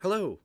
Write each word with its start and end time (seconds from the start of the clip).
Hello. 0.00 0.38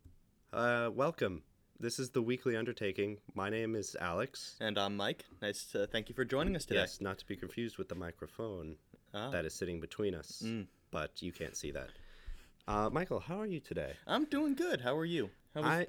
Uh, 0.51 0.89
welcome. 0.93 1.43
This 1.79 1.99
is 1.99 2.11
the 2.11 2.21
weekly 2.21 2.55
undertaking. 2.55 3.17
My 3.33 3.49
name 3.49 3.75
is 3.75 3.95
Alex. 3.99 4.55
And 4.61 4.77
I'm 4.77 4.95
Mike. 4.95 5.25
Nice 5.41 5.65
to 5.71 5.85
thank 5.87 6.09
you 6.09 6.15
for 6.15 6.25
joining 6.25 6.55
us 6.55 6.65
today. 6.65 6.81
Yes, 6.81 7.01
not 7.01 7.17
to 7.19 7.25
be 7.25 7.35
confused 7.35 7.77
with 7.77 7.89
the 7.89 7.95
microphone 7.95 8.75
Ah. 9.13 9.29
that 9.29 9.45
is 9.45 9.53
sitting 9.53 9.79
between 9.79 10.15
us, 10.15 10.41
Mm. 10.43 10.65
but 10.91 11.21
you 11.21 11.31
can't 11.31 11.55
see 11.55 11.71
that. 11.71 11.89
Uh, 12.67 12.89
Michael, 12.91 13.19
how 13.19 13.37
are 13.39 13.45
you 13.45 13.59
today? 13.59 13.93
I'm 14.07 14.25
doing 14.25 14.55
good. 14.55 14.81
How 14.81 14.97
are 14.97 15.05
you? 15.05 15.29
How 15.53 15.61
was, 15.61 15.69
I 15.69 15.87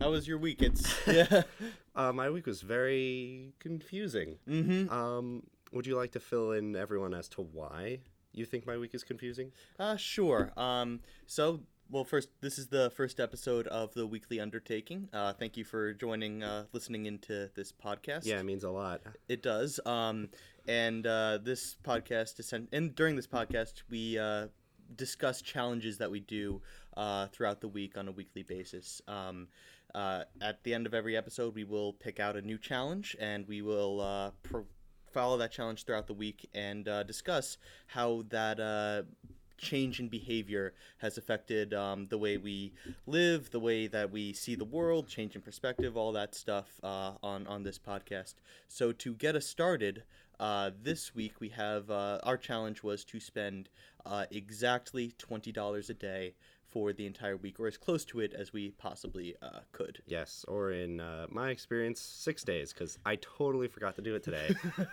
how 0.00 0.10
was 0.12 0.28
your 0.28 0.38
week? 0.38 0.62
It's 0.62 0.94
yeah. 1.08 1.42
uh, 1.96 2.12
my 2.12 2.30
week 2.30 2.46
was 2.46 2.60
very 2.62 3.52
confusing. 3.58 4.38
mm-hmm. 4.48 4.92
Um, 4.92 5.42
would 5.72 5.86
you 5.86 5.96
like 5.96 6.12
to 6.12 6.20
fill 6.20 6.52
in 6.52 6.76
everyone 6.76 7.14
as 7.14 7.28
to 7.30 7.40
why 7.42 8.00
you 8.32 8.44
think 8.44 8.64
my 8.66 8.76
week 8.78 8.94
is 8.94 9.02
confusing? 9.02 9.50
Uh 9.78 9.96
sure. 9.96 10.52
Um 10.56 11.00
so 11.26 11.60
well 11.92 12.04
first 12.04 12.28
this 12.40 12.58
is 12.58 12.66
the 12.66 12.90
first 12.90 13.20
episode 13.20 13.68
of 13.68 13.94
the 13.94 14.06
weekly 14.06 14.40
undertaking. 14.40 15.08
Uh 15.12 15.32
thank 15.32 15.56
you 15.56 15.64
for 15.64 15.92
joining 15.92 16.42
uh 16.42 16.64
listening 16.72 17.06
into 17.06 17.50
this 17.54 17.72
podcast. 17.72 18.24
Yeah, 18.24 18.40
it 18.40 18.44
means 18.44 18.64
a 18.64 18.70
lot. 18.70 19.02
It 19.28 19.42
does. 19.42 19.78
Um, 19.86 20.30
and 20.66 21.06
uh, 21.06 21.38
this 21.42 21.76
podcast, 21.82 22.38
is 22.38 22.52
and 22.52 22.94
during 22.94 23.16
this 23.16 23.26
podcast, 23.26 23.82
we 23.90 24.18
uh, 24.18 24.46
discuss 24.94 25.42
challenges 25.42 25.98
that 25.98 26.10
we 26.10 26.20
do 26.20 26.60
uh, 26.96 27.26
throughout 27.28 27.60
the 27.60 27.68
week 27.68 27.98
on 27.98 28.08
a 28.08 28.12
weekly 28.12 28.42
basis. 28.42 29.02
Um, 29.08 29.48
uh, 29.94 30.24
at 30.40 30.62
the 30.64 30.72
end 30.72 30.86
of 30.86 30.94
every 30.94 31.16
episode, 31.16 31.54
we 31.54 31.64
will 31.64 31.92
pick 31.94 32.20
out 32.20 32.36
a 32.36 32.42
new 32.42 32.58
challenge, 32.58 33.16
and 33.20 33.46
we 33.48 33.62
will 33.62 34.00
uh, 34.00 34.30
pro- 34.42 34.66
follow 35.12 35.36
that 35.38 35.52
challenge 35.52 35.84
throughout 35.84 36.06
the 36.06 36.14
week 36.14 36.48
and 36.54 36.88
uh, 36.88 37.02
discuss 37.02 37.58
how 37.86 38.24
that. 38.28 39.04
Change 39.58 40.00
in 40.00 40.08
behavior 40.08 40.74
has 40.98 41.18
affected 41.18 41.72
um, 41.72 42.06
the 42.08 42.18
way 42.18 42.36
we 42.36 42.72
live, 43.06 43.50
the 43.50 43.60
way 43.60 43.86
that 43.86 44.10
we 44.10 44.32
see 44.32 44.54
the 44.54 44.64
world, 44.64 45.08
change 45.08 45.34
in 45.36 45.40
perspective, 45.42 45.96
all 45.96 46.12
that 46.12 46.34
stuff 46.34 46.80
uh, 46.82 47.12
on 47.22 47.46
on 47.46 47.62
this 47.62 47.78
podcast. 47.78 48.34
So 48.68 48.92
to 48.92 49.14
get 49.14 49.36
us 49.36 49.46
started, 49.46 50.02
uh, 50.40 50.70
this 50.82 51.14
week 51.14 51.34
we 51.40 51.50
have 51.50 51.90
uh, 51.90 52.18
our 52.24 52.36
challenge 52.36 52.82
was 52.82 53.04
to 53.04 53.20
spend 53.20 53.68
uh, 54.04 54.24
exactly 54.30 55.12
twenty 55.18 55.52
dollars 55.52 55.88
a 55.90 55.94
day 55.94 56.34
for 56.72 56.92
the 56.92 57.06
entire 57.06 57.36
week, 57.36 57.60
or 57.60 57.66
as 57.66 57.76
close 57.76 58.04
to 58.06 58.20
it 58.20 58.32
as 58.32 58.52
we 58.52 58.70
possibly 58.70 59.34
uh, 59.42 59.60
could. 59.72 60.02
Yes, 60.06 60.44
or 60.48 60.72
in 60.72 61.00
uh, 61.00 61.26
my 61.30 61.50
experience, 61.50 62.00
six 62.00 62.42
days, 62.42 62.72
because 62.72 62.98
I 63.04 63.16
totally 63.16 63.68
forgot 63.68 63.94
to 63.96 64.02
do 64.02 64.14
it 64.14 64.22
today. 64.22 64.54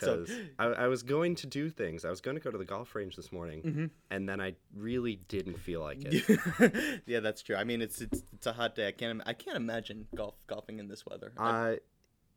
so, 0.00 0.24
because 0.24 0.30
I, 0.58 0.64
I 0.66 0.86
was 0.88 1.02
going 1.02 1.34
to 1.36 1.46
do 1.46 1.70
things. 1.70 2.04
I 2.04 2.10
was 2.10 2.20
going 2.20 2.36
to 2.36 2.42
go 2.42 2.50
to 2.50 2.58
the 2.58 2.64
golf 2.64 2.94
range 2.94 3.16
this 3.16 3.32
morning, 3.32 3.62
Mm-hmm. 3.62 3.86
and 4.10 4.28
then 4.28 4.40
I 4.40 4.54
really 4.76 5.16
didn't 5.28 5.58
feel 5.58 5.80
like 5.80 5.98
it. 6.04 7.02
yeah, 7.06 7.20
that's 7.20 7.42
true. 7.42 7.56
I 7.56 7.64
mean, 7.64 7.80
it's 7.82 8.00
it's 8.00 8.22
it's 8.34 8.46
a 8.46 8.52
hot 8.52 8.74
day. 8.74 8.88
I 8.88 8.92
can't 8.92 9.22
I 9.26 9.32
can't 9.32 9.56
imagine 9.56 10.06
golf 10.14 10.34
golfing 10.46 10.78
in 10.78 10.88
this 10.88 11.04
weather. 11.06 11.32
I- 11.38 11.50
uh, 11.50 11.76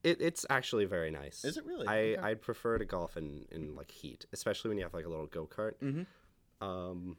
it, 0.01 0.21
it's 0.21 0.45
actually 0.49 0.85
very 0.85 1.11
nice. 1.11 1.43
Is 1.43 1.57
it 1.57 1.65
really? 1.65 1.85
I 1.85 1.97
Okay. 1.97 2.17
I'd 2.21 2.41
prefer 2.41 2.77
to 2.77 2.85
golf 2.85 3.17
in 3.17 3.45
in 3.51 3.75
like 3.75 3.91
heat, 3.91 4.25
especially 4.31 4.69
when 4.69 4.77
you 4.77 4.85
have 4.85 4.93
like 4.93 5.05
a 5.05 5.09
little 5.09 5.25
go 5.27 5.45
kart. 5.45 5.73
Mhm. 5.83 6.05
Um, 6.61 7.17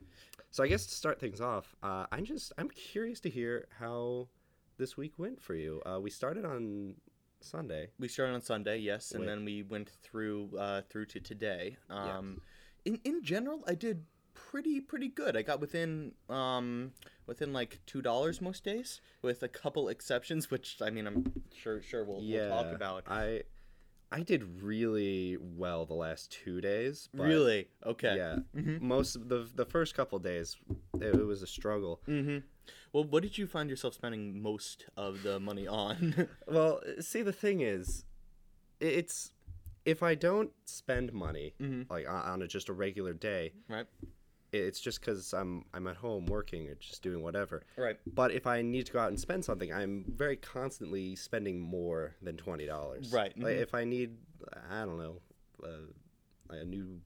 so 0.50 0.62
I 0.64 0.68
guess 0.68 0.86
to 0.86 0.94
start 0.94 1.20
things 1.20 1.40
off, 1.40 1.74
uh, 1.82 2.06
I'm 2.12 2.24
just 2.24 2.52
I'm 2.58 2.68
curious 2.70 3.20
to 3.20 3.30
hear 3.30 3.66
how 3.78 4.28
this 4.78 4.96
week 4.96 5.18
went 5.18 5.40
for 5.40 5.54
you. 5.54 5.80
Uh, 5.86 6.00
we 6.00 6.10
started 6.10 6.44
on 6.44 6.94
Sunday. 7.40 7.88
we 7.98 8.08
started 8.08 8.34
on 8.34 8.42
Sunday, 8.42 8.78
yes, 8.78 9.12
and 9.12 9.20
Wait. 9.20 9.26
then 9.26 9.44
we 9.44 9.62
went 9.62 9.90
through 10.02 10.50
uh, 10.58 10.82
through 10.88 11.06
to 11.06 11.20
today. 11.20 11.76
Um, 11.88 12.40
In 12.84 13.00
in 13.04 13.22
general, 13.22 13.62
I 13.66 13.74
did 13.74 14.04
pretty 14.34 14.80
pretty 14.80 15.08
good. 15.08 15.36
I 15.36 15.42
got 15.42 15.60
within 15.60 16.12
um 16.28 16.92
within 17.26 17.52
like 17.52 17.80
two 17.86 18.02
dollars 18.02 18.40
most 18.40 18.64
days, 18.64 19.00
with 19.22 19.42
a 19.42 19.48
couple 19.48 19.88
exceptions, 19.88 20.50
which 20.50 20.78
I 20.82 20.90
mean 20.90 21.06
I'm 21.06 21.32
sure 21.54 21.80
sure 21.82 22.04
we'll, 22.04 22.22
yeah, 22.22 22.48
we'll 22.48 22.64
talk 22.64 22.74
about. 22.74 23.04
I 23.06 23.42
I 24.12 24.20
did 24.22 24.62
really 24.62 25.36
well 25.40 25.86
the 25.86 25.94
last 25.94 26.32
two 26.32 26.60
days. 26.60 27.08
But 27.14 27.24
really? 27.28 27.68
Okay. 27.86 28.16
Yeah. 28.16 28.38
Mhm. 28.56 28.80
Most 28.80 29.14
of 29.16 29.28
the 29.28 29.48
the 29.54 29.64
first 29.64 29.94
couple 29.94 30.18
days, 30.18 30.56
it, 31.00 31.14
it 31.14 31.24
was 31.24 31.42
a 31.42 31.46
struggle. 31.46 32.00
Mm-hmm. 32.08 32.38
Well, 32.92 33.04
what 33.04 33.22
did 33.22 33.38
you 33.38 33.46
find 33.46 33.70
yourself 33.70 33.94
spending 33.94 34.42
most 34.42 34.86
of 34.96 35.22
the 35.22 35.38
money 35.40 35.66
on? 35.68 36.28
Well, 36.48 36.80
see, 37.00 37.22
the 37.22 37.32
thing 37.32 37.60
is, 37.60 38.04
it's 38.80 39.30
if 39.84 40.02
I 40.02 40.14
don't 40.14 40.50
spend 40.64 41.12
money 41.12 41.54
Mhm. 41.60 41.88
like 41.90 42.08
on, 42.08 42.22
on 42.22 42.42
a, 42.42 42.46
just 42.48 42.68
a 42.68 42.72
regular 42.72 43.12
day, 43.14 43.52
right. 43.68 43.86
It's 44.52 44.80
just 44.80 45.00
because 45.00 45.32
I'm 45.32 45.64
I'm 45.72 45.86
at 45.86 45.96
home 45.96 46.26
working 46.26 46.68
or 46.68 46.74
just 46.74 47.02
doing 47.02 47.22
whatever. 47.22 47.62
Right. 47.76 47.98
But 48.06 48.32
if 48.32 48.46
I 48.46 48.62
need 48.62 48.86
to 48.86 48.92
go 48.92 48.98
out 48.98 49.08
and 49.08 49.20
spend 49.20 49.44
something, 49.44 49.72
I'm 49.72 50.04
very 50.08 50.36
constantly 50.36 51.16
spending 51.16 51.60
more 51.60 52.16
than 52.22 52.36
twenty 52.36 52.66
dollars. 52.66 53.12
Right, 53.12 53.36
Like 53.38 53.56
mhm. 53.56 53.62
if 53.62 53.74
I 53.74 53.84
need, 53.84 54.16
I 54.70 54.80
don't 54.84 54.98
know, 54.98 55.16
uh, 55.62 56.54
a 56.54 56.64
new 56.64 57.00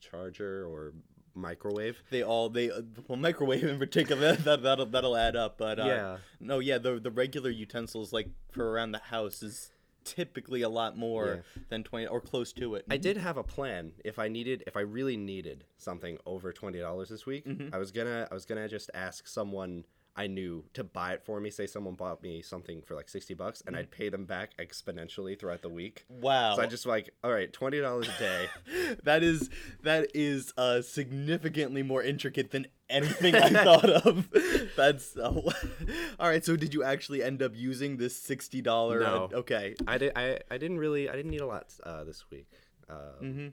charger 0.00 0.66
or 0.66 0.92
microwave. 1.34 2.02
They 2.10 2.22
all 2.22 2.48
they 2.48 2.70
well 3.08 3.18
microwave 3.18 3.64
in 3.64 3.78
particular 3.78 4.32
that 4.36 4.62
that'll 4.62 4.86
that'll 4.86 5.16
add 5.16 5.36
up. 5.36 5.58
But 5.58 5.78
uh, 5.78 5.84
yeah. 5.84 6.16
No, 6.40 6.58
yeah, 6.58 6.78
the 6.78 6.98
the 6.98 7.10
regular 7.10 7.50
utensils 7.50 8.12
like 8.12 8.28
for 8.50 8.70
around 8.70 8.92
the 8.92 8.98
house 8.98 9.42
is 9.42 9.70
typically 10.06 10.62
a 10.62 10.68
lot 10.68 10.96
more 10.96 11.44
than 11.68 11.82
20 11.84 12.06
or 12.06 12.20
close 12.20 12.52
to 12.54 12.74
it. 12.76 12.84
I 12.88 12.96
did 12.96 13.16
have 13.18 13.36
a 13.36 13.42
plan. 13.42 13.92
If 14.04 14.18
I 14.18 14.28
needed, 14.28 14.62
if 14.66 14.76
I 14.76 14.80
really 14.80 15.16
needed 15.16 15.64
something 15.76 16.16
over 16.24 16.52
twenty 16.52 16.78
dollars 16.78 17.08
this 17.10 17.26
week, 17.26 17.44
Mhm. 17.44 17.74
I 17.74 17.78
was 17.78 17.90
gonna, 17.92 18.26
I 18.30 18.34
was 18.34 18.44
gonna 18.46 18.68
just 18.68 18.90
ask 18.94 19.26
someone 19.26 19.84
I 20.16 20.26
knew 20.28 20.64
to 20.74 20.82
buy 20.82 21.12
it 21.12 21.22
for 21.24 21.40
me. 21.40 21.50
Say 21.50 21.66
someone 21.66 21.94
bought 21.94 22.22
me 22.22 22.40
something 22.42 22.80
for 22.82 22.94
like 22.94 23.08
sixty 23.08 23.34
bucks, 23.34 23.62
and 23.66 23.76
I'd 23.76 23.90
pay 23.90 24.08
them 24.08 24.24
back 24.24 24.56
exponentially 24.56 25.38
throughout 25.38 25.62
the 25.62 25.68
week. 25.68 26.06
Wow. 26.08 26.56
So 26.56 26.62
I 26.62 26.66
just 26.66 26.86
like, 26.86 27.10
all 27.22 27.32
right, 27.32 27.52
twenty 27.52 27.80
dollars 27.80 28.08
a 28.08 28.18
day. 28.18 28.46
that 29.04 29.22
is 29.22 29.50
that 29.82 30.10
is 30.14 30.52
uh 30.56 30.80
significantly 30.82 31.82
more 31.82 32.02
intricate 32.02 32.50
than 32.50 32.66
anything 32.88 33.34
I 33.34 33.50
thought 33.64 33.90
of. 33.90 34.28
That's 34.76 35.16
uh, 35.16 35.32
all 36.18 36.28
right. 36.28 36.44
So 36.44 36.56
did 36.56 36.72
you 36.72 36.82
actually 36.82 37.22
end 37.22 37.42
up 37.42 37.52
using 37.54 37.96
this 37.98 38.16
sixty 38.16 38.62
dollar? 38.62 39.00
No. 39.00 39.28
okay. 39.34 39.74
I 39.86 39.98
did, 39.98 40.12
I, 40.16 40.38
I 40.50 40.58
didn't 40.58 40.78
really, 40.78 41.08
I 41.08 41.16
didn't 41.16 41.30
need 41.30 41.40
a 41.40 41.46
lot 41.46 41.72
uh, 41.84 42.04
this 42.04 42.24
week. 42.30 42.48
Uh, 42.88 42.94
Mm-hmm. 43.22 43.48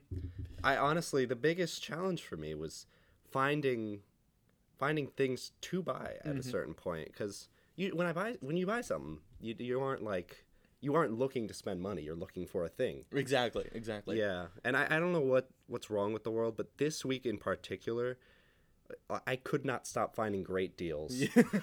I 0.62 0.76
honestly, 0.76 1.24
the 1.24 1.36
biggest 1.36 1.82
challenge 1.82 2.22
for 2.22 2.36
me 2.36 2.54
was 2.54 2.86
finding, 3.30 4.00
finding 4.78 5.08
things 5.08 5.52
to 5.62 5.82
buy 5.82 6.16
at 6.24 6.36
a 6.36 6.40
Mhm. 6.40 6.50
certain 6.50 6.74
point. 6.74 7.06
Because 7.08 7.48
you, 7.76 7.94
when 7.96 8.06
I 8.06 8.12
buy, 8.12 8.36
when 8.40 8.56
you 8.56 8.66
buy 8.66 8.80
something, 8.80 9.20
you 9.40 9.54
you 9.58 9.80
aren't 9.80 10.02
like, 10.02 10.44
you 10.80 10.94
aren't 10.94 11.12
looking 11.18 11.48
to 11.48 11.54
spend 11.54 11.80
money. 11.80 12.02
You're 12.02 12.14
looking 12.16 12.46
for 12.46 12.64
a 12.64 12.68
thing. 12.68 13.04
Exactly. 13.12 13.68
Exactly. 13.72 14.18
yeah, 14.18 14.48
and 14.64 14.76
I, 14.76 14.86
I 14.90 14.98
don't 14.98 15.12
know 15.12 15.20
what 15.20 15.48
what's 15.66 15.90
wrong 15.90 16.12
with 16.12 16.24
the 16.24 16.30
world, 16.30 16.56
but 16.56 16.76
this 16.78 17.04
week 17.04 17.24
in 17.26 17.38
particular, 17.38 18.18
I, 19.10 19.20
I 19.26 19.36
could 19.36 19.64
not 19.64 19.86
stop 19.86 20.14
finding 20.14 20.42
great 20.42 20.76
deals. 20.76 21.12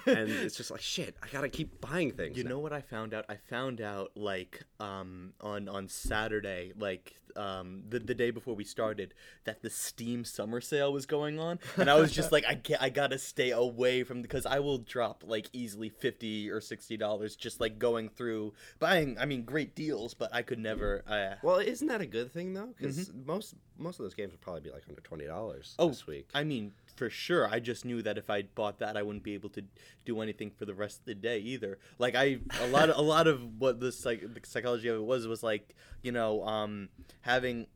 and 0.06 0.30
it's 0.30 0.56
just 0.56 0.70
like 0.70 0.80
shit. 0.80 1.16
I 1.22 1.26
gotta 1.32 1.48
keep 1.48 1.80
buying 1.80 2.12
things. 2.12 2.36
You 2.36 2.44
now. 2.44 2.50
know 2.50 2.58
what 2.58 2.72
I 2.72 2.80
found 2.80 3.14
out? 3.14 3.24
I 3.28 3.36
found 3.36 3.80
out 3.80 4.12
like 4.16 4.62
um 4.80 5.32
on 5.40 5.68
on 5.68 5.88
Saturday, 5.88 6.72
like 6.78 7.14
um 7.34 7.82
the, 7.88 7.98
the 7.98 8.14
day 8.14 8.30
before 8.30 8.54
we 8.54 8.64
started, 8.64 9.14
that 9.44 9.62
the 9.62 9.70
Steam 9.70 10.24
summer 10.24 10.60
sale 10.60 10.92
was 10.92 11.06
going 11.06 11.38
on, 11.38 11.58
and 11.78 11.88
I 11.90 11.94
was 11.98 12.12
just 12.12 12.30
like, 12.32 12.44
I 12.46 12.54
get, 12.54 12.82
I 12.82 12.90
gotta 12.90 13.18
stay 13.18 13.50
away 13.50 14.04
from 14.04 14.20
because 14.22 14.44
I 14.44 14.58
will 14.60 14.78
drop 14.78 15.24
like 15.26 15.48
easily 15.52 15.88
fifty 15.88 16.50
or 16.50 16.60
sixty 16.60 16.96
dollars 16.96 17.34
just 17.36 17.60
like 17.60 17.78
going 17.78 18.08
through 18.10 18.52
buying. 18.78 19.16
I 19.18 19.24
mean, 19.24 19.44
great 19.44 19.74
deals, 19.74 20.12
but 20.14 20.34
I 20.34 20.42
could 20.42 20.58
never. 20.58 21.02
Uh, 21.08 21.36
Well, 21.42 21.58
isn't 21.58 21.88
that 21.88 22.00
a 22.02 22.06
good 22.06 22.32
thing 22.32 22.52
though? 22.54 22.74
Because 22.76 23.10
most 23.26 23.54
most 23.78 23.98
of 23.98 24.04
those 24.04 24.14
games 24.14 24.32
would 24.32 24.40
probably 24.42 24.60
be 24.60 24.70
like 24.70 24.82
under 24.88 25.00
twenty 25.00 25.26
dollars 25.26 25.74
Oh, 25.78 25.88
this 25.88 26.06
week. 26.06 26.28
I 26.34 26.44
mean, 26.44 26.72
for 26.96 27.08
sure. 27.10 27.48
I 27.48 27.58
just 27.60 27.84
knew 27.84 28.02
that 28.02 28.18
if 28.18 28.28
I 28.30 28.42
bought 28.42 28.78
that, 28.80 28.96
I 28.96 29.02
wouldn't 29.02 29.24
be 29.24 29.34
able 29.34 29.50
to 29.50 29.62
do 30.04 30.20
anything 30.20 30.50
for 30.50 30.64
the 30.64 30.74
rest 30.74 31.00
of 31.00 31.04
the 31.06 31.14
day 31.14 31.38
either. 31.38 31.78
Like 31.98 32.14
I, 32.14 32.38
a 32.60 32.66
lot, 32.68 32.90
of, 32.90 32.96
a 32.96 33.02
lot 33.02 33.26
of 33.26 33.60
what 33.60 33.80
the 33.80 33.90
psych, 33.92 34.20
the 34.34 34.40
psychology 34.44 34.88
of 34.88 34.96
it 34.96 35.04
was 35.04 35.26
was 35.26 35.42
like, 35.42 35.74
you 36.02 36.12
know, 36.12 36.44
um, 36.44 36.88
having 37.22 37.66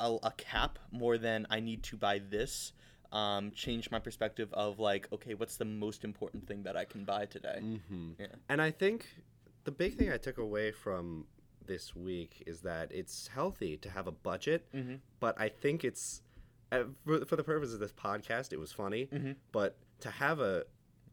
a, 0.00 0.16
a 0.22 0.32
cap 0.36 0.78
more 0.90 1.18
than 1.18 1.46
I 1.50 1.60
need 1.60 1.82
to 1.84 1.96
buy 1.96 2.20
this. 2.20 2.72
Um, 3.12 3.52
changed 3.52 3.92
my 3.92 4.00
perspective 4.00 4.48
of 4.52 4.80
like, 4.80 5.06
okay, 5.12 5.34
what's 5.34 5.56
the 5.56 5.64
most 5.64 6.02
important 6.02 6.48
thing 6.48 6.64
that 6.64 6.76
I 6.76 6.84
can 6.84 7.04
buy 7.04 7.26
today? 7.26 7.60
Mm-hmm. 7.62 8.10
Yeah. 8.18 8.26
And 8.48 8.60
I 8.60 8.72
think 8.72 9.06
the 9.62 9.70
big 9.70 9.96
thing 9.96 10.10
I 10.10 10.16
took 10.16 10.38
away 10.38 10.72
from 10.72 11.26
this 11.64 11.94
week 11.94 12.42
is 12.44 12.60
that 12.62 12.90
it's 12.92 13.28
healthy 13.28 13.76
to 13.78 13.88
have 13.90 14.08
a 14.08 14.12
budget, 14.12 14.66
Mhm. 14.74 14.98
but 15.20 15.40
I 15.40 15.48
think 15.48 15.84
it's 15.84 16.22
for, 16.70 17.24
for 17.26 17.36
the 17.36 17.44
purpose 17.44 17.72
of 17.72 17.80
this 17.80 17.92
podcast, 17.92 18.52
it 18.52 18.58
was 18.58 18.72
funny, 18.72 19.06
Mhm. 19.06 19.36
but 19.52 19.76
to 20.00 20.10
have 20.10 20.40
a 20.40 20.64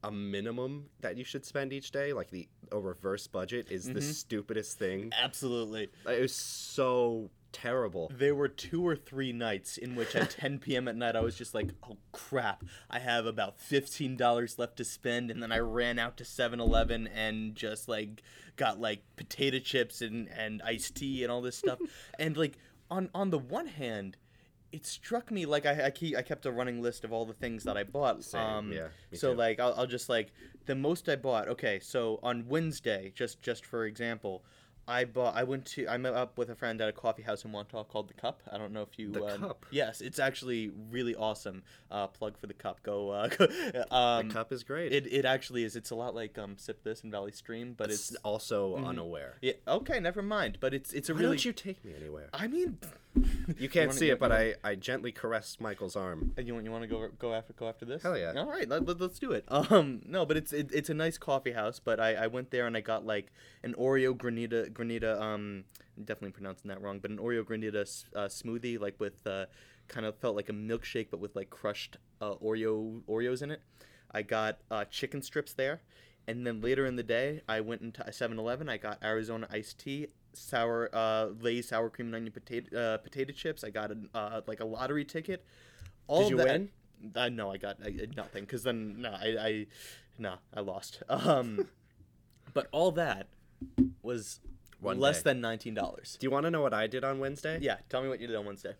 a 0.03 0.11
minimum 0.11 0.89
that 1.01 1.15
you 1.15 1.23
should 1.23 1.45
spend 1.45 1.71
each 1.71 1.91
day, 1.91 2.11
like 2.11 2.31
the 2.31 2.49
a 2.71 2.79
reverse 2.79 3.27
budget, 3.27 3.67
is 3.69 3.85
the 3.85 3.99
Mhm. 3.99 4.01
stupidest 4.01 4.79
thing. 4.79 5.11
Absolutely. 5.13 5.89
It 6.09 6.19
was 6.21 6.33
so 6.33 7.29
terrible. 7.51 8.11
There 8.11 8.33
were 8.33 8.47
two 8.47 8.83
or 8.87 8.95
three 8.95 9.31
nights 9.31 9.77
in 9.77 9.93
which 9.95 10.15
at 10.15 10.31
10 10.39 10.57
p.m. 10.57 10.87
at 10.87 10.95
night 10.95 11.15
I 11.15 11.19
was 11.19 11.37
just 11.37 11.53
like, 11.53 11.69
oh 11.87 11.97
crap, 12.13 12.63
I 12.89 12.97
have 12.97 13.27
about 13.27 13.59
$15 13.59 14.57
left 14.57 14.77
to 14.77 14.83
spend. 14.85 15.29
And 15.29 15.41
then 15.43 15.51
I 15.51 15.59
ran 15.59 15.99
out 15.99 16.17
to 16.17 16.25
7 16.25 16.59
Eleven 16.59 17.05
and 17.05 17.53
just 17.55 17.87
like 17.87 18.23
got 18.55 18.79
like 18.81 19.03
potato 19.17 19.59
chips 19.59 20.01
and, 20.01 20.27
and 20.29 20.63
iced 20.63 20.95
tea 20.95 21.21
and 21.23 21.31
all 21.31 21.41
this 21.43 21.57
stuff. 21.57 21.77
and 22.17 22.35
like, 22.37 22.57
on, 22.89 23.09
on 23.13 23.29
the 23.29 23.37
one 23.39 23.67
hand, 23.67 24.17
it 24.71 24.85
struck 24.85 25.31
me 25.31 25.45
like 25.45 25.65
I, 25.65 25.85
I, 25.85 25.89
keep, 25.89 26.17
I 26.17 26.21
kept 26.21 26.45
a 26.45 26.51
running 26.51 26.81
list 26.81 27.03
of 27.03 27.11
all 27.11 27.25
the 27.25 27.33
things 27.33 27.63
that 27.63 27.77
I 27.77 27.83
bought. 27.83 28.23
Same, 28.23 28.41
um, 28.41 28.71
yeah, 28.71 28.87
so 29.13 29.31
too. 29.31 29.37
like 29.37 29.59
I'll, 29.59 29.73
I'll 29.75 29.87
just 29.87 30.09
like 30.09 30.31
the 30.65 30.75
most 30.75 31.09
I 31.09 31.15
bought. 31.15 31.47
Okay, 31.49 31.79
so 31.79 32.19
on 32.23 32.47
Wednesday, 32.47 33.11
just 33.15 33.41
just 33.41 33.65
for 33.65 33.85
example, 33.85 34.43
I 34.87 35.05
bought. 35.05 35.35
I 35.35 35.43
went 35.43 35.65
to. 35.67 35.87
I 35.87 35.97
met 35.97 36.13
up 36.13 36.37
with 36.37 36.49
a 36.49 36.55
friend 36.55 36.81
at 36.81 36.89
a 36.89 36.91
coffee 36.91 37.21
house 37.21 37.45
in 37.45 37.51
Montauk 37.51 37.89
called 37.89 38.09
the 38.09 38.13
Cup. 38.13 38.41
I 38.51 38.57
don't 38.57 38.73
know 38.73 38.81
if 38.81 38.97
you. 38.97 39.11
The 39.11 39.23
uh, 39.23 39.37
Cup? 39.37 39.65
Yes, 39.71 40.01
it's 40.01 40.19
actually 40.19 40.71
really 40.89 41.15
awesome. 41.15 41.63
Uh, 41.89 42.07
plug 42.07 42.37
for 42.37 42.47
the 42.47 42.53
Cup. 42.53 42.81
Go. 42.83 43.09
Uh, 43.09 43.27
go 43.27 43.45
um, 43.91 44.27
the 44.27 44.33
cup 44.33 44.51
is 44.51 44.63
great. 44.63 44.91
It, 44.91 45.07
it 45.11 45.23
actually 45.23 45.63
is. 45.63 45.75
It's 45.75 45.91
a 45.91 45.95
lot 45.95 46.15
like 46.15 46.37
um, 46.37 46.57
Sip 46.57 46.83
This 46.83 47.03
and 47.03 47.11
Valley 47.11 47.31
Stream, 47.31 47.73
but 47.77 47.91
it's. 47.91 48.11
it's 48.11 48.19
also 48.23 48.75
unaware. 48.77 49.37
Yeah, 49.41 49.53
okay, 49.67 49.99
never 49.99 50.21
mind. 50.21 50.57
But 50.59 50.73
it's 50.73 50.93
it's 50.93 51.09
a 51.09 51.13
Why 51.13 51.21
really. 51.21 51.35
don't 51.35 51.45
you 51.45 51.53
take 51.53 51.85
me 51.85 51.93
anywhere? 51.95 52.29
I 52.33 52.47
mean, 52.47 52.77
You 53.57 53.67
can't 53.69 53.89
wanna 53.89 53.99
see 53.99 54.09
it, 54.09 54.19
but 54.19 54.31
I, 54.31 54.55
I 54.63 54.75
gently 54.75 55.11
caressed 55.11 55.59
Michael's 55.59 55.95
arm. 55.95 56.33
You 56.37 56.53
want 56.53 56.65
you 56.65 56.71
want 56.71 56.83
to 56.83 56.87
go 56.87 57.09
go 57.19 57.33
after 57.33 57.53
go 57.53 57.67
after 57.67 57.85
this? 57.85 58.03
Hell 58.03 58.17
yeah. 58.17 58.33
All 58.37 58.49
right, 58.49 58.67
let, 58.67 58.85
let, 58.85 59.01
us 59.01 59.19
do 59.19 59.31
it. 59.31 59.45
Um, 59.49 60.01
no, 60.05 60.25
but 60.25 60.37
it's 60.37 60.53
it, 60.53 60.69
it's 60.73 60.89
a 60.89 60.93
nice 60.93 61.17
coffee 61.17 61.51
house. 61.51 61.79
But 61.79 61.99
I, 61.99 62.15
I 62.15 62.27
went 62.27 62.51
there 62.51 62.67
and 62.67 62.77
I 62.77 62.81
got 62.81 63.05
like 63.05 63.31
an 63.63 63.73
Oreo 63.73 64.15
granita 64.15 64.71
granita. 64.71 65.19
Um, 65.19 65.65
I'm 65.97 66.03
definitely 66.05 66.31
pronouncing 66.31 66.69
that 66.69 66.81
wrong, 66.81 66.99
but 66.99 67.11
an 67.11 67.17
Oreo 67.17 67.43
granita 67.43 68.05
uh, 68.15 68.27
smoothie 68.27 68.79
like 68.79 68.99
with 68.99 69.25
uh, 69.27 69.45
kind 69.87 70.05
of 70.05 70.15
felt 70.17 70.35
like 70.35 70.49
a 70.49 70.53
milkshake, 70.53 71.07
but 71.11 71.19
with 71.19 71.35
like 71.35 71.49
crushed 71.49 71.97
uh, 72.21 72.35
Oreo 72.35 73.01
Oreos 73.09 73.41
in 73.41 73.51
it. 73.51 73.61
I 74.11 74.21
got 74.21 74.59
uh, 74.69 74.85
chicken 74.85 75.21
strips 75.21 75.53
there. 75.53 75.81
And 76.27 76.45
then 76.45 76.61
later 76.61 76.85
in 76.85 76.95
the 76.95 77.03
day, 77.03 77.41
I 77.47 77.61
went 77.61 77.81
into 77.81 78.03
7-Eleven. 78.03 78.69
I 78.69 78.77
got 78.77 79.03
Arizona 79.03 79.47
iced 79.51 79.79
tea, 79.79 80.07
sour 80.33 80.89
uh, 80.93 81.27
Lay's 81.39 81.67
sour 81.67 81.89
cream 81.89 82.07
and 82.07 82.15
onion 82.15 82.31
potato 82.31 82.77
uh, 82.77 82.97
potato 82.97 83.31
chips. 83.33 83.63
I 83.63 83.69
got 83.69 83.91
a, 83.91 83.97
uh, 84.13 84.41
like 84.47 84.59
a 84.59 84.65
lottery 84.65 85.05
ticket. 85.05 85.45
All 86.07 86.21
Did 86.23 86.29
you 86.31 86.37
that, 86.37 86.47
win? 86.47 86.69
Uh, 87.15 87.29
no, 87.29 87.51
I 87.51 87.57
got 87.57 87.77
I, 87.83 87.93
nothing 88.15 88.43
because 88.43 88.63
then 88.63 89.01
no, 89.01 89.09
I, 89.11 89.35
I 89.39 89.65
no, 90.17 90.35
I 90.53 90.59
lost. 90.61 91.01
Um, 91.09 91.67
but 92.53 92.67
all 92.71 92.91
that 92.91 93.27
was 94.01 94.39
One 94.79 94.99
less 94.99 95.17
day. 95.23 95.31
than 95.31 95.41
nineteen 95.41 95.73
dollars. 95.73 96.17
Do 96.19 96.25
you 96.25 96.31
want 96.31 96.45
to 96.45 96.51
know 96.51 96.61
what 96.61 96.73
I 96.73 96.87
did 96.87 97.03
on 97.03 97.19
Wednesday? 97.19 97.59
Yeah, 97.61 97.77
tell 97.89 98.01
me 98.01 98.09
what 98.09 98.19
you 98.19 98.27
did 98.27 98.35
on 98.35 98.45
Wednesday. 98.45 98.73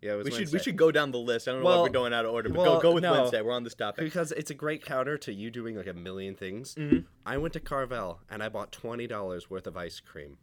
Yeah, 0.00 0.14
it 0.14 0.16
was 0.16 0.24
We 0.24 0.30
should 0.32 0.52
we 0.52 0.58
should 0.58 0.76
go 0.76 0.90
down 0.90 1.12
the 1.12 1.18
list. 1.18 1.46
I 1.46 1.52
don't 1.52 1.60
know 1.60 1.66
Well- 1.66 1.78
why 1.78 1.82
we're 1.84 1.92
going 1.92 2.12
out 2.12 2.24
of 2.24 2.32
order, 2.32 2.48
but 2.48 2.58
well, 2.58 2.74
go 2.76 2.80
go 2.80 2.92
with 2.92 3.04
no. 3.04 3.12
Wednesday. 3.12 3.40
We're 3.40 3.52
on 3.52 3.62
this 3.64 3.74
topic. 3.74 4.04
Because 4.04 4.32
it's 4.32 4.50
a 4.50 4.54
great 4.54 4.84
counter 4.84 5.16
to 5.18 5.32
you 5.32 5.50
doing 5.50 5.76
like 5.76 5.86
a 5.86 5.92
million 5.92 6.34
things. 6.34 6.74
Mhm. 6.74 7.04
I 7.24 7.36
went 7.38 7.52
to 7.54 7.60
Carvel 7.60 8.20
and 8.28 8.42
I 8.42 8.48
bought 8.48 8.72
twenty 8.72 9.06
dollars 9.06 9.48
worth 9.48 9.66
of 9.66 9.76
ice 9.76 10.00
cream. 10.00 10.38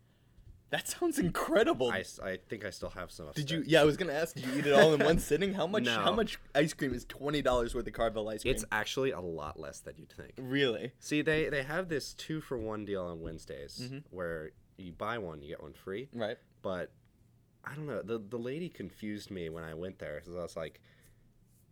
That 0.71 0.88
sounds 0.88 1.18
incredible. 1.18 1.89
I 1.92 2.04
think 2.48 2.63
I 2.63 2.69
still 2.69 2.89
have 2.92 3.12
some. 3.12 3.27
Did 3.33 3.50
you? 3.50 3.63
Yeah, 3.66 3.81
I 3.81 3.86
was 3.86 3.98
gonna 3.98 4.13
ask. 4.13 4.36
Did 4.36 4.45
you 4.45 4.60
eat 4.60 4.68
it 4.68 4.74
all 4.74 4.94
in 4.94 5.04
one 5.04 5.18
sitting? 5.30 5.54
How 5.56 5.66
much? 5.66 5.83
No. 5.83 6.00
How 6.00 6.12
much 6.13 6.38
ice 6.54 6.74
cream 6.74 6.94
is 6.94 7.06
twenty 7.06 7.42
dollars 7.42 7.74
worth 7.74 7.88
of 7.88 7.94
Carvel 7.94 8.30
ice 8.30 8.44
cream? 8.44 8.54
It's 8.54 8.66
actually 8.71 9.12
a 9.12 9.19
lot 9.19 9.60
less 9.60 9.80
than 9.80 9.95
you'd 9.98 10.12
think. 10.12 10.33
really. 10.38 10.92
See, 11.00 11.21
they 11.24 11.50
they 11.50 11.63
have 11.63 11.89
this 11.89 12.13
two 12.13 12.39
for 12.39 12.57
one 12.57 12.86
deal 12.86 13.04
on 13.04 13.19
Wednesdays 13.21 13.80
Mhm. 13.83 14.04
where 14.12 14.51
you 14.77 14.92
buy 14.92 15.18
one, 15.18 15.42
you 15.42 15.50
get 15.50 15.62
one 15.63 15.74
free. 15.74 16.07
Right. 16.13 16.38
But 16.62 16.92
I 17.66 17.74
don't 17.74 17.88
know. 17.88 18.01
The 18.04 18.19
the 18.19 18.38
lady 18.38 18.69
confused 18.69 19.31
me 19.31 19.50
when 19.50 19.63
I 19.63 19.74
went 19.74 19.98
there 20.00 20.19
because 20.19 20.36
I 20.36 20.42
was 20.44 20.56
like, 20.56 20.80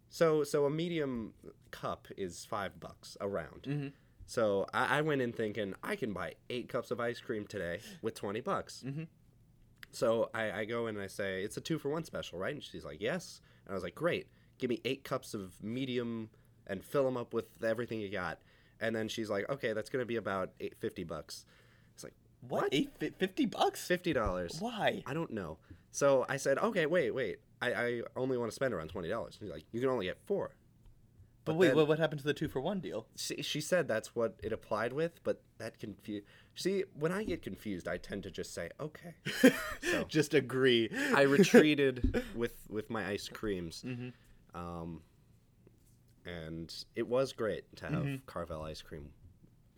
so 0.10 0.44
so 0.44 0.66
a 0.66 0.70
medium 0.70 1.34
cup 1.72 2.08
is 2.18 2.46
five 2.46 2.80
bucks 2.80 3.16
a 3.22 3.28
round. 3.28 3.64
Mhm. 3.64 3.92
So 4.28 4.68
I, 4.74 4.98
I 5.00 5.02
went 5.02 5.22
in 5.22 5.32
thinking 5.34 5.74
I 5.84 5.96
can 5.96 6.14
buy 6.14 6.34
eight 6.50 6.68
cups 6.70 6.92
of 6.92 7.00
ice 7.00 7.20
cream 7.20 7.48
today 7.48 7.80
with 8.02 8.14
twenty 8.14 8.42
bucks. 8.42 8.84
Mhm. 8.86 9.08
So 9.92 10.30
I, 10.34 10.52
I 10.52 10.66
go 10.66 10.88
in 10.88 10.96
and 10.96 11.04
I 11.04 11.08
say 11.08 11.44
it's 11.44 11.58
a 11.58 11.62
two 11.62 11.80
for 11.80 11.90
one 11.90 12.04
special, 12.04 12.38
right? 12.38 12.54
And 12.54 12.62
she's 12.64 12.84
like, 12.86 13.02
yes. 13.02 13.42
And 13.66 13.72
I 13.72 13.74
was 13.76 13.84
like, 13.84 13.96
great. 13.96 14.28
Give 14.60 14.70
me 14.70 14.82
eight 14.86 15.04
cups 15.04 15.34
of 15.34 15.64
medium 15.64 16.30
and 16.68 16.84
fill 16.84 17.06
them 17.06 17.16
up 17.18 17.34
with 17.34 17.46
everything 17.64 18.00
you 18.02 18.10
got. 18.10 18.40
And 18.82 18.96
then 18.96 19.08
she's 19.08 19.30
like, 19.30 19.50
okay, 19.50 19.72
that's 19.74 19.90
gonna 19.90 20.06
be 20.06 20.18
about 20.18 20.52
eight 20.60 20.76
fifty 20.80 21.04
bucks. 21.06 21.46
It's 21.96 22.04
like 22.04 22.14
What? 22.48 22.64
What? 22.64 22.74
Eight 22.74 22.92
fi- 23.00 23.12
fifty 23.18 23.46
bucks? 23.46 23.88
fifty 23.88 24.12
dollars. 24.14 24.58
Why? 24.60 25.04
I 25.06 25.14
don't 25.14 25.32
know. 25.32 25.58
So 25.92 26.26
I 26.28 26.36
said, 26.38 26.58
okay, 26.60 26.86
wait, 26.86 27.12
wait. 27.12 27.38
I, 27.62 27.74
I 27.74 28.02
only 28.16 28.38
want 28.38 28.52
to 28.52 28.56
spend 28.56 28.74
around 28.74 28.90
twenty 28.90 29.08
dollars. 29.08 29.38
She's 29.40 29.50
like, 29.50 29.64
you 29.72 29.80
can 29.80 29.90
only 29.90 30.06
get 30.06 30.20
four. 30.26 30.52
But, 31.48 31.56
wait, 31.56 31.76
then- 31.76 31.88
what, 31.88 32.00
happened 32.00 32.20
to 32.22 32.26
the 32.28 32.34
two 32.34 32.48
for 32.48 32.60
one 32.62 32.80
deal? 32.80 33.08
She, 33.16 33.42
she 33.42 33.60
said 33.62 33.88
that's 33.88 34.16
what 34.16 34.36
it 34.44 34.52
applied 34.54 34.94
with, 34.94 35.24
but 35.24 35.42
that 35.58 35.80
confused. 35.80 36.26
See, 36.56 36.84
when 36.98 37.12
I 37.12 37.24
get 37.24 37.42
confused, 37.42 37.88
I 37.88 37.98
tend 37.98 38.24
to 38.24 38.32
just 38.32 38.54
say, 38.54 38.70
okay. 38.80 39.16
So- 39.82 40.04
Just 40.08 40.34
agree. 40.34 40.90
I 41.16 41.22
retreated 41.24 42.24
with 42.36 42.54
with 42.70 42.90
my 42.90 43.08
ice 43.08 43.28
creams, 43.30 43.84
Mhm. 43.86 44.14
um, 44.54 45.02
and 46.26 46.74
it 46.96 47.08
was 47.08 47.34
great 47.34 47.64
to 47.78 47.86
have 47.86 48.04
Mhm. 48.04 48.26
Carvel 48.26 48.62
ice 48.64 48.82
cream 48.82 49.12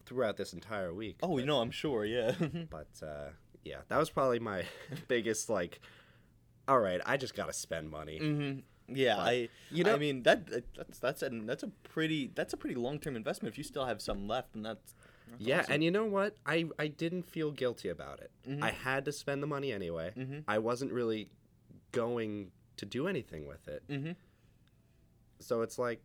throughout 0.06 0.38
this 0.38 0.54
entire 0.54 0.94
week. 0.94 1.18
Oh, 1.22 1.38
you 1.38 1.46
know, 1.46 1.62
I'm 1.62 1.72
sure. 1.72 2.06
Yeah. 2.06 2.32
but 2.70 2.88
uh, 3.04 3.30
yeah, 3.64 3.82
that 3.90 3.98
was 3.98 4.10
probably 4.10 4.40
my 4.40 4.66
biggest 5.08 5.50
like. 5.50 5.80
All 6.68 6.80
right, 6.80 7.02
I 7.06 7.18
just 7.18 7.34
gotta 7.36 7.54
spend 7.54 7.90
money. 7.90 8.18
hmm 8.20 8.60
Yeah, 8.96 9.16
But, 9.18 9.28
I. 9.28 9.50
you 9.72 9.84
know- 9.84 9.94
I 9.96 9.98
mean 9.98 10.24
that 10.24 10.48
that's 10.76 11.00
that's 11.00 11.22
a 11.24 11.30
that's 11.30 11.64
a 11.64 11.68
pretty 11.84 12.32
that's 12.36 12.54
a 12.54 12.58
pretty 12.58 12.76
long 12.76 13.00
term 13.00 13.16
investment. 13.16 13.54
If 13.54 13.58
you 13.58 13.64
still 13.64 13.86
have 13.86 14.02
some 14.02 14.28
left, 14.28 14.56
and 14.56 14.66
that's, 14.66 14.94
that's 15.30 15.42
Yeah, 15.42 15.60
awesome. 15.60 15.74
and 15.74 15.84
you 15.84 15.92
know 15.92 16.06
what? 16.06 16.36
I 16.46 16.70
I 16.80 16.88
didn't 16.88 17.24
feel 17.24 17.52
guilty 17.52 17.90
about 17.90 18.20
it. 18.20 18.32
Mhm. 18.48 18.64
I 18.64 18.72
had 18.72 19.06
to 19.06 19.12
spend 19.12 19.44
the 19.44 19.48
money 19.48 19.72
anyway. 19.72 20.14
Mhm. 20.18 20.44
I 20.48 20.58
wasn't 20.60 20.92
really 20.92 21.30
going 21.92 22.52
to 22.78 22.86
do 22.86 23.08
anything 23.08 23.48
with 23.48 23.68
it. 23.68 23.84
Mhm. 23.88 24.16
So 25.40 25.62
it's 25.62 25.78
like 25.80 26.02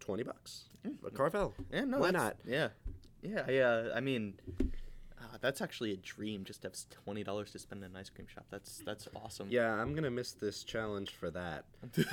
twenty 0.00 0.22
bucks. 0.22 0.64
But 1.02 1.14
Carvel. 1.14 1.54
Yeah, 1.72 1.84
no, 1.84 1.98
Why 1.98 2.10
not? 2.12 2.36
Yeah, 2.44 2.68
yeah. 3.22 3.44
I, 3.48 3.56
uh, 3.58 3.92
I 3.96 4.00
mean, 4.00 4.34
uh, 5.36 5.38
that's 5.40 5.60
actually 5.60 5.92
a 5.92 5.96
dream. 5.96 6.44
Just 6.44 6.62
to 6.62 6.68
have 6.68 6.74
twenty 6.90 7.22
dollars 7.22 7.52
to 7.52 7.58
spend 7.58 7.84
in 7.84 7.90
an 7.90 7.96
ice 7.96 8.10
cream 8.10 8.26
shop. 8.26 8.46
That's 8.50 8.78
that's 8.84 9.08
awesome. 9.14 9.48
Yeah, 9.50 9.72
I'm 9.72 9.94
gonna 9.94 10.10
miss 10.10 10.32
this 10.32 10.64
challenge 10.64 11.10
for 11.10 11.30
that. 11.30 11.64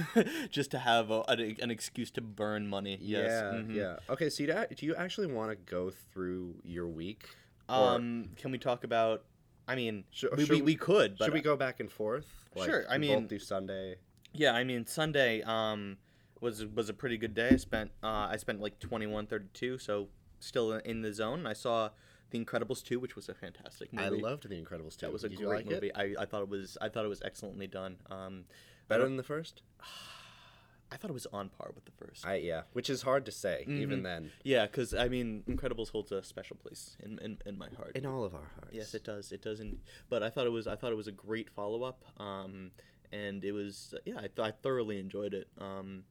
just 0.50 0.72
to 0.72 0.80
have 0.80 1.10
a, 1.12 1.22
an, 1.28 1.56
an 1.62 1.72
excuse 1.72 2.12
to 2.12 2.22
burn 2.22 2.68
money. 2.68 2.98
Yes. 3.02 3.30
Yeah, 3.30 3.60
mhm. 3.60 3.76
yeah. 3.76 3.96
Okay, 4.10 4.30
so 4.30 4.44
you, 4.44 4.54
do 4.76 4.86
you 4.86 4.96
actually 4.96 5.28
want 5.28 5.52
to 5.52 5.56
go 5.56 5.92
through 6.12 6.56
your 6.64 6.88
week? 6.88 7.28
Or 7.70 7.76
Um, 7.96 8.30
can 8.36 8.52
we 8.52 8.58
talk 8.58 8.84
about? 8.84 9.24
I 9.68 9.76
mean, 9.76 10.04
Should- 10.12 10.36
we, 10.36 10.44
we, 10.46 10.62
we 10.62 10.76
could, 10.76 11.18
but 11.18 11.26
should 11.26 11.34
we 11.34 11.42
go 11.42 11.56
back 11.56 11.80
and 11.80 11.90
forth? 11.90 12.28
Sure, 12.64 12.86
I 12.90 12.98
mean- 12.98 13.22
both 13.22 13.30
do 13.30 13.40
Sunday. 13.40 13.96
Yeah, 14.36 14.54
I 14.54 14.64
mean 14.64 14.86
Sunday 14.88 15.44
um 15.44 15.98
was 16.42 16.66
was 16.66 16.90
a 16.90 16.94
pretty 16.94 17.18
good 17.18 17.36
day. 17.36 17.50
I 17.52 17.56
spent 17.58 17.92
uh 18.04 18.28
I 18.32 18.38
spent 18.38 18.60
like 18.62 18.80
21.32, 18.80 19.80
so 19.80 20.08
still 20.40 20.74
in 20.74 21.02
the 21.02 21.14
zone. 21.14 21.46
I 21.46 21.54
saw 21.54 21.90
The 22.34 22.44
Incredibles 22.44 22.84
2, 22.84 23.00
which 23.00 23.16
was 23.16 23.30
a 23.30 23.34
fantastic 23.36 23.94
movie. 23.94 24.06
I 24.06 24.10
loved 24.10 24.50
The 24.50 24.56
Incredibles 24.62 24.98
two. 24.98 25.06
that 25.06 25.14
was 25.14 25.24
a 25.24 25.30
Did 25.30 25.38
great 25.38 25.48
like 25.48 25.66
movie. 25.68 25.88
It? 25.88 25.96
I, 25.96 26.16
I 26.24 26.26
thought 26.26 26.42
it 26.42 26.50
was 26.50 26.78
I 26.82 26.90
thought 26.90 27.06
it 27.06 27.10
was 27.10 27.22
excellently 27.24 27.68
done. 27.68 27.98
Um 28.10 28.46
Better 28.88 29.04
than 29.04 29.18
the 29.18 29.24
first? 29.24 29.62
I 30.92 30.98
thought 30.98 31.10
it 31.10 31.14
was 31.14 31.26
on 31.34 31.50
par 31.50 31.72
with 31.74 31.86
the 31.86 31.92
first. 31.92 32.26
I 32.26 32.36
yeah, 32.36 32.64
which 32.74 32.88
is 32.90 33.02
hard 33.02 33.26
to 33.26 33.32
say 33.32 33.64
even 33.68 34.02
Mhm. 34.02 34.04
then. 34.04 34.32
yeah, 34.44 34.66
cuz 34.68 34.94
I 34.94 35.08
mean 35.10 35.44
Incredibles 35.48 35.90
holds 35.90 36.12
a 36.12 36.24
special 36.24 36.56
place 36.56 36.98
in 37.00 37.18
in, 37.20 37.38
in 37.46 37.58
my 37.58 37.70
heart. 37.78 37.96
In 37.96 38.06
all 38.06 38.24
of 38.24 38.34
our 38.36 38.50
hearts. 38.56 38.74
Yes, 38.74 38.94
it 38.94 39.04
does. 39.04 39.32
It 39.32 39.42
doesn't. 39.42 39.80
but 40.10 40.22
I 40.24 40.30
thought 40.30 40.46
it 40.48 40.52
was. 40.52 40.68
I 40.68 40.76
thought 40.76 40.92
it 40.92 40.96
was 41.04 41.08
a 41.08 41.12
great 41.28 41.50
follow 41.50 41.84
up. 41.84 42.04
Um, 42.20 42.72
and 43.12 43.44
it 43.46 43.52
was. 43.54 43.94
Yeah, 44.06 44.18
I, 44.18 44.28
th- 44.28 44.40
I 44.40 44.52
thoroughly 44.52 45.00
enjoyed 45.00 45.34
it. 45.34 45.48
Um, 45.60 46.04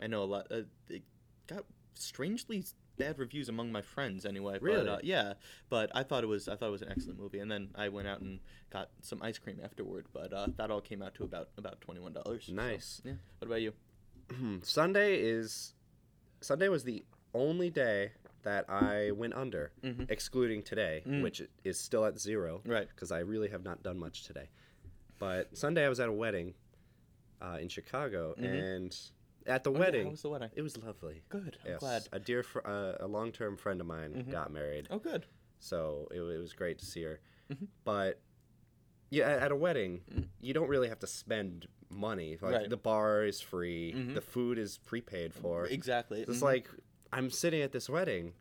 I 0.00 0.06
know 0.06 0.22
a 0.22 0.30
lot. 0.34 0.46
Uh, 0.50 0.62
it 0.88 1.02
got 1.46 1.64
strangely 1.94 2.64
bad 2.96 3.18
reviews 3.18 3.48
among 3.48 3.70
my 3.72 3.82
friends. 3.82 4.24
Anyway. 4.26 4.58
Really? 4.60 4.84
But, 4.84 4.88
uh, 4.90 4.98
yeah. 5.02 5.34
But 5.68 5.90
I 5.94 6.02
thought 6.02 6.24
it 6.24 6.28
was. 6.28 6.48
I 6.48 6.56
thought 6.56 6.68
it 6.68 6.72
was 6.72 6.82
an 6.82 6.90
excellent 6.90 7.18
movie. 7.18 7.38
And 7.40 7.50
then 7.50 7.68
I 7.74 7.88
went 7.88 8.08
out 8.08 8.20
and 8.20 8.40
got 8.70 8.90
some 9.02 9.20
ice 9.22 9.38
cream 9.38 9.58
afterward. 9.62 10.06
But 10.12 10.32
uh, 10.32 10.48
that 10.56 10.70
all 10.70 10.80
came 10.80 11.02
out 11.02 11.14
to 11.16 11.24
about 11.24 11.48
about 11.58 11.80
twenty 11.80 12.00
one 12.00 12.12
dollars. 12.12 12.48
Nice. 12.52 13.00
yeah. 13.04 13.12
What 13.38 13.46
about 13.48 13.60
you? 13.62 13.72
Sunday 14.62 15.20
is 15.20 15.74
Sunday 16.40 16.68
was 16.68 16.84
the 16.84 17.04
only 17.34 17.70
day 17.70 18.12
that 18.42 18.64
I 18.68 19.10
went 19.10 19.34
under, 19.34 19.72
Mhm. 19.82 20.10
excluding 20.10 20.62
today, 20.62 21.02
Mm. 21.06 21.22
which 21.22 21.42
is 21.64 21.78
still 21.78 22.04
at 22.04 22.18
zero 22.18 22.62
Right. 22.64 22.88
because 22.88 23.10
I 23.10 23.18
really 23.20 23.48
have 23.48 23.64
not 23.64 23.82
done 23.82 23.98
much 23.98 24.22
today. 24.24 24.48
But 25.18 25.56
Sunday 25.56 25.84
I 25.84 25.88
was 25.88 25.98
at 26.00 26.08
a 26.08 26.12
wedding 26.12 26.54
uh, 27.40 27.58
in 27.60 27.68
Chicago, 27.68 28.34
Mhm. 28.38 28.44
and 28.74 28.98
at 29.46 29.64
the 29.64 29.70
Oh, 29.70 29.74
yeah, 29.74 29.78
wedding 29.80 30.04
how 30.06 30.10
was 30.10 30.22
the 30.22 30.28
wedding? 30.30 30.50
it 30.54 30.62
was 30.62 30.76
lovely. 30.76 31.22
Good. 31.28 31.58
I'm 31.64 31.70
Yes, 31.72 31.80
glad. 31.80 32.02
a 32.12 32.18
dear, 32.18 32.42
fr- 32.42 32.60
uh, 32.64 32.94
a 33.00 33.06
long-term 33.06 33.56
friend 33.56 33.80
of 33.80 33.86
mine 33.86 34.24
Mhm. 34.26 34.30
got 34.30 34.52
married, 34.52 34.86
Oh, 34.90 34.98
good. 34.98 35.26
so 35.58 36.08
it, 36.10 36.20
it 36.20 36.38
was 36.38 36.52
great 36.52 36.78
to 36.78 36.86
see 36.86 37.02
her. 37.02 37.20
Mhm. 37.50 37.68
But 37.84 38.20
yeah, 39.10 39.28
at 39.28 39.52
a 39.52 39.56
wedding, 39.56 40.28
you 40.40 40.52
don't 40.52 40.68
really 40.68 40.88
have 40.88 40.98
to 41.00 41.06
spend 41.06 41.68
money. 41.90 42.36
Like 42.40 42.52
Right. 42.54 42.70
the 42.70 42.76
bar 42.76 43.24
is 43.24 43.40
free, 43.40 43.92
Mhm. 43.94 44.14
the 44.14 44.20
food 44.20 44.58
is 44.58 44.78
prepaid 44.78 45.32
for. 45.32 45.66
Exactly. 45.66 46.22
It's 46.22 46.38
Mhm. 46.38 46.42
like 46.42 46.68
I'm 47.12 47.30
sitting 47.30 47.62
at 47.62 47.70
this 47.72 47.88
wedding, 47.88 48.34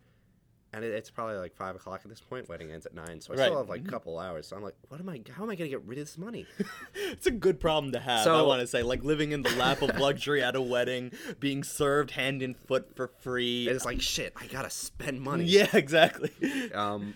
and 0.76 0.84
it, 0.86 0.92
it's 0.92 1.10
probably 1.10 1.38
like 1.38 1.56
five 1.56 1.76
o'clock 1.76 2.02
at 2.04 2.10
this 2.10 2.20
point. 2.20 2.50
Wedding 2.50 2.72
ends 2.72 2.86
at 2.86 2.94
nine, 2.94 3.22
so 3.22 3.34
I 3.34 3.38
Right. 3.38 3.46
still 3.46 3.58
have 3.58 3.70
like 3.70 3.82
a 3.82 3.90
couple 3.90 4.20
hours. 4.20 4.48
So 4.48 4.56
I'm 4.56 4.62
like, 4.64 4.76
what 4.90 5.00
am 5.00 5.08
I? 5.10 5.22
How 5.32 5.44
am 5.44 5.50
I 5.50 5.56
gonna 5.56 5.70
get 5.70 5.82
rid 5.84 5.98
of 5.98 6.06
this 6.06 6.18
money? 6.18 6.46
it's 6.94 7.26
a 7.26 7.32
good 7.32 7.60
problem 7.60 7.92
to 7.94 8.00
have. 8.00 8.24
So, 8.26 8.36
I 8.36 8.42
want 8.42 8.62
to 8.62 8.68
say, 8.68 8.84
like 8.84 9.04
living 9.04 9.32
in 9.32 9.42
the 9.42 9.56
lap 9.56 9.82
of 9.82 9.98
luxury 9.98 10.44
at 10.44 10.56
a 10.56 10.62
wedding, 10.62 11.12
being 11.40 11.64
served 11.64 12.12
hand 12.12 12.42
and 12.42 12.56
foot 12.58 12.96
for 12.96 13.08
free. 13.08 13.68
It's 13.70 13.86
like 13.86 14.02
shit. 14.02 14.34
I 14.36 14.48
gotta 14.48 14.70
spend 14.70 15.22
money. 15.22 15.46
Yeah, 15.56 15.70
exactly. 15.74 16.32
Um, 16.74 17.14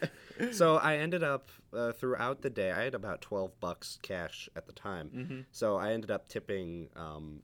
so 0.52 0.76
I 0.76 0.96
ended 0.96 1.22
up 1.24 1.48
uh, 1.74 1.92
throughout 1.92 2.42
the 2.42 2.50
day. 2.50 2.70
I 2.70 2.84
had 2.84 2.94
about 2.94 3.20
twelve 3.20 3.58
bucks 3.60 3.98
cash 4.02 4.48
at 4.56 4.66
the 4.66 4.72
time. 4.72 5.10
Mhm. 5.14 5.44
So 5.50 5.76
I 5.76 5.92
ended 5.92 6.10
up 6.10 6.28
tipping 6.28 6.88
um, 6.96 7.40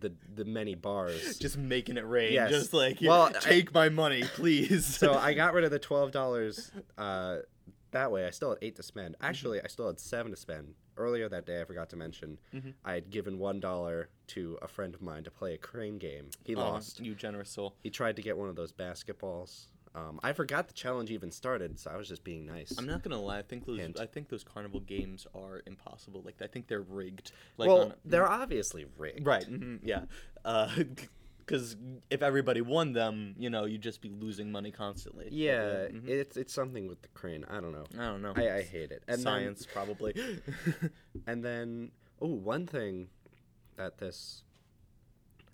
the 0.00 0.12
the 0.34 0.44
many 0.44 0.74
bars. 0.74 1.38
Just 1.40 1.56
making 1.58 1.96
it 1.96 2.06
rain. 2.06 2.32
Yes. 2.32 2.50
Just 2.50 2.72
like, 2.72 2.98
Well, 3.00 3.08
well, 3.30 3.32
I- 3.36 3.38
take 3.40 3.72
my 3.74 3.88
money, 3.88 4.22
please. 4.34 4.84
so 4.86 5.14
I 5.14 5.34
got 5.34 5.54
rid 5.54 5.64
of 5.64 5.70
the 5.70 5.78
twelve 5.78 6.10
dollars. 6.12 6.70
Uh, 6.96 7.38
that 7.90 8.12
way, 8.12 8.26
I 8.26 8.30
still 8.30 8.50
had 8.50 8.58
eight 8.60 8.76
to 8.76 8.82
spend. 8.82 9.14
Mm-hmm. 9.14 9.24
Actually, 9.24 9.60
I 9.62 9.66
still 9.68 9.86
had 9.86 9.98
seven 9.98 10.30
to 10.32 10.36
spend. 10.36 10.74
Earlier 10.98 11.28
that 11.28 11.46
day, 11.46 11.60
I 11.60 11.64
forgot 11.64 11.88
to 11.90 11.96
mention, 11.96 12.38
Mhm. 12.52 12.74
I 12.84 12.94
had 12.94 13.08
given 13.08 13.38
one 13.38 13.60
dollar 13.60 14.08
to 14.28 14.58
a 14.60 14.66
friend 14.68 14.94
of 14.96 15.00
mine 15.00 15.22
to 15.24 15.30
play 15.30 15.54
a 15.54 15.58
crane 15.58 15.96
game. 15.96 16.30
He 16.44 16.56
Aw, 16.56 16.58
lost. 16.58 16.98
you 17.00 17.14
generous 17.14 17.50
soul. 17.50 17.76
He 17.82 17.88
tried 17.88 18.16
to 18.16 18.22
get 18.22 18.36
one 18.36 18.48
of 18.48 18.56
those 18.56 18.72
basketballs. 18.72 19.66
Um, 19.94 20.20
I 20.22 20.32
forgot 20.32 20.68
the 20.68 20.74
challenge 20.74 21.10
even 21.10 21.30
started, 21.30 21.78
so 21.78 21.90
I 21.90 21.96
was 21.96 22.08
just 22.08 22.22
being 22.22 22.44
nice. 22.46 22.74
I'm 22.78 22.86
not 22.86 23.02
gonna 23.02 23.20
lie. 23.20 23.38
I 23.38 23.42
think 23.42 23.64
those. 23.66 23.80
Hint. 23.80 23.98
I 23.98 24.06
think 24.06 24.28
those 24.28 24.44
carnival 24.44 24.80
games 24.80 25.26
are 25.34 25.62
impossible. 25.66 26.22
Like 26.24 26.36
I 26.42 26.46
think 26.46 26.66
they're 26.68 26.82
rigged. 26.82 27.32
Like 27.56 27.68
well, 27.68 27.80
on, 27.82 27.94
they're 28.04 28.28
obviously 28.28 28.86
rigged. 28.98 29.26
right. 29.26 29.44
mhm, 29.50 29.80
yeah. 29.82 30.02
Because 31.38 31.76
if 32.10 32.22
everybody 32.22 32.60
won 32.60 32.92
them, 32.92 33.34
you 33.38 33.48
know, 33.48 33.64
you'd 33.64 33.80
just 33.80 34.02
be 34.02 34.10
losing 34.10 34.52
money 34.52 34.70
constantly. 34.70 35.28
Yeah, 35.30 35.86
mhm. 35.88 36.06
it's 36.06 36.36
it's 36.36 36.52
something 36.52 36.86
with 36.86 37.00
the 37.00 37.08
crane. 37.14 37.46
I 37.48 37.58
don't 37.62 37.72
know. 37.72 37.84
I 37.98 38.04
don't 38.04 38.20
know. 38.20 38.34
I, 38.36 38.56
I 38.58 38.62
hate 38.62 38.90
it. 38.92 39.02
And 39.08 39.18
Science 39.18 39.66
probably. 39.72 40.12
And 41.26 41.42
then, 41.42 41.90
oh, 42.20 42.26
one 42.34 42.66
thing 42.66 43.08
that 43.76 43.96
this 43.96 44.42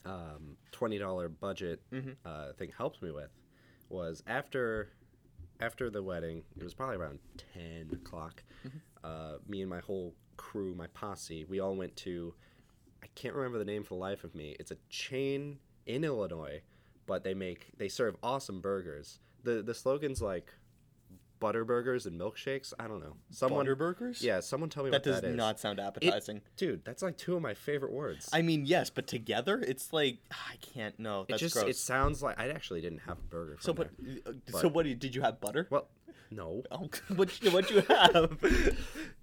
um, 0.05 0.57
twenty 0.73 0.99
dollar 0.99 1.29
budget 1.29 1.81
Mhm. 1.93 2.17
uh, 2.25 2.53
thing 2.55 2.73
helps 2.77 3.01
me 3.01 3.13
with 3.13 3.31
was 3.89 4.23
after 4.27 4.91
after 5.61 5.91
the 5.91 6.03
wedding. 6.03 6.43
It 6.57 6.65
was 6.65 6.75
probably 6.75 6.97
around 6.97 7.19
ten 7.55 7.91
o'clock. 7.93 8.43
Mm-hmm. 8.67 8.79
Uh, 9.03 9.39
me 9.49 9.61
and 9.61 9.71
my 9.71 9.81
whole 9.81 10.15
crew, 10.37 10.75
my 10.75 10.87
posse, 10.89 11.45
we 11.45 11.61
all 11.61 11.77
went 11.77 11.95
to. 11.97 12.35
I 13.03 13.07
can't 13.15 13.35
remember 13.35 13.59
the 13.59 13.65
name 13.65 13.85
for 13.85 13.95
the 13.95 14.01
life 14.01 14.25
of 14.25 14.35
me. 14.35 14.57
It's 14.59 14.71
a 14.71 14.77
chain 14.89 15.59
in 15.87 16.05
Illinois, 16.05 16.63
but 17.07 17.23
they 17.23 17.35
make 17.35 17.69
they 17.77 17.89
serve 17.89 18.17
awesome 18.23 18.61
burgers. 18.61 19.21
the 19.43 19.63
The 19.63 19.75
slogan's 19.75 20.23
like 20.23 20.53
butter 21.41 21.65
burgers 21.65 22.07
and 22.07 22.19
milkshakes. 22.21 22.73
I 22.79 22.87
don't 22.89 23.01
know. 23.01 23.17
Someone, 23.31 23.67
Butterburgers? 23.67 24.23
yeah, 24.23 24.41
someone 24.41 24.71
tell 24.71 24.83
me 24.85 24.89
about 24.91 25.03
That 25.03 25.11
what 25.11 25.15
does 25.17 25.23
that 25.23 25.31
is. 25.31 25.37
not 25.37 25.61
sound 25.61 25.81
appetizing. 25.81 26.41
dude. 26.57 26.85
That's 26.85 27.03
like 27.03 27.17
two 27.19 27.37
of 27.37 27.43
my 27.43 27.55
favorite 27.55 27.93
words. 27.93 28.29
I 28.33 28.43
mean, 28.43 28.65
yes, 28.67 28.91
but 28.91 29.07
together, 29.07 29.61
it's 29.67 29.93
like 29.93 30.19
I 30.31 30.57
can't 30.61 30.99
know. 30.99 31.27
it 31.29 31.37
just 31.39 31.55
gross. 31.55 31.69
it 31.69 31.77
sounds 31.77 32.23
like 32.23 32.39
I 32.41 32.49
actually 32.49 32.81
didn't 32.81 33.01
have 33.01 33.19
a 33.19 33.23
burger. 33.29 33.57
so, 33.61 33.73
but, 33.73 33.91
there. 33.99 34.17
uh, 34.27 34.33
But- 34.51 34.61
so 34.61 34.69
what? 34.69 34.85
Did 34.99 35.15
you 35.15 35.23
have 35.23 35.41
butter? 35.41 35.67
well, 35.71 35.89
no. 36.31 36.63
Oh, 36.71 36.89
what? 37.15 37.31
What 37.53 37.71
you 37.71 37.81
have? 37.83 38.39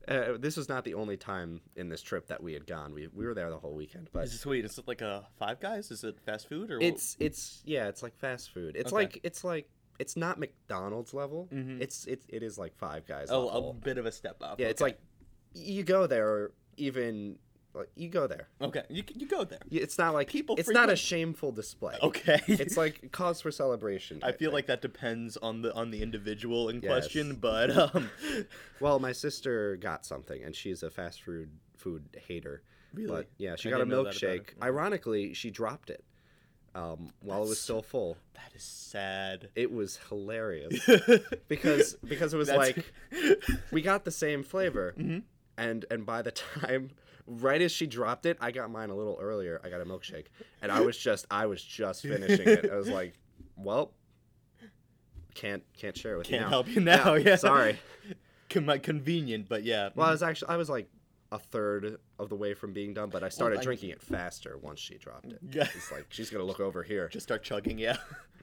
Uh, 0.07 0.33
this 0.39 0.57
was 0.57 0.67
not 0.67 0.83
the 0.83 0.95
only 0.95 1.15
time 1.15 1.61
in 1.75 1.87
this 1.87 2.01
trip 2.01 2.25
that 2.27 2.41
we 2.41 2.53
had 2.53 2.65
gone. 2.65 2.91
We 2.93 3.07
we 3.13 3.23
were 3.25 3.35
there 3.35 3.49
the 3.51 3.59
whole 3.59 3.75
weekend, 3.75 4.09
but 4.11 4.23
Is 4.23 4.33
it 4.33 4.39
sweet? 4.39 4.65
Is 4.65 4.77
it 4.79 4.87
like 4.87 5.01
a 5.01 5.27
Five 5.37 5.59
Guys? 5.59 5.91
Is 5.91 6.03
it 6.03 6.19
fast 6.25 6.49
food 6.49 6.71
or? 6.71 6.77
what? 6.77 6.83
it's 6.83 7.15
it's 7.19 7.61
yeah, 7.65 7.87
it's 7.87 8.01
like 8.01 8.17
fast 8.17 8.51
food. 8.51 8.75
It's 8.75 8.91
Okay. 8.91 9.03
like 9.03 9.19
it's 9.23 9.43
like 9.43 9.69
it's 10.01 10.15
not 10.17 10.39
McDonald's 10.39 11.13
level. 11.13 11.47
Mhm. 11.53 11.81
It's 11.81 12.05
it's 12.07 12.25
it 12.29 12.41
is 12.43 12.57
like 12.57 12.75
Five 12.75 13.05
Guys. 13.05 13.27
oh, 13.29 13.45
level. 13.45 13.69
a 13.71 13.73
bit 13.73 13.97
of 13.97 14.05
a 14.05 14.11
step 14.11 14.37
up. 14.41 14.59
yeah. 14.59 14.67
It's 14.67 14.81
like 14.81 14.99
you 15.53 15.83
go 15.83 16.07
there, 16.07 16.51
even 16.77 17.37
like 17.73 17.89
you 17.95 18.09
go 18.09 18.27
there. 18.27 18.47
okay, 18.61 18.83
you 18.89 19.03
you 19.15 19.27
go 19.27 19.43
there. 19.45 19.59
It's 19.71 19.97
not 19.97 20.13
like 20.13 20.27
People 20.27 20.55
It's 20.57 20.69
not 20.69 20.89
a 20.89 20.95
shameful 20.95 21.51
display. 21.53 21.97
Okay. 22.03 22.39
It's 22.47 22.75
like 22.77 23.11
cause 23.11 23.39
for 23.41 23.51
celebration. 23.51 24.19
I 24.23 24.31
feel 24.33 24.51
like 24.51 24.65
that 24.67 24.81
depends 24.81 25.37
on 25.37 25.61
the 25.61 25.73
on 25.73 25.91
the 25.91 26.01
individual 26.01 26.67
in 26.69 26.81
Yes. 26.81 26.85
question, 26.91 27.35
but 27.35 27.69
um, 27.77 28.09
Well, 28.81 28.99
my 28.99 29.11
sister 29.13 29.77
got 29.77 30.05
something, 30.05 30.43
and 30.43 30.53
she's 30.55 30.83
a 30.83 30.89
fast 30.89 31.21
food 31.23 31.49
food 31.77 32.03
hater. 32.27 32.63
Really? 32.93 33.07
But 33.07 33.27
yeah, 33.37 33.55
she 33.55 33.69
I 33.69 33.71
got 33.71 33.77
a 33.77 33.85
didn't 33.85 33.91
know 33.91 34.03
that 34.03 34.17
about 34.17 34.21
her. 34.21 34.39
milkshake. 34.39 34.61
Ironically, 34.61 35.33
she 35.33 35.49
dropped 35.49 35.89
it 35.89 36.03
um, 36.75 37.09
while 37.21 37.43
it 37.43 37.49
was 37.49 37.59
still 37.59 37.81
full. 37.81 38.17
that 38.35 38.51
is 38.55 38.63
sad. 38.63 39.49
It 39.55 39.71
was 39.71 39.97
hilarious 40.09 40.79
because 41.47 41.95
because 42.03 42.33
it 42.33 42.37
was 42.37 42.47
That's- 42.47 42.77
like 43.11 43.41
we 43.71 43.81
got 43.81 44.05
the 44.05 44.11
same 44.11 44.43
flavor, 44.43 44.93
Mhm. 44.99 45.23
and 45.57 45.85
and 45.91 46.05
by 46.05 46.21
the 46.21 46.31
time 46.61 46.91
right 47.27 47.61
as 47.61 47.71
she 47.71 47.87
dropped 47.87 48.25
it, 48.25 48.37
I 48.41 48.51
got 48.51 48.71
mine 48.71 48.89
a 48.89 48.95
little 48.95 49.17
earlier. 49.21 49.59
I 49.63 49.69
got 49.69 49.81
a 49.81 49.85
milkshake, 49.85 50.25
and 50.61 50.71
I 50.71 50.81
was 50.81 50.97
just 50.97 51.25
I 51.29 51.45
was 51.45 51.61
just 51.63 52.01
finishing 52.03 52.47
it. 52.47 52.69
I 52.71 52.75
was 52.75 52.87
like, 52.89 53.13
well. 53.57 53.93
Can't 55.33 55.63
can't 55.77 55.97
share 55.97 56.15
it 56.15 56.17
with 56.17 56.29
you 56.29 56.39
Can't 56.39 56.49
help 56.49 56.67
you 56.67 56.81
now. 56.81 57.13
Yeah, 57.13 57.37
sorry. 57.37 57.79
Con- 58.49 58.79
convenient, 58.81 59.47
but 59.47 59.63
yeah. 59.63 59.89
Well, 59.95 60.07
I 60.07 60.11
was 60.11 60.21
actually 60.21 60.49
I 60.49 60.57
was 60.57 60.69
like 60.69 60.89
a 61.31 61.39
third 61.39 61.99
of 62.21 62.29
the 62.29 62.35
way 62.35 62.53
from 62.53 62.71
being 62.73 62.93
done, 62.93 63.09
but 63.09 63.23
I 63.23 63.29
started 63.29 63.59
I- 63.59 63.63
drinking 63.63 63.89
it 63.89 64.01
faster 64.01 64.57
once 64.57 64.79
she 64.79 64.97
dropped 64.97 65.31
it. 65.33 65.39
Yeah. 65.51 65.67
It's 65.75 65.91
like 65.91 66.05
she's 66.09 66.29
gonna 66.29 66.43
look 66.45 66.59
over 66.59 66.83
here. 66.83 67.09
just 67.09 67.23
start 67.25 67.43
chugging. 67.43 67.77
Yeah. 67.77 67.97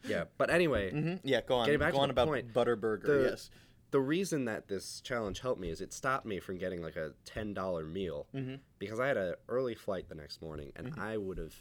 Yeah, 0.06 0.24
but 0.36 0.50
anyway, 0.50 0.90
hmm 0.92 1.14
Yeah. 1.24 1.40
Go 1.40 1.56
on. 1.56 1.66
Getting 1.66 1.80
back 1.80 1.92
go 1.92 1.98
to 1.98 2.02
on 2.02 2.08
the 2.08 2.12
about 2.12 2.28
point, 2.28 2.52
Butterburger. 2.52 3.02
the- 3.06 3.28
yes. 3.30 3.50
the 3.90 4.00
reason 4.00 4.44
that 4.46 4.68
this 4.68 5.00
challenge 5.00 5.40
helped 5.40 5.60
me 5.60 5.70
is 5.70 5.80
it 5.80 5.92
stopped 5.92 6.26
me 6.26 6.40
from 6.40 6.58
getting 6.58 6.82
like 6.82 6.96
a 6.96 7.12
ten 7.24 7.54
dollar 7.54 7.84
meal 7.84 8.26
hmm 8.32 8.56
because 8.78 9.00
I 9.00 9.06
had 9.08 9.16
an 9.16 9.34
early 9.48 9.74
flight 9.74 10.08
the 10.08 10.14
next 10.14 10.40
morning, 10.42 10.72
and 10.76 10.94
I 10.98 11.16
would 11.16 11.38
have 11.38 11.54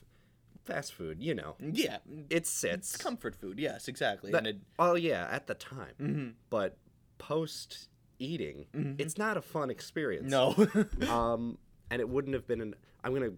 fast 0.66 0.94
food. 0.94 1.22
You 1.22 1.34
know, 1.36 1.56
Yeah. 1.60 1.98
it 2.30 2.46
sits. 2.46 2.94
It's 2.94 2.98
comfort 2.98 3.36
food. 3.36 3.58
Yes, 3.60 3.88
exactly. 3.88 4.32
That- 4.32 4.40
and 4.40 4.48
it, 4.48 4.58
oh 4.80 4.96
yeah, 4.96 5.28
at 5.32 5.48
the 5.48 5.54
time, 5.56 5.94
mhm. 6.00 6.34
but 6.50 6.78
post 7.18 7.90
eating, 8.20 8.66
Mhm. 8.76 9.00
it's 9.00 9.18
not 9.18 9.38
a 9.38 9.42
fun 9.42 9.70
experience. 9.70 10.30
No. 10.32 10.54
um, 11.10 11.58
and 11.90 12.00
it 12.02 12.08
wouldn't 12.10 12.34
have 12.34 12.48
been 12.48 12.62
an. 12.62 12.76
I'm 13.04 13.14
gonna. 13.14 13.32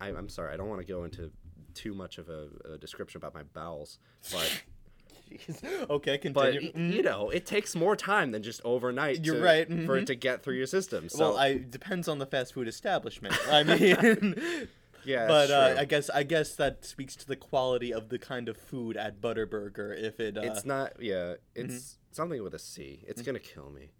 I, 0.00 0.08
I'm 0.08 0.28
sorry. 0.28 0.52
I 0.52 0.56
don't 0.56 0.68
want 0.68 0.80
to 0.80 0.86
go 0.86 1.04
into 1.04 1.30
too 1.74 1.94
much 1.94 2.18
of 2.18 2.28
a, 2.28 2.48
a 2.74 2.78
description 2.78 3.18
about 3.18 3.34
my 3.34 3.42
bowels, 3.42 3.98
but 4.32 4.62
Jeez. 5.30 5.90
okay, 5.90 6.18
but 6.32 6.52
continue. 6.52 6.72
y- 6.74 6.96
you 6.96 7.02
know, 7.02 7.30
it 7.30 7.46
takes 7.46 7.74
more 7.74 7.96
time 7.96 8.30
than 8.30 8.42
just 8.42 8.60
overnight. 8.64 9.24
You're 9.24 9.36
to- 9.36 9.42
right, 9.42 9.66
for 9.68 9.74
mhm. 9.74 10.02
it 10.02 10.06
to 10.06 10.14
get 10.14 10.42
through 10.42 10.54
your 10.56 10.66
system. 10.66 11.08
So 11.08 11.30
well, 11.30 11.38
I 11.38 11.58
depends 11.58 12.08
on 12.08 12.18
the 12.18 12.26
fast 12.26 12.54
food 12.54 12.68
establishment. 12.68 13.34
I 13.50 13.62
mean, 13.64 14.68
yeah, 15.04 15.26
but 15.26 15.50
uh. 15.50 15.74
I 15.78 15.84
guess 15.84 16.08
I 16.10 16.22
guess 16.22 16.54
that 16.56 16.84
speaks 16.84 17.16
to 17.16 17.26
the 17.26 17.36
quality 17.36 17.92
of 17.92 18.08
the 18.08 18.18
kind 18.18 18.48
of 18.48 18.56
food 18.56 18.96
at 18.96 19.20
Butterburger. 19.20 20.00
If 20.00 20.20
it, 20.20 20.36
uh, 20.38 20.42
it's 20.42 20.64
not. 20.64 20.94
Yeah, 21.00 21.34
it's 21.54 21.74
Mm-hmm. 21.74 22.12
something 22.12 22.42
with 22.42 22.54
a 22.54 22.58
C. 22.58 23.02
It's 23.06 23.22
gonna 23.22 23.38
kill 23.40 23.70
me. 23.70 23.90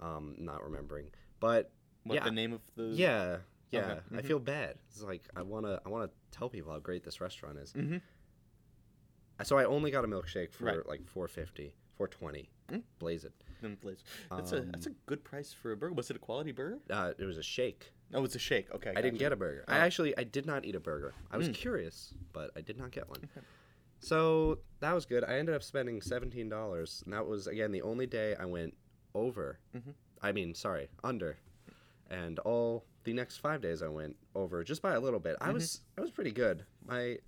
Um, 0.00 0.34
not 0.38 0.62
remembering, 0.64 1.08
but 1.40 1.70
what 2.04 2.14
yeah. 2.16 2.24
the 2.24 2.30
name 2.30 2.52
of 2.52 2.60
the 2.76 2.84
yeah. 2.84 3.36
Yeah, 3.70 3.80
Okay, 3.80 4.00
I 4.16 4.20
mhm. 4.20 4.24
feel 4.24 4.40
bad. 4.40 4.76
It's 4.88 5.00
like 5.02 5.22
I 5.36 5.42
wanna, 5.42 5.80
I 5.86 5.88
wanna 5.88 6.10
tell 6.32 6.48
people 6.48 6.72
how 6.72 6.80
great 6.80 7.04
this 7.04 7.20
restaurant 7.20 7.56
is. 7.58 7.72
Mhm. 7.72 8.00
So 9.44 9.56
I 9.58 9.64
only 9.64 9.90
got 9.92 10.04
a 10.04 10.08
milkshake 10.08 10.52
for 10.52 10.64
Right. 10.64 10.86
like 10.86 11.06
450, 11.06 11.74
420. 11.96 12.50
Mm. 12.68 12.82
Blaze 12.98 13.24
it. 13.24 13.32
Please. 13.80 14.02
That's 14.30 14.52
a 14.52 14.62
that's 14.62 14.86
a 14.86 14.90
Um, 14.90 14.96
good 15.06 15.22
price 15.22 15.52
for 15.52 15.72
a 15.72 15.76
burger. 15.76 15.94
Was 15.94 16.10
it 16.10 16.16
a 16.16 16.18
quality 16.18 16.50
burger? 16.52 16.78
Uh, 16.90 17.12
it 17.16 17.24
was 17.24 17.38
a 17.38 17.42
shake. 17.42 17.92
Oh, 18.12 18.24
it's 18.24 18.34
a 18.34 18.38
shake. 18.40 18.70
Okay, 18.74 18.92
I 18.96 19.00
didn't 19.02 19.18
get 19.18 19.32
a 19.32 19.36
burger. 19.36 19.64
I 19.68 19.76
Oh. 19.78 19.80
actually 19.82 20.16
I 20.18 20.24
did 20.24 20.46
not 20.46 20.64
eat 20.64 20.74
a 20.74 20.80
burger. 20.80 21.14
I 21.30 21.36
was 21.36 21.48
Mm. 21.48 21.54
curious, 21.54 22.12
but 22.32 22.50
I 22.56 22.60
did 22.62 22.76
not 22.76 22.90
get 22.90 23.08
one. 23.08 23.28
So 24.00 24.60
that 24.80 24.92
was 24.94 25.04
good. 25.06 25.24
I 25.24 25.34
ended 25.38 25.54
up 25.54 25.62
spending 25.62 26.00
seventeen 26.00 26.48
dollars, 26.48 27.02
and 27.04 27.12
that 27.12 27.26
was 27.26 27.46
again 27.46 27.70
the 27.70 27.82
only 27.82 28.06
day 28.06 28.34
I 28.34 28.46
went 28.46 28.76
over. 29.14 29.58
Mhm. 29.74 29.94
I 30.22 30.32
mean, 30.32 30.54
sorry, 30.54 30.88
under. 31.04 31.38
And 32.10 32.38
all 32.40 32.84
the 33.04 33.12
next 33.12 33.38
five 33.38 33.60
days 33.60 33.82
I 33.82 33.88
went 33.88 34.16
over 34.34 34.64
just 34.64 34.82
by 34.82 34.94
a 34.94 35.00
little 35.00 35.20
bit. 35.20 35.36
I 35.40 35.50
was 35.50 35.82
I 35.96 36.00
was 36.00 36.10
pretty 36.10 36.32
good. 36.32 36.64
My 36.86 37.18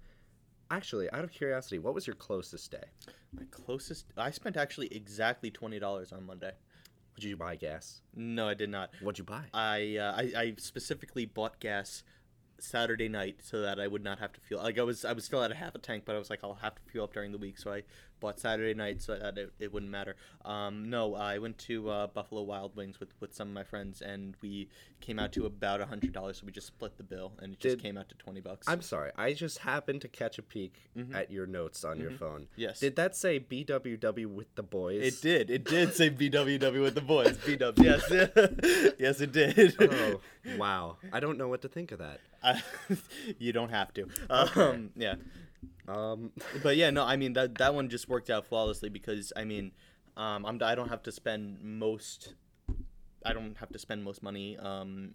actually, 0.71 1.11
out 1.13 1.25
of 1.25 1.31
curiosity, 1.31 1.79
what 1.79 1.95
was 1.95 2.07
your 2.07 2.17
closest 2.17 2.71
day? 2.71 2.85
My 3.33 3.45
closest. 3.51 4.07
I 4.17 4.31
spent 4.31 4.57
actually 4.57 4.89
exactly 4.89 5.51
twenty 5.51 5.79
dollars 5.79 6.13
on 6.13 6.27
Monday. 6.27 6.53
Did 7.15 7.25
you 7.25 7.37
buy 7.37 7.57
gas? 7.57 8.01
No, 8.17 8.49
I 8.49 8.55
did 8.55 8.71
not. 8.71 8.91
What'd 9.03 9.19
you 9.19 9.25
buy? 9.25 9.43
I, 9.53 9.97
uh, 9.99 10.15
I 10.17 10.41
I 10.41 10.55
specifically 10.57 11.27
bought 11.27 11.61
gas 11.61 12.03
Saturday 12.63 13.09
night 13.09 13.37
so 13.43 13.61
that 13.61 13.81
I 13.81 13.87
would 13.87 14.05
not 14.05 14.19
have 14.19 14.33
to 14.35 14.41
fuel. 14.41 14.63
Like 14.63 14.79
I 14.79 14.83
was 14.83 15.05
I 15.05 15.13
was 15.13 15.25
still 15.25 15.43
at 15.43 15.51
a 15.51 15.55
half 15.55 15.75
a 15.75 15.79
tank, 15.79 16.05
but 16.07 16.15
I 16.15 16.19
was 16.19 16.31
like 16.31 16.41
I'll 16.43 16.55
have 16.55 16.75
to 16.75 16.83
fuel 16.91 17.05
up 17.05 17.13
during 17.13 17.33
the 17.33 17.39
week, 17.39 17.59
so 17.59 17.73
I 17.73 17.83
bought 18.21 18.39
Saturday 18.39 18.73
night 18.73 19.03
so 19.03 19.19
that 19.19 19.37
it, 19.37 19.53
it 19.59 19.73
wouldn't 19.73 19.91
matter. 19.91 20.15
Um, 20.45 20.89
no, 20.89 21.17
I 21.17 21.39
went 21.39 21.59
to 21.59 21.91
uh, 21.91 22.07
Buffalo 22.07 22.43
Wild 22.43 22.77
Wings 22.77 23.01
with, 23.01 23.09
with 23.19 23.35
some 23.35 23.49
of 23.49 23.55
my 23.55 23.65
friends, 23.65 24.01
and 24.01 24.37
we 24.41 24.69
came 25.01 25.19
out 25.19 25.33
to 25.33 25.45
about 25.45 25.81
a 25.81 25.87
hundred 25.87 26.13
dollars. 26.13 26.39
So 26.39 26.47
we 26.47 26.53
just 26.53 26.69
split 26.69 26.97
the 26.97 27.03
bill, 27.03 27.33
and 27.41 27.55
it 27.55 27.59
just 27.61 27.79
Did- 27.79 27.83
came 27.83 27.99
out 27.99 28.09
to 28.11 28.15
twenty 28.15 28.41
bucks. 28.41 28.69
I'm 28.69 28.83
sorry. 28.83 29.11
I 29.17 29.33
just 29.33 29.59
happened 29.59 30.01
to 30.03 30.09
catch 30.09 30.39
a 30.39 30.43
peek 30.43 30.89
at 31.13 31.31
your 31.31 31.47
notes 31.47 31.85
on 31.85 31.99
your 31.99 32.13
phone. 32.13 32.43
Mm-hmm. 32.43 32.61
Yes. 32.61 32.81
Did 32.81 32.97
that 32.97 33.17
say 33.17 33.41
BWW 33.41 34.27
with 34.27 34.55
the 34.55 34.63
boys? 34.63 35.03
It 35.03 35.21
did. 35.21 35.51
It 35.51 35.65
did 35.65 35.95
say 35.95 36.11
BWW 36.11 36.83
with 36.83 36.95
the 36.95 37.01
boys. 37.01 37.37
BW. 37.39 37.83
Yes. 37.83 38.95
yes, 38.99 39.21
it 39.21 39.33
did. 39.33 39.75
Oh, 39.81 40.21
wow. 40.57 40.97
I 41.13 41.21
don't 41.21 41.39
know 41.39 41.49
what 41.49 41.63
to 41.63 41.69
think 41.69 41.91
of 41.93 41.99
that. 41.99 42.21
I- 42.43 42.63
you 43.39 43.53
don't 43.53 43.71
have 43.71 43.93
to. 43.95 44.09
Um, 44.31 44.91
yeah. 44.97 45.15
Um, 45.89 46.33
But 46.63 46.77
yeah, 46.77 46.91
no, 46.91 47.05
I 47.05 47.17
mean 47.17 47.33
that 47.35 47.57
that 47.57 47.75
one 47.75 47.89
just 47.89 48.09
worked 48.09 48.31
out 48.31 48.47
flawlessly 48.47 48.89
because 48.89 49.33
I 49.37 49.45
mean, 49.45 49.73
um, 50.17 50.45
I'm 50.47 50.59
I 50.63 50.75
don't 50.75 50.89
have 50.89 51.03
to 51.05 51.13
spend 51.13 51.61
most, 51.63 52.35
I 53.25 53.33
don't 53.33 53.57
have 53.59 53.71
to 53.71 53.79
spend 53.79 54.03
most 54.05 54.23
money. 54.23 54.57
Um, 54.59 55.15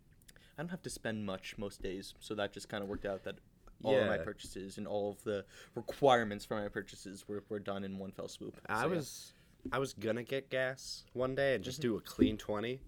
I 0.57 0.61
don't 0.63 0.69
have 0.69 0.81
to 0.83 0.89
spend 0.89 1.25
much 1.25 1.55
most 1.57 1.81
days, 1.83 2.15
so 2.19 2.33
that 2.35 2.51
just 2.51 2.67
kind 2.69 2.81
of 2.83 2.89
worked 2.89 3.05
out 3.05 3.23
that 3.25 3.35
all 3.83 3.95
of 3.95 4.07
my 4.07 4.17
purchases 4.17 4.79
and 4.79 4.87
all 4.87 5.11
of 5.11 5.23
the 5.23 5.45
requirements 5.75 6.43
for 6.45 6.59
my 6.59 6.67
purchases 6.67 7.27
were, 7.27 7.43
were 7.47 7.59
done 7.59 7.83
in 7.83 7.99
one 7.99 8.11
fell 8.11 8.27
swoop. 8.27 8.55
I 8.67 8.81
So, 8.81 8.87
yeah. 8.87 8.95
was 8.95 9.33
I 9.71 9.77
was 9.79 9.93
gonna 9.93 10.23
get 10.23 10.49
gas 10.49 11.03
one 11.13 11.35
day 11.35 11.53
and 11.53 11.61
Mm-hmm. 11.61 11.69
just 11.69 11.81
do 11.81 11.95
a 11.97 12.01
clean 12.01 12.37
twenty. 12.37 12.79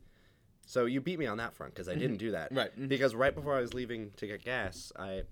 So 0.70 0.86
you 0.86 1.02
beat 1.02 1.18
me 1.18 1.26
on 1.26 1.38
that 1.38 1.56
front 1.56 1.74
because 1.74 1.90
I 1.90 1.96
didn't 1.96 2.18
do 2.18 2.30
that. 2.38 2.52
Right, 2.52 2.70
mhm. 2.80 2.88
Because 2.90 3.16
right 3.16 3.34
before 3.34 3.56
I 3.58 3.60
was 3.62 3.74
leaving 3.74 4.12
to 4.18 4.28
get 4.28 4.44
gas, 4.46 4.92
I 4.96 5.24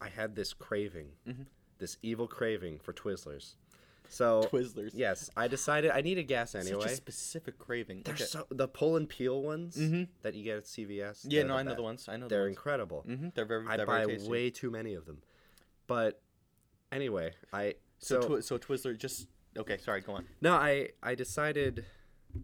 I 0.00 0.08
had 0.08 0.34
this 0.34 0.52
craving, 0.52 1.10
Mm-hmm. 1.28 1.42
this 1.78 1.96
evil 2.02 2.26
craving 2.26 2.80
for 2.80 2.92
Twizzlers. 2.92 3.54
So 4.08 4.48
Twizzlers. 4.50 4.90
yes, 4.94 5.30
I 5.36 5.46
decided 5.46 5.92
I 5.92 6.00
needed 6.00 6.24
gas 6.24 6.56
anyway. 6.56 6.80
Such 6.80 6.90
a 6.90 6.96
specific 6.96 7.56
craving. 7.60 8.02
They're 8.04 8.14
Okay. 8.14 8.24
so 8.24 8.48
the 8.50 8.66
pull 8.66 8.96
and 8.96 9.08
peel 9.08 9.40
ones 9.42 9.76
that 10.22 10.34
you 10.34 10.42
get 10.42 10.56
at 10.56 10.64
CVS. 10.66 11.24
yeah, 11.28 11.42
they're 11.42 11.48
no, 11.48 11.56
I 11.56 11.62
know 11.62 11.70
best. 11.70 11.76
the 11.76 11.82
ones. 11.84 12.08
I 12.08 12.16
know 12.16 12.26
They're 12.26 12.38
the 12.40 12.44
ones. 12.46 12.56
incredible. 12.56 13.00
hmm 13.02 13.28
They're 13.36 13.44
very. 13.44 13.64
I 13.68 13.76
they're 13.76 13.86
buy 13.86 14.00
very 14.06 14.16
tasty. 14.16 14.28
way 14.28 14.50
too 14.50 14.72
many 14.72 14.94
of 14.94 15.04
them. 15.06 15.22
But 15.86 16.20
anyway, 16.90 17.34
I 17.52 17.76
So 18.00 18.20
so, 18.20 18.26
twi- 18.26 18.40
so 18.40 18.58
Twizzler 18.58 18.98
just 18.98 19.28
okay. 19.56 19.78
Sorry, 19.78 20.00
go 20.00 20.14
on. 20.14 20.26
no, 20.40 20.54
I 20.54 20.88
I 21.00 21.14
decided 21.14 21.84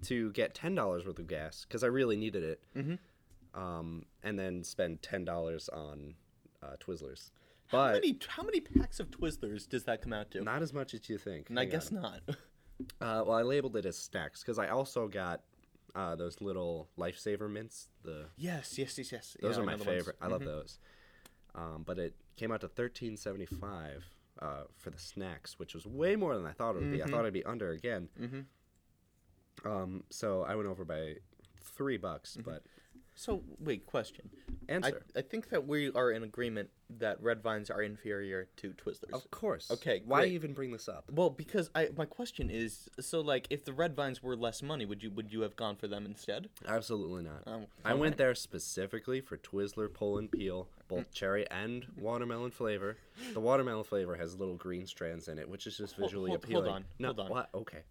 to 0.03 0.33
get 0.33 0.55
ten 0.55 0.75
dollars 0.75 1.07
worth 1.07 1.19
of 1.19 1.27
gas 1.27 1.65
because 1.67 1.83
I 1.85 1.89
really 1.89 2.17
needed 2.17 2.43
it. 2.43 2.63
Mhm. 2.77 2.99
Um, 3.55 4.07
and 4.23 4.39
then 4.39 4.65
spend 4.65 5.03
ten 5.03 5.25
dollars 5.25 5.69
on 5.69 6.15
uh, 6.63 6.77
Twizzlers, 6.81 7.31
How 7.69 7.79
but 7.79 7.93
many 7.95 8.19
how 8.29 8.43
many 8.43 8.61
packs 8.61 8.99
of 9.01 9.11
Twizzlers 9.11 9.69
does 9.69 9.85
that 9.85 10.03
come 10.03 10.13
out 10.13 10.31
to? 10.33 10.41
not 10.43 10.63
as 10.63 10.73
much 10.73 10.95
as 10.95 11.09
you 11.09 11.19
think. 11.19 11.51
and 11.51 11.59
I 11.61 11.65
guess 11.67 11.93
on. 11.93 12.03
not. 12.03 12.21
Uh, 13.01 13.23
well, 13.25 13.35
I 13.35 13.43
labeled 13.43 13.77
it 13.77 13.87
as 13.87 13.97
snacks 13.97 14.43
because 14.43 14.59
I 14.59 14.67
also 14.67 15.07
got 15.07 15.43
uh, 15.95 16.17
those 16.17 16.41
little 16.41 16.89
lifesaver 16.99 17.49
mints. 17.49 17.89
The 18.03 18.27
yes, 18.37 18.77
yes, 18.77 18.99
yes, 18.99 19.13
yes. 19.13 19.37
Those 19.41 19.57
Yeah, 19.57 19.63
are 19.63 19.65
my 19.67 19.73
know 19.73 19.79
the 19.79 19.85
ones. 19.85 19.99
favorite. 20.01 20.17
I 20.21 20.27
love 20.27 20.43
Mhm. 20.43 20.47
those. 20.47 20.79
Um, 21.55 21.85
but 21.87 22.01
it 22.01 22.17
came 22.35 22.51
out 22.51 22.63
to 22.63 22.69
thirteen 22.69 23.17
seventy 23.17 23.47
five 23.47 24.05
uh, 24.43 24.65
for 24.77 24.91
the 24.91 24.99
snacks, 24.99 25.57
which 25.61 25.73
was 25.73 25.87
way 25.87 26.17
more 26.17 26.37
than 26.37 26.47
I 26.47 26.53
thought 26.53 26.75
it 26.75 26.81
would 26.83 26.91
be. 26.91 27.01
I 27.01 27.07
Mhm. 27.07 27.11
thought 27.13 27.27
I'd 27.27 27.33
be 27.33 27.45
under 27.45 27.71
again. 27.71 28.09
Um, 29.65 30.05
so 30.11 30.43
I 30.43 30.55
went 30.55 30.69
over 30.69 30.85
by 30.85 31.17
three 31.61 31.97
bucks. 31.97 32.37
But 32.45 32.63
So 33.15 33.43
wait, 33.61 33.87
question. 33.87 34.31
I, 34.69 34.73
answer, 34.73 35.05
I 35.17 35.21
think 35.23 35.51
that 35.51 35.67
we 35.67 35.91
are 35.93 36.11
in 36.11 36.23
agreement 36.23 36.71
that 36.99 37.23
red 37.23 37.43
vines 37.43 37.71
are 37.71 37.83
inferior 37.83 38.49
to 38.57 38.71
Twizzlers. 38.73 39.13
of 39.13 39.31
course. 39.31 39.71
Okay, 39.71 40.03
Why 40.05 40.21
great. 40.21 40.33
even 40.33 40.53
bring 40.53 40.73
this 40.73 40.89
up? 40.89 41.05
Well, 41.11 41.31
because 41.31 41.71
I 41.75 41.89
my 41.97 42.05
question 42.07 42.51
is 42.51 42.89
so 43.01 43.21
like 43.21 43.47
if 43.51 43.65
the 43.65 43.73
red 43.73 43.95
vines 43.95 44.23
were 44.23 44.37
less 44.37 44.63
money, 44.63 44.85
would 44.85 45.03
you 45.03 45.11
would 45.11 45.33
you 45.33 45.41
have 45.43 45.55
gone 45.57 45.77
for 45.77 45.87
them 45.89 46.05
instead? 46.07 46.49
Absolutely 46.67 47.23
not. 47.25 47.43
Oh, 47.47 47.67
I 47.85 47.95
went 47.95 48.17
there 48.17 48.35
specifically 48.35 49.21
for 49.21 49.37
Twizzler 49.39 49.93
pull 49.93 50.19
and 50.19 50.31
peel, 50.31 50.69
both 50.89 51.11
cherry 51.21 51.49
and 51.51 51.87
watermelon 51.99 52.51
flavor. 52.51 52.97
The 53.33 53.41
watermelon 53.41 53.85
flavor 53.85 54.17
has 54.17 54.39
little 54.39 54.57
green 54.57 54.87
strands 54.87 55.29
in 55.29 55.39
it, 55.39 55.49
which 55.49 55.67
is 55.67 55.77
just 55.77 55.95
Hold- 55.95 56.11
visually 56.11 56.31
hold- 56.31 56.45
appealing. 56.45 56.65
hold 56.65 56.77
on, 56.77 56.85
No, 56.99 57.09
hold 57.09 57.21
on. 57.21 57.29
what? 57.31 57.49
Okay. 57.55 57.83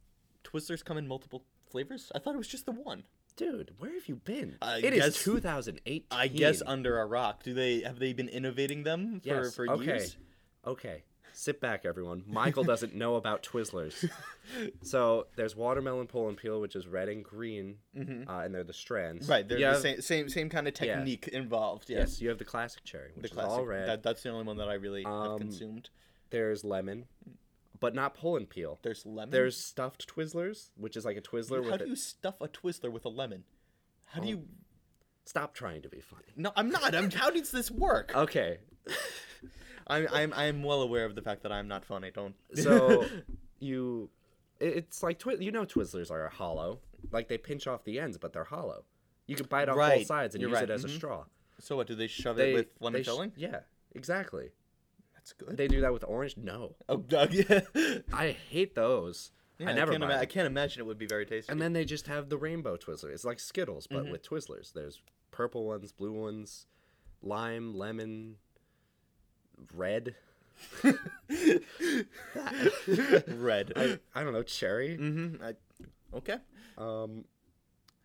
Twizzlers 0.43 0.83
come 0.83 0.97
in 0.97 1.07
multiple 1.07 1.43
flavors. 1.73 2.11
I 2.15 2.19
thought 2.19 2.35
it 2.35 2.37
was 2.37 2.47
just 2.47 2.65
the 2.67 2.71
one. 2.71 3.03
Dude, 3.35 3.71
where 3.79 3.91
have 3.93 4.07
you 4.07 4.15
been? 4.17 4.57
I 4.61 4.77
It 4.77 4.93
is 4.93 4.99
guess- 5.15 5.23
2018. 5.23 6.03
I 6.11 6.27
guess 6.27 6.61
under 6.65 6.99
a 6.99 7.05
rock. 7.05 7.41
Do 7.43 7.53
they 7.55 7.81
have 7.81 7.97
they 7.99 8.13
been 8.13 8.29
innovating 8.29 8.83
them 8.83 9.19
for 9.21 9.27
Yes, 9.27 9.55
for 9.55 9.67
okay. 9.71 9.85
years? 9.85 10.17
Okay, 10.67 11.03
sit 11.33 11.59
back, 11.59 11.83
everyone. 11.83 12.23
Michael 12.27 12.63
doesn't 12.63 12.93
know 13.03 13.15
about 13.15 13.41
Twizzlers. 13.43 14.07
So 14.83 15.27
there's 15.37 15.55
watermelon 15.55 16.07
pull 16.07 16.27
and 16.27 16.37
peel, 16.37 16.59
which 16.61 16.75
is 16.75 16.85
red 16.85 17.07
and 17.09 17.23
green, 17.23 17.77
Mhm. 17.97 18.27
uh, 18.29 18.41
and 18.43 18.53
they're 18.53 18.65
the 18.65 18.73
strands. 18.73 19.27
Right, 19.29 19.47
they're 19.47 19.57
You 19.57 19.65
the 19.67 19.71
have- 19.71 19.81
same 19.81 20.01
same 20.01 20.29
same 20.29 20.49
kind 20.49 20.67
of 20.67 20.79
Yeah. 20.79 20.97
technique 20.97 21.29
involved. 21.29 21.89
Yes, 21.89 21.97
Yes, 22.11 22.21
you 22.21 22.29
have 22.29 22.37
the 22.39 22.45
classic 22.45 22.83
cherry, 22.83 23.11
which 23.15 23.23
the 23.23 23.27
is 23.29 23.31
classic. 23.31 23.51
all 23.51 23.65
red. 23.65 23.87
That, 23.87 24.03
that's 24.03 24.21
the 24.21 24.29
only 24.29 24.43
one 24.45 24.57
that 24.57 24.67
I 24.69 24.73
really 24.75 25.03
have 25.03 25.11
Um, 25.13 25.39
consumed. 25.39 25.89
There's 26.29 26.63
lemon, 26.65 27.07
but 27.83 27.93
not 27.93 28.15
pull 28.15 28.37
and 28.37 28.49
peel. 28.49 28.79
There's 28.81 29.05
lemon. 29.05 29.29
There's 29.29 29.57
stuffed 29.57 30.07
Twizzlers, 30.07 30.69
which 30.77 30.95
is 30.95 31.03
like 31.03 31.17
a 31.17 31.21
Twizzler 31.21 31.69
How 31.69 31.75
do 31.75 31.83
it. 31.83 31.89
you 31.89 31.95
stuff 31.97 32.35
a 32.39 32.47
Twizzler 32.47 32.89
with 32.89 33.03
a 33.03 33.09
lemon? 33.09 33.43
How 34.05 34.21
do 34.21 34.25
Oh. 34.27 34.29
you? 34.29 34.47
Stop 35.25 35.53
trying 35.53 35.81
to 35.81 35.89
be 35.89 35.99
funny. 35.99 36.23
No, 36.37 36.51
I'm 36.55 36.69
not. 36.69 36.95
I'm. 36.95 37.11
How 37.11 37.29
does 37.29 37.51
this 37.51 37.69
work? 37.69 38.11
Okay, 38.15 38.59
I'm. 39.87 40.07
I'm. 40.11 40.33
I'm 40.33 40.63
well 40.63 40.81
aware 40.81 41.05
of 41.05 41.15
the 41.15 41.21
fact 41.21 41.43
that 41.43 41.51
I'm 41.51 41.67
not 41.67 41.83
funny. 41.85 42.11
Don't. 42.11 42.35
so 42.55 43.05
you, 43.59 44.09
it's 44.59 45.03
like 45.03 45.19
Twi- 45.19 45.37
you 45.39 45.51
know 45.51 45.65
Twizzlers 45.65 46.09
are 46.11 46.29
hollow, 46.29 46.79
like 47.11 47.27
they 47.27 47.37
pinch 47.37 47.67
off 47.67 47.83
the 47.83 47.99
ends, 47.99 48.17
but 48.17 48.31
they're 48.33 48.43
hollow. 48.45 48.85
You 49.27 49.35
can 49.35 49.45
bite 49.47 49.69
off 49.69 49.77
Right, 49.77 49.99
both 49.99 50.07
sides 50.07 50.35
and 50.35 50.41
you're 50.41 50.49
use 50.51 50.59
right, 50.59 50.69
it 50.69 50.73
as 50.73 50.83
a 50.85 50.87
mhm. 50.87 50.95
straw. 50.95 51.25
so 51.59 51.75
what? 51.77 51.87
Do 51.87 51.95
they 51.95 52.07
shove 52.07 52.35
They 52.37 52.51
it 52.51 52.55
with 52.55 52.67
lemon 52.79 53.03
sh- 53.03 53.05
filling? 53.05 53.31
yeah, 53.37 53.59
exactly. 53.95 54.49
That's 55.23 55.31
good. 55.33 55.55
They 55.55 55.69
do 55.69 55.79
that 55.81 55.93
with 55.93 56.03
orange. 56.05 56.35
No, 56.35 56.75
oh, 56.89 56.97
Doug. 56.97 57.33
Yeah. 57.49 57.61
I 58.11 58.35
hate 58.49 58.75
those. 58.75 59.31
Yeah, 59.57 59.69
I 59.69 59.73
never 59.73 59.91
can't 59.93 60.01
buy 60.03 60.11
ima- 60.11 60.19
I 60.21 60.25
can't 60.25 60.47
imagine 60.47 60.81
it 60.81 60.85
would 60.85 60.97
be 60.97 61.05
very 61.05 61.25
tasty. 61.25 61.49
And 61.49 61.61
then 61.61 61.71
they 61.71 61.85
just 61.85 62.07
have 62.07 62.27
the 62.27 62.35
rainbow 62.37 62.75
Twizzler. 62.75 63.11
It's 63.13 63.23
like 63.23 63.39
Skittles, 63.39 63.87
but 63.87 64.05
Mhm. 64.05 64.11
with 64.11 64.27
Twizzlers. 64.27 64.73
There's 64.73 65.01
purple 65.31 65.65
ones, 65.65 65.93
blue 65.93 66.11
ones, 66.11 66.67
lime, 67.21 67.73
lemon, 67.73 68.35
red. 69.73 70.15
Red. 73.27 73.73
I, 73.75 73.99
I 74.15 74.23
don't 74.23 74.33
know, 74.33 74.43
cherry. 74.43 74.97
mm-hmm. 74.97 75.43
I, 75.43 75.53
okay. 76.17 76.37
Um, 76.77 77.25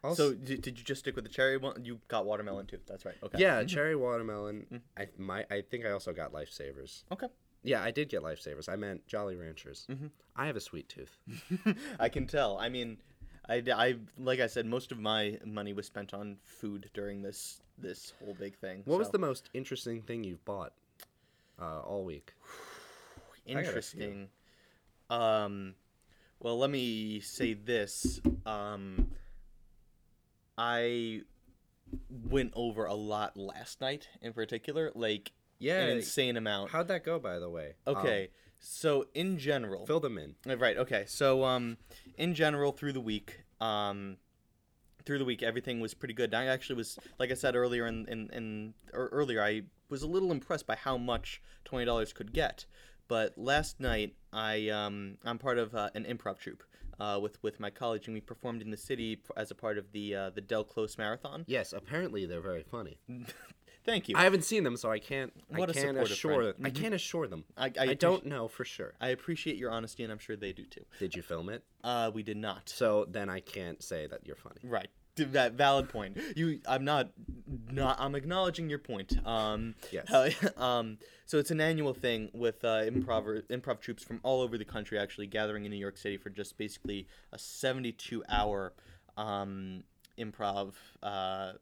also, 0.04 0.30
So 0.30 0.34
did, 0.34 0.62
did 0.62 0.78
you 0.78 0.84
just 0.84 1.00
stick 1.00 1.14
with 1.16 1.24
the 1.24 1.30
cherry 1.30 1.56
one? 1.56 1.84
You 1.84 2.00
got 2.08 2.24
watermelon 2.24 2.66
too. 2.66 2.78
That's 2.86 3.04
right. 3.04 3.16
Okay. 3.22 3.38
yeah, 3.38 3.64
cherry 3.64 3.96
watermelon. 3.96 4.66
Mhm. 4.72 4.80
I 4.96 5.08
my 5.18 5.44
I 5.50 5.62
think 5.62 5.84
I 5.86 5.90
also 5.90 6.12
got 6.12 6.32
lifesavers. 6.32 7.02
Okay. 7.10 7.26
Yeah, 7.64 7.82
I 7.82 7.90
did 7.90 8.08
get 8.08 8.22
lifesavers. 8.22 8.68
I 8.68 8.76
meant 8.76 9.06
Jolly 9.06 9.34
Ranchers. 9.36 9.86
Mhm. 9.90 10.10
I 10.36 10.46
have 10.46 10.56
a 10.56 10.60
sweet 10.60 10.88
tooth. 10.88 11.18
I 12.00 12.08
can 12.08 12.26
tell. 12.26 12.56
I 12.58 12.68
mean, 12.68 12.98
I, 13.48 13.62
I 13.74 13.96
like 14.18 14.38
I 14.40 14.46
said, 14.46 14.66
most 14.66 14.92
of 14.92 14.98
my 15.00 15.38
money 15.44 15.72
was 15.72 15.86
spent 15.86 16.14
on 16.14 16.36
food 16.44 16.90
during 16.94 17.22
this 17.22 17.60
this 17.76 18.12
whole 18.18 18.34
big 18.34 18.56
thing. 18.56 18.82
What 18.84 18.98
was 18.98 19.10
the 19.10 19.18
most 19.18 19.50
interesting 19.54 20.02
thing 20.02 20.22
you've 20.24 20.44
bought 20.44 20.72
uh, 21.60 21.80
all 21.80 22.04
week? 22.04 22.34
got 22.44 23.30
a 23.34 23.34
few. 23.42 23.58
interesting? 23.58 24.28
Um, 25.10 25.74
well, 26.40 26.58
let 26.58 26.70
me 26.70 27.20
say 27.20 27.54
this. 27.54 28.20
Um, 28.46 29.08
I 30.58 31.22
went 32.28 32.52
over 32.54 32.84
a 32.84 32.94
lot 32.94 33.36
last 33.36 33.80
night, 33.80 34.08
in 34.20 34.32
particular, 34.32 34.90
like 34.94 35.32
Yeah. 35.58 35.84
an 35.84 35.96
insane 35.98 36.36
amount. 36.36 36.72
How'd 36.72 36.88
that 36.88 37.04
go, 37.04 37.18
by 37.18 37.38
the 37.38 37.48
way? 37.48 37.76
Um, 37.86 37.96
Okay, 37.96 38.28
so 38.58 39.06
in 39.14 39.38
general, 39.38 39.86
fill 39.86 40.00
them 40.00 40.18
in. 40.18 40.34
Uh, 40.46 40.56
Right. 40.58 40.76
Okay. 40.76 41.04
So, 41.06 41.44
um, 41.44 41.78
in 42.16 42.34
general, 42.34 42.72
through 42.72 42.92
the 42.92 43.00
week, 43.00 43.44
um, 43.60 44.18
through 45.04 45.18
the 45.18 45.24
week, 45.24 45.42
everything 45.42 45.80
was 45.80 45.94
pretty 45.94 46.12
good. 46.14 46.34
I 46.34 46.44
actually 46.46 46.76
was, 46.76 46.98
like 47.18 47.30
I 47.30 47.34
said 47.34 47.56
earlier, 47.56 47.86
in 47.86 48.06
in, 48.08 48.28
in 48.30 48.74
or 48.92 49.08
earlier, 49.08 49.42
I 49.42 49.62
was 49.88 50.02
a 50.02 50.06
little 50.06 50.30
impressed 50.32 50.66
by 50.66 50.76
how 50.76 50.98
much 50.98 51.40
twenty 51.64 51.86
dollars 51.86 52.12
could 52.12 52.32
get. 52.32 52.66
But 53.06 53.38
last 53.38 53.80
night, 53.80 54.16
I 54.34 54.68
um, 54.68 55.16
I'm 55.24 55.38
part 55.38 55.56
of 55.56 55.74
uh, 55.74 55.88
an 55.94 56.04
improv 56.04 56.38
troupe. 56.40 56.62
Uh, 57.00 57.18
with 57.20 57.40
with 57.42 57.60
my 57.60 57.70
college, 57.70 58.06
and 58.08 58.14
we 58.14 58.20
performed 58.20 58.60
in 58.60 58.70
the 58.70 58.76
city 58.76 59.20
as 59.36 59.50
a 59.50 59.54
part 59.54 59.78
of 59.78 59.92
the 59.92 60.14
uh, 60.14 60.30
the 60.30 60.40
Del 60.40 60.64
Close 60.64 60.98
Marathon. 60.98 61.44
Yes, 61.46 61.72
apparently 61.72 62.26
they're 62.26 62.40
very 62.40 62.64
funny. 62.64 62.98
Thank 63.84 64.08
you. 64.08 64.16
I 64.18 64.24
haven't 64.24 64.44
seen 64.44 64.64
them, 64.64 64.76
so 64.76 64.90
I 64.90 64.98
can't. 64.98 65.32
What 65.48 65.70
I 65.70 65.72
can't 65.72 65.96
assure. 65.96 66.52
friend. 66.52 66.66
I 66.66 66.70
Mhm. 66.70 66.74
can't 66.74 66.94
assure 66.94 67.26
them. 67.26 67.44
I, 67.56 67.66
I, 67.66 67.72
I, 67.78 67.94
don't 67.94 68.26
know 68.26 68.46
for 68.46 68.64
sure. 68.64 68.92
I 69.00 69.08
appreciate 69.08 69.56
your 69.56 69.70
honesty, 69.70 70.02
and 70.02 70.12
I'm 70.12 70.18
sure 70.18 70.36
they 70.36 70.52
do 70.52 70.66
too. 70.66 70.84
Did 70.98 71.16
you 71.16 71.22
film 71.22 71.48
it? 71.48 71.64
Uh, 71.82 72.10
we 72.12 72.22
did 72.22 72.36
not. 72.36 72.68
So 72.68 73.06
then 73.08 73.30
I 73.30 73.40
can't 73.40 73.82
say 73.82 74.06
that 74.06 74.26
you're 74.26 74.36
funny. 74.36 74.60
Right. 74.62 74.88
That 75.18 75.52
valid 75.52 75.88
point. 75.88 76.18
You, 76.36 76.60
I'm 76.66 76.84
not, 76.84 77.10
not. 77.70 77.96
I'm 78.00 78.14
acknowledging 78.14 78.68
your 78.68 78.78
point. 78.78 79.14
Um, 79.26 79.74
Yes. 79.90 80.08
um, 80.56 80.98
so 81.26 81.38
it's 81.38 81.50
an 81.50 81.60
annual 81.60 81.92
thing 81.92 82.30
with 82.32 82.64
uh, 82.64 82.82
improv 82.82 83.42
improv 83.48 83.80
troupes 83.80 84.02
from 84.02 84.20
all 84.22 84.40
over 84.40 84.56
the 84.56 84.64
country 84.64 84.98
actually 84.98 85.26
gathering 85.26 85.64
in 85.64 85.70
New 85.70 85.76
York 85.76 85.98
City 85.98 86.16
for 86.16 86.30
just 86.30 86.56
basically 86.56 87.06
a 87.32 87.38
72 87.38 88.24
hour 88.28 88.72
um, 89.16 89.84
improv 90.18 90.72
uh, 91.02 91.52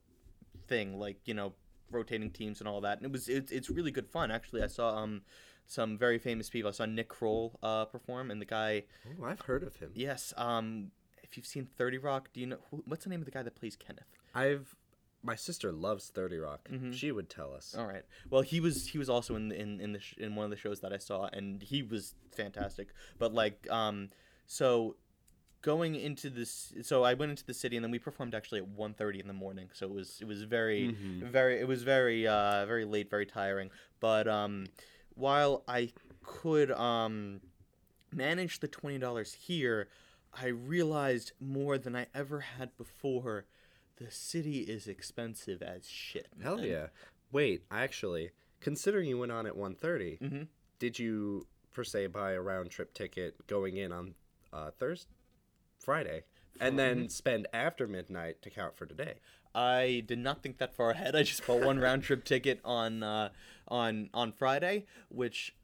thing, 0.69 0.99
like 0.99 1.19
you 1.25 1.35
know, 1.35 1.53
rotating 1.91 2.31
teams 2.31 2.61
and 2.61 2.69
all 2.69 2.81
that. 2.83 2.99
And 2.99 3.07
it 3.07 3.13
was 3.13 3.29
it's 3.29 3.51
it's 3.51 3.71
really 3.71 3.91
good 3.91 4.09
fun 4.09 4.31
actually. 4.31 4.63
I 4.63 4.69
saw 4.69 4.97
um 4.97 5.23
some 5.67 5.99
very 5.99 6.19
famous 6.19 6.49
people. 6.49 6.69
I 6.69 6.73
saw 6.73 6.87
Nick 6.87 7.09
Kroll 7.09 7.59
uh, 7.63 7.85
perform, 7.87 8.31
and 8.31 8.41
the 8.41 8.47
guy. 8.47 8.85
Oh, 9.21 9.25
I've 9.25 9.41
heard 9.41 9.63
of 9.63 9.77
him. 9.77 9.91
Yes. 9.95 10.33
Um, 10.37 10.91
if 11.29 11.37
you've 11.37 11.47
seen 11.47 11.69
Thirty 11.77 11.99
Rock, 11.99 12.31
do 12.33 12.41
you 12.41 12.47
know 12.47 12.59
who, 12.71 12.83
what's 12.87 13.05
the 13.05 13.11
name 13.11 13.21
of 13.21 13.25
the 13.25 13.31
guy 13.31 13.43
that 13.43 13.55
plays 13.55 13.77
Kenneth? 13.77 14.07
I've 14.35 14.75
my 15.23 15.35
sister 15.35 15.73
loves 15.73 16.09
Thirty 16.09 16.39
Rock. 16.39 16.69
Mm-hmm. 16.71 16.93
She 16.93 17.11
would 17.13 17.29
tell 17.29 17.53
us. 17.53 17.75
All 17.77 17.87
right. 17.87 18.05
Well, 18.31 18.43
he 18.43 18.61
was 18.61 18.89
he 18.89 18.99
was 18.99 19.11
also 19.11 19.35
in 19.37 19.51
in 19.53 19.81
in 19.81 19.93
the 19.93 20.01
sh- 20.01 20.17
in 20.19 20.35
one 20.35 20.45
of 20.45 20.51
the 20.51 20.57
shows 20.57 20.81
that 20.81 20.93
I 20.93 20.99
saw, 20.99 21.29
and 21.33 21.63
he 21.63 21.83
was 21.83 22.15
fantastic. 22.35 22.89
But 23.19 23.35
like, 23.35 23.67
um, 23.71 24.11
so 24.47 24.97
going 25.63 25.97
into 25.97 26.31
this, 26.31 26.73
so 26.83 27.03
I 27.03 27.15
went 27.15 27.31
into 27.31 27.45
the 27.45 27.55
city, 27.55 27.77
and 27.77 27.83
then 27.83 27.91
we 27.91 27.99
performed 27.99 28.35
actually 28.37 28.61
at 28.61 28.69
1.30 28.77 29.21
in 29.21 29.27
the 29.27 29.33
morning. 29.35 29.69
So 29.73 29.87
it 29.87 29.93
was 29.93 30.19
it 30.21 30.27
was 30.27 30.43
very 30.43 30.93
very 31.23 31.61
it 31.61 31.67
was 31.67 31.83
very 31.83 32.27
uh 32.29 32.65
very 32.67 32.85
late, 32.85 33.11
very 33.11 33.27
tiring. 33.27 33.71
But 34.01 34.29
um, 34.29 34.67
while 35.15 35.65
I 35.67 35.91
could 36.23 36.71
um 36.71 37.41
manage 38.13 38.61
the 38.61 38.69
twenty 38.69 38.99
dollars 38.99 39.33
here, 39.35 39.89
I 40.41 40.47
realized 40.49 41.33
more 41.41 41.79
than 41.79 41.97
I 41.97 42.07
ever 42.15 42.41
had 42.41 42.77
before. 42.77 43.47
The 43.97 44.11
city 44.11 44.61
is 44.61 44.87
expensive 44.87 45.63
as 45.63 45.89
shit. 45.89 46.29
Hell 46.43 46.57
man. 46.59 46.67
yeah. 46.67 46.87
Wait, 47.33 47.63
actually, 47.71 48.31
considering 48.61 49.09
you 49.09 49.19
went 49.19 49.33
on 49.33 49.47
at 49.47 49.57
1.30, 49.57 50.19
Mhm. 50.21 50.49
did 50.79 50.99
you 50.99 51.47
per 51.73 51.83
se 51.85 52.09
buy 52.09 52.33
a 52.33 52.41
round 52.41 52.71
trip 52.71 52.93
ticket 52.93 53.47
going 53.47 53.77
in 53.77 53.93
on 53.93 54.15
uh, 54.53 54.71
Thursday, 54.73 55.11
Friday, 55.79 56.25
and 56.61 56.79
then 56.79 57.09
spend 57.09 57.47
after 57.53 57.87
midnight 57.87 58.41
to 58.43 58.51
count 58.51 58.77
for 58.77 58.87
today? 58.87 59.15
I 59.55 60.03
did 60.07 60.19
not 60.19 60.43
think 60.43 60.59
that 60.59 60.75
far 60.75 60.91
ahead. 60.91 61.17
I 61.17 61.23
just 61.23 61.47
bought 61.47 61.63
one 61.63 61.79
round 61.79 62.03
trip 62.03 62.25
ticket 62.33 62.61
on 62.65 63.03
uh, 63.03 63.31
on 63.69 64.11
on 64.13 64.33
Friday, 64.33 64.85
which 65.09 65.55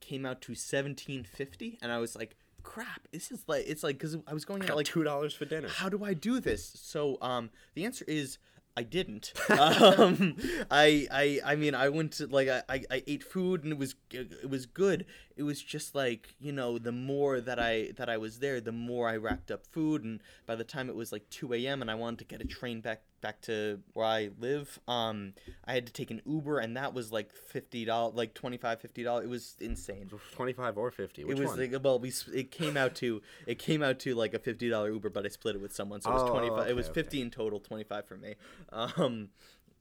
came 0.00 0.26
out 0.26 0.40
to 0.42 0.54
seventeen 0.56 1.22
fifty, 1.24 1.78
and 1.80 1.90
I 1.92 1.98
was 1.98 2.14
like, 2.16 2.36
"Crap! 2.66 3.02
This 3.12 3.30
is 3.30 3.42
like 3.46 3.64
it's 3.66 3.82
like 3.82 3.96
because 3.96 4.16
I 4.26 4.34
was 4.34 4.44
going 4.44 4.62
out 4.68 4.76
Like 4.76 4.86
two 4.86 5.04
dollars 5.04 5.32
for 5.34 5.44
dinner. 5.44 5.68
how 5.68 5.88
do 5.88 6.04
I 6.04 6.14
do 6.14 6.40
this? 6.40 6.72
So 6.74 7.16
um, 7.22 7.50
the 7.74 7.84
answer 7.84 8.04
is 8.08 8.38
I 8.78 8.82
didn't. 8.82 9.32
um, 9.58 10.36
I 10.70 11.06
I 11.10 11.40
I 11.52 11.56
mean 11.56 11.74
I 11.74 11.88
went 11.88 12.12
to 12.18 12.26
like 12.26 12.48
I, 12.48 12.62
I, 12.68 12.82
I 12.90 13.02
ate 13.06 13.22
food 13.24 13.64
and 13.64 13.72
it 13.72 13.78
was 13.78 13.94
it 14.10 14.50
was 14.50 14.66
good. 14.66 15.06
It 15.36 15.44
was 15.44 15.62
just 15.62 15.94
like 15.94 16.34
you 16.38 16.52
know 16.52 16.76
the 16.78 16.92
more 16.92 17.40
that 17.40 17.58
I 17.58 17.92
that 17.96 18.08
I 18.10 18.18
was 18.18 18.40
there, 18.40 18.60
the 18.60 18.72
more 18.72 19.08
I 19.08 19.16
racked 19.16 19.50
up 19.50 19.66
food, 19.66 20.04
and 20.04 20.20
by 20.44 20.56
the 20.56 20.64
time 20.64 20.90
it 20.90 20.94
was 20.96 21.10
like 21.12 21.28
two 21.30 21.54
a.m. 21.54 21.80
and 21.80 21.90
I 21.90 21.94
wanted 21.94 22.18
to 22.18 22.24
get 22.26 22.42
a 22.42 22.46
train 22.46 22.80
back 22.82 23.02
back 23.26 23.40
to 23.40 23.80
where 23.92 24.06
I 24.06 24.30
live, 24.38 24.78
um, 24.86 25.32
I 25.64 25.74
had 25.74 25.86
to 25.86 25.92
take 25.92 26.12
an 26.12 26.22
Uber 26.24 26.58
and 26.58 26.76
that 26.76 26.94
was 26.94 27.10
like 27.10 27.32
fifty 27.32 27.84
dollars, 27.84 28.14
like 28.14 28.34
25 28.34 28.80
50 28.80 29.02
dollars. 29.02 29.24
It 29.24 29.28
was 29.28 29.56
insane. 29.60 30.08
25 30.34 30.78
or 30.78 30.90
50. 30.92 31.24
Which 31.24 31.36
it 31.36 31.40
was 31.40 31.50
one? 31.50 31.58
like 31.58 31.84
well, 31.84 31.98
we 31.98 32.12
it 32.32 32.52
came 32.52 32.76
out 32.76 32.94
to 32.96 33.20
it 33.46 33.58
came 33.58 33.82
out 33.82 33.98
to 34.00 34.14
like 34.14 34.32
a 34.34 34.38
fifty 34.38 34.68
dollar 34.68 34.92
Uber, 34.92 35.10
but 35.10 35.24
I 35.24 35.28
split 35.28 35.56
it 35.56 35.60
with 35.60 35.74
someone, 35.74 36.00
so 36.00 36.10
it 36.10 36.14
was 36.14 36.22
Oh, 36.22 36.28
twenty 36.28 36.48
five. 36.50 36.58
okay, 36.60 36.70
it 36.70 36.76
was 36.76 36.88
okay. 36.88 37.20
in 37.20 37.30
total, 37.30 37.58
twenty 37.58 37.84
five 37.84 38.06
for 38.06 38.16
me. 38.16 38.34
Um, 38.72 39.30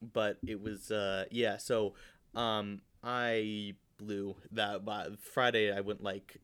but 0.02 0.38
it 0.48 0.60
was 0.60 0.90
uh 0.90 1.26
yeah. 1.30 1.58
So 1.58 1.94
um, 2.34 2.82
I 3.04 3.74
blew 3.98 4.36
that. 4.54 4.82
Friday 5.20 5.72
I 5.72 5.82
went 5.82 6.02
like 6.02 6.38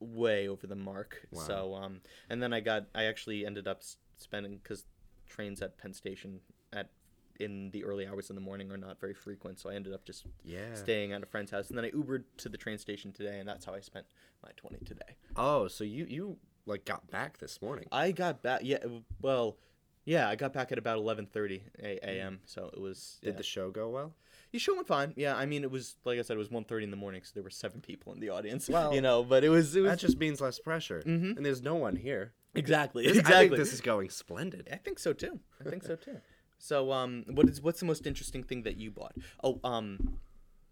way 0.00 0.48
over 0.48 0.66
the 0.66 0.76
mark. 0.76 1.26
Wow. 1.30 1.42
So 1.42 1.74
um, 1.74 2.00
and 2.28 2.42
then 2.42 2.52
I 2.52 2.58
got 2.60 2.86
I 2.94 3.04
actually 3.04 3.46
ended 3.46 3.68
up 3.68 3.82
spending 4.16 4.58
because 4.62 4.84
trains 5.30 5.62
at 5.62 5.78
Penn 5.78 5.94
Station 5.94 6.40
at 6.72 6.90
in 7.38 7.70
the 7.70 7.84
early 7.84 8.06
hours 8.06 8.28
in 8.28 8.36
the 8.36 8.42
morning 8.42 8.70
are 8.70 8.76
not 8.76 9.00
very 9.00 9.14
frequent, 9.14 9.58
so 9.58 9.70
I 9.70 9.74
ended 9.74 9.94
up 9.94 10.04
just 10.04 10.26
yeah. 10.44 10.74
staying 10.74 11.12
at 11.12 11.22
a 11.22 11.26
friend's 11.26 11.50
house, 11.50 11.70
and 11.70 11.78
then 11.78 11.86
I 11.86 11.90
Ubered 11.90 12.24
to 12.38 12.50
the 12.50 12.58
train 12.58 12.76
station 12.76 13.12
today, 13.12 13.38
and 13.38 13.48
that's 13.48 13.64
how 13.64 13.72
I 13.72 13.80
spent 13.80 14.04
my 14.42 14.50
twenty 14.56 14.84
today. 14.84 15.16
Oh, 15.36 15.66
so 15.68 15.82
you 15.84 16.04
you 16.04 16.36
like 16.66 16.84
got 16.84 17.10
back 17.10 17.38
this 17.38 17.62
morning? 17.62 17.86
I 17.90 18.12
got 18.12 18.42
back. 18.42 18.60
Yeah, 18.62 18.84
well, 19.22 19.56
yeah, 20.04 20.28
I 20.28 20.36
got 20.36 20.52
back 20.52 20.70
at 20.70 20.78
about 20.78 20.98
eleven 20.98 21.26
thirty 21.26 21.62
a.m. 21.82 22.40
So 22.44 22.70
it 22.72 22.80
was. 22.80 23.18
Did 23.22 23.30
yeah. 23.30 23.36
the 23.38 23.42
show 23.42 23.70
go 23.70 23.88
well? 23.88 24.14
the 24.52 24.58
show 24.58 24.74
went 24.74 24.86
fine? 24.86 25.12
Yeah, 25.16 25.36
I 25.36 25.46
mean, 25.46 25.62
it 25.62 25.70
was 25.70 25.96
like 26.04 26.18
I 26.18 26.22
said, 26.22 26.34
it 26.34 26.38
was 26.38 26.48
1.30 26.48 26.82
in 26.82 26.90
the 26.90 26.96
morning, 26.96 27.22
so 27.24 27.30
there 27.34 27.42
were 27.42 27.50
seven 27.50 27.80
people 27.80 28.12
in 28.12 28.20
the 28.20 28.30
audience. 28.30 28.68
Well, 28.80 28.94
you 28.94 29.00
know, 29.00 29.22
but 29.24 29.44
it 29.44 29.48
was 29.48 29.74
it 29.76 29.80
was 29.80 29.90
That 29.90 29.98
just 29.98 30.18
means 30.18 30.40
less 30.40 30.58
pressure, 30.58 31.02
Mhm. 31.06 31.36
and 31.36 31.46
there's 31.46 31.62
no 31.62 31.74
one 31.74 31.96
here. 31.96 32.32
Exactly 32.54 33.06
This- 33.06 33.18
exactly. 33.18 33.36
I 33.36 33.48
think 33.48 33.56
this 33.56 33.72
is 33.72 33.80
going 33.80 34.10
splendid. 34.10 34.68
I 34.72 34.76
think 34.76 34.98
so 34.98 35.12
too. 35.12 35.40
I 35.64 35.68
think 35.70 35.82
so 35.82 35.96
too. 35.96 36.18
So, 36.58 36.92
um, 36.92 37.24
what 37.28 37.48
is 37.48 37.60
what's 37.62 37.80
the 37.80 37.86
most 37.86 38.06
interesting 38.06 38.42
thing 38.44 38.62
that 38.64 38.76
you 38.76 38.90
bought? 38.90 39.14
Oh, 39.42 39.58
um, 39.64 40.18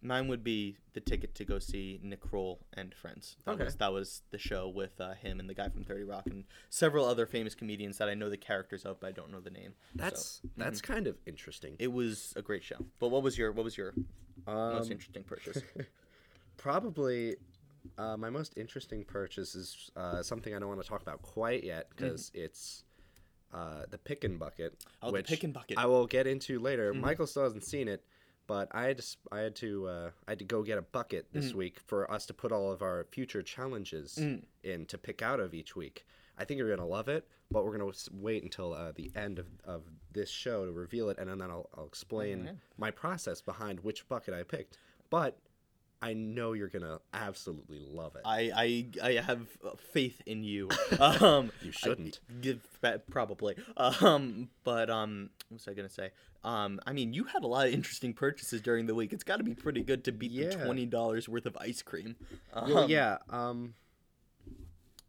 mine 0.02 0.28
would 0.28 0.44
be 0.44 0.76
the 0.92 1.00
ticket 1.00 1.34
to 1.36 1.44
go 1.46 1.58
see 1.58 1.98
Nick 2.02 2.20
Kroll 2.20 2.60
and 2.74 2.94
Friends. 2.94 3.36
That 3.44 3.52
Okay. 3.52 3.64
was 3.64 3.76
that 3.76 3.92
was 3.92 4.22
the 4.30 4.36
show 4.38 4.68
with 4.68 5.00
uh, 5.00 5.14
him 5.14 5.40
and 5.40 5.48
the 5.48 5.54
guy 5.54 5.70
from 5.70 5.84
Thirty 5.84 6.04
Rock 6.04 6.26
and 6.26 6.44
several 6.68 7.06
other 7.06 7.24
famous 7.26 7.54
comedians 7.54 7.96
that 7.98 8.08
I 8.10 8.14
know 8.14 8.28
the 8.28 8.36
characters 8.36 8.84
of, 8.84 9.00
but 9.00 9.08
I 9.08 9.12
don't 9.12 9.30
know 9.32 9.40
the 9.40 9.50
name. 9.50 9.72
That's 9.94 10.40
So, 10.42 10.48
that's 10.58 10.82
kind 10.82 11.06
of 11.06 11.16
interesting. 11.26 11.74
it 11.78 11.90
was 11.92 12.34
a 12.36 12.42
great 12.42 12.64
show. 12.64 12.84
But 12.98 13.08
what 13.08 13.22
was 13.22 13.38
your 13.38 13.50
what 13.52 13.64
was 13.64 13.78
your 13.78 13.94
most 14.46 14.86
Um, 14.86 14.92
interesting 14.92 15.24
purchase? 15.24 15.62
probably 16.58 17.36
uh, 17.96 18.16
my 18.16 18.30
most 18.30 18.56
interesting 18.56 19.04
purchase 19.04 19.54
is 19.54 19.90
uh, 19.96 20.22
something 20.22 20.54
I 20.54 20.58
don't 20.58 20.68
want 20.68 20.82
to 20.82 20.88
talk 20.88 21.02
about 21.02 21.22
quite 21.22 21.64
yet 21.64 21.88
because 21.90 22.30
it's 22.34 22.84
uh, 23.52 23.82
the 23.90 23.98
Pickin' 23.98 24.36
Bucket. 24.36 24.74
Oh, 25.02 25.08
the 25.08 25.14
which 25.14 25.26
Pickin' 25.26 25.52
Bucket. 25.52 25.78
I 25.78 25.86
will 25.86 26.06
get 26.06 26.26
into 26.26 26.58
later. 26.58 26.92
Michael 26.94 27.26
still 27.26 27.44
hasn't 27.44 27.64
seen 27.64 27.88
it, 27.88 28.04
but 28.46 28.68
I 28.72 28.84
had 28.84 28.98
to 28.98 29.16
I 29.32 29.38
had 29.40 29.56
to 29.56 29.88
uh, 29.88 30.10
I 30.26 30.32
had 30.32 30.38
to 30.40 30.44
go 30.44 30.62
get 30.62 30.78
a 30.78 30.82
bucket 30.82 31.26
this 31.32 31.54
week 31.54 31.80
for 31.86 32.10
us 32.10 32.26
to 32.26 32.34
put 32.34 32.52
all 32.52 32.70
of 32.70 32.82
our 32.82 33.06
future 33.10 33.42
challenges 33.42 34.18
in 34.62 34.86
to 34.86 34.98
pick 34.98 35.22
out 35.22 35.40
of 35.40 35.54
each 35.54 35.76
week. 35.76 36.06
I 36.38 36.44
think 36.44 36.58
you're 36.58 36.70
gonna 36.70 36.88
love 36.88 37.08
it, 37.08 37.26
but 37.50 37.64
we're 37.64 37.76
gonna 37.76 37.92
wait 38.12 38.42
until 38.44 38.72
uh, 38.72 38.92
the 38.92 39.10
end 39.16 39.38
of, 39.38 39.46
of 39.64 39.82
this 40.12 40.30
show 40.30 40.64
to 40.64 40.72
reveal 40.72 41.10
it, 41.10 41.18
and 41.18 41.28
then 41.28 41.50
I'll, 41.50 41.68
I'll 41.76 41.86
explain 41.86 42.44
yeah. 42.44 42.52
my 42.76 42.90
process 42.90 43.40
behind 43.40 43.80
which 43.80 44.08
bucket 44.08 44.34
I 44.34 44.44
picked. 44.44 44.78
But 45.10 45.38
I 46.00 46.12
know 46.14 46.52
you're 46.52 46.68
gonna 46.68 47.00
absolutely 47.12 47.80
love 47.80 48.14
it. 48.14 48.22
I, 48.24 48.52
I 49.02 49.08
I 49.08 49.12
have 49.20 49.46
uh, 49.64 49.70
faith 49.92 50.22
in 50.26 50.44
you. 50.44 50.68
Um, 51.00 51.50
You 51.62 51.72
shouldn't. 51.72 52.20
give 52.40 52.60
probably. 53.10 53.56
Um, 53.76 54.48
but 54.64 54.90
um, 54.90 55.30
what 55.48 55.56
was 55.56 55.68
I 55.68 55.74
gonna 55.74 55.88
say? 55.88 56.10
Um, 56.44 56.80
I 56.86 56.92
mean, 56.92 57.12
you 57.12 57.24
had 57.24 57.42
a 57.42 57.46
lot 57.46 57.66
of 57.66 57.74
interesting 57.74 58.12
purchases 58.14 58.60
during 58.60 58.86
the 58.86 58.94
week. 58.94 59.12
It's 59.12 59.24
got 59.24 59.38
to 59.38 59.42
be 59.44 59.54
pretty 59.54 59.82
good 59.82 60.04
to 60.04 60.12
beat 60.12 60.32
the 60.34 60.56
twenty 60.64 60.86
dollars 60.86 61.28
worth 61.28 61.46
of 61.46 61.56
ice 61.60 61.82
cream. 61.82 62.16
Um, 62.52 62.72
well, 62.72 62.90
yeah. 62.90 63.18
Um, 63.28 63.74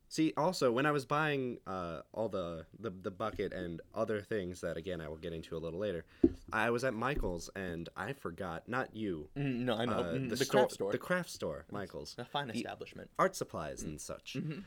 see, 0.10 0.34
also 0.36 0.72
when 0.72 0.86
I 0.86 0.91
was 0.91 1.06
buying 1.06 1.60
uh, 1.65 2.02
all 2.13 2.28
the, 2.28 2.65
the 2.78 2.89
the 2.89 3.12
bucket 3.12 3.54
and 3.54 3.80
other 3.95 4.22
things 4.22 4.60
that 4.62 4.76
again 4.76 5.00
I 5.00 5.08
will 5.08 5.15
get 5.17 5.32
into 5.34 5.56
a 5.56 5.60
little 5.60 5.80
later, 5.80 6.04
I 6.52 6.69
was 6.72 6.84
at 6.84 6.93
Michael's 6.93 7.50
and 7.56 7.88
I 7.95 8.12
forgot. 8.13 8.67
Not 8.67 8.93
you. 8.95 9.30
Mm, 9.38 9.60
No, 9.62 9.76
I 9.76 9.86
know 9.86 9.93
uh, 9.93 10.13
Mm, 10.13 10.30
the, 10.30 10.36
store, 10.38 10.48
craft 10.62 10.72
store, 10.74 10.91
The 10.91 10.98
craft 10.98 11.30
store, 11.30 11.65
Michael's. 11.72 12.15
a 12.17 12.26
fine 12.26 12.48
the- 12.50 12.56
establishment. 12.56 13.10
art 13.17 13.36
supplies 13.36 13.84
and 13.84 14.02
such. 14.02 14.36
Mhm. 14.38 14.63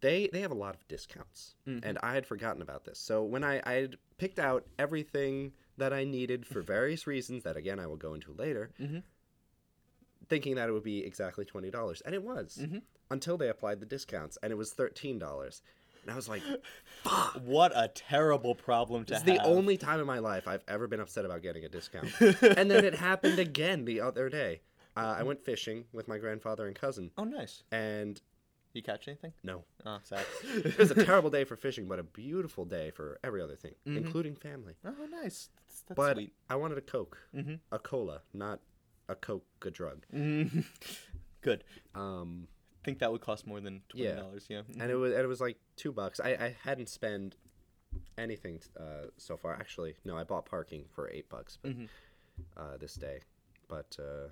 They 0.00 0.28
they 0.32 0.40
have 0.42 0.52
a 0.52 0.54
lot 0.66 0.74
of 0.74 0.86
discounts, 0.88 1.56
Mhm. 1.66 1.80
and 1.82 1.98
I 2.02 2.14
had 2.14 2.24
forgotten 2.26 2.62
about 2.62 2.84
this. 2.84 2.98
So 2.98 3.22
when 3.24 3.42
I 3.44 3.60
I 3.64 3.72
had 3.74 3.96
picked 4.16 4.38
out 4.38 4.66
everything 4.78 5.52
that 5.76 5.92
I 5.92 6.04
needed 6.04 6.46
for 6.46 6.60
various 6.76 7.06
reasons 7.06 7.42
that 7.44 7.56
again 7.56 7.78
I 7.80 7.86
will 7.86 7.96
go 7.96 8.14
into 8.14 8.32
later, 8.32 8.70
Mhm. 8.80 9.02
thinking 10.28 10.54
that 10.56 10.68
it 10.68 10.72
would 10.72 10.82
be 10.84 11.04
exactly 11.04 11.44
twenty 11.44 11.70
dollars, 11.70 12.00
and 12.02 12.14
it 12.14 12.22
was 12.22 12.58
Mhm. 12.60 12.82
Until 13.10 13.36
they 13.36 13.48
applied 13.48 13.80
the 13.80 13.86
discounts, 13.86 14.38
and 14.42 14.52
it 14.52 14.56
was 14.56 14.72
thirteen 14.72 15.18
dollars. 15.18 15.62
And 16.02 16.12
I 16.12 16.16
was 16.16 16.28
like, 16.28 16.42
fuck. 17.02 17.34
What 17.44 17.72
a 17.74 17.88
terrible 17.88 18.54
problem 18.54 19.04
to 19.06 19.14
"This 19.14 19.22
is 19.22 19.28
have. 19.28 19.38
the 19.38 19.44
only 19.44 19.76
time 19.76 20.00
in 20.00 20.06
my 20.06 20.20
life 20.20 20.48
I've 20.48 20.64
ever 20.68 20.86
been 20.86 21.00
upset 21.00 21.24
about 21.24 21.42
getting 21.42 21.64
a 21.64 21.68
discount." 21.68 22.08
and 22.20 22.70
then 22.70 22.84
it 22.84 22.94
happened 22.94 23.38
again 23.38 23.84
the 23.84 24.00
other 24.00 24.28
day. 24.28 24.60
Uh, 24.96 25.16
I 25.18 25.22
went 25.22 25.44
fishing 25.44 25.84
with 25.92 26.08
my 26.08 26.18
grandfather 26.18 26.66
and 26.66 26.74
cousin, 26.74 27.10
Oh, 27.18 27.24
nice. 27.24 27.62
and 27.70 28.20
You 28.72 28.82
catch 28.82 29.06
anything? 29.06 29.32
no, 29.44 29.64
Oh, 29.86 29.98
sad. 30.02 30.24
it 30.44 30.76
was 30.78 30.90
a 30.90 31.04
terrible 31.04 31.30
day 31.30 31.44
for 31.44 31.56
fishing, 31.56 31.86
but 31.86 31.98
a 31.98 32.02
beautiful 32.02 32.64
day 32.64 32.90
for 32.90 33.18
every 33.22 33.40
other 33.42 33.54
thing, 33.56 33.74
Mhm. 33.86 33.96
including 33.98 34.34
family. 34.34 34.74
Oh, 34.84 35.06
nice. 35.10 35.50
That's, 35.66 35.82
that's 35.82 35.96
but 35.96 36.14
sweet. 36.16 36.32
I 36.48 36.56
wanted 36.56 36.78
a 36.78 36.80
Coke, 36.82 37.18
Mhm. 37.34 37.60
a 37.70 37.78
cola, 37.78 38.22
not 38.32 38.60
a 39.08 39.14
Coke, 39.14 39.44
a 39.64 39.70
drug. 39.70 40.04
Mhm. 40.12 40.64
Good. 41.42 41.64
Um, 41.94 42.48
think 42.88 42.98
that 43.00 43.12
would 43.12 43.20
cost 43.20 43.46
more 43.46 43.60
than 43.60 43.82
twenty 43.88 44.04
dollars. 44.16 44.46
Yeah. 44.48 44.62
and 44.80 44.90
it 44.90 44.94
was 44.96 45.12
and 45.12 45.20
it 45.20 45.26
was 45.26 45.40
like 45.40 45.56
two 45.76 45.92
bucks. 45.92 46.20
I, 46.20 46.30
I 46.30 46.56
hadn't 46.64 46.88
spent 46.88 47.36
anything 48.16 48.60
uh, 48.78 49.08
so 49.16 49.36
far. 49.36 49.54
Actually, 49.54 49.94
no, 50.04 50.16
I 50.16 50.24
bought 50.24 50.46
parking 50.46 50.84
for 50.94 51.08
eight 51.10 51.28
bucks, 51.28 51.58
but 51.62 51.72
uh, 52.56 52.76
this 52.78 52.94
day. 52.94 53.20
But 53.68 53.96
uh, 53.98 54.28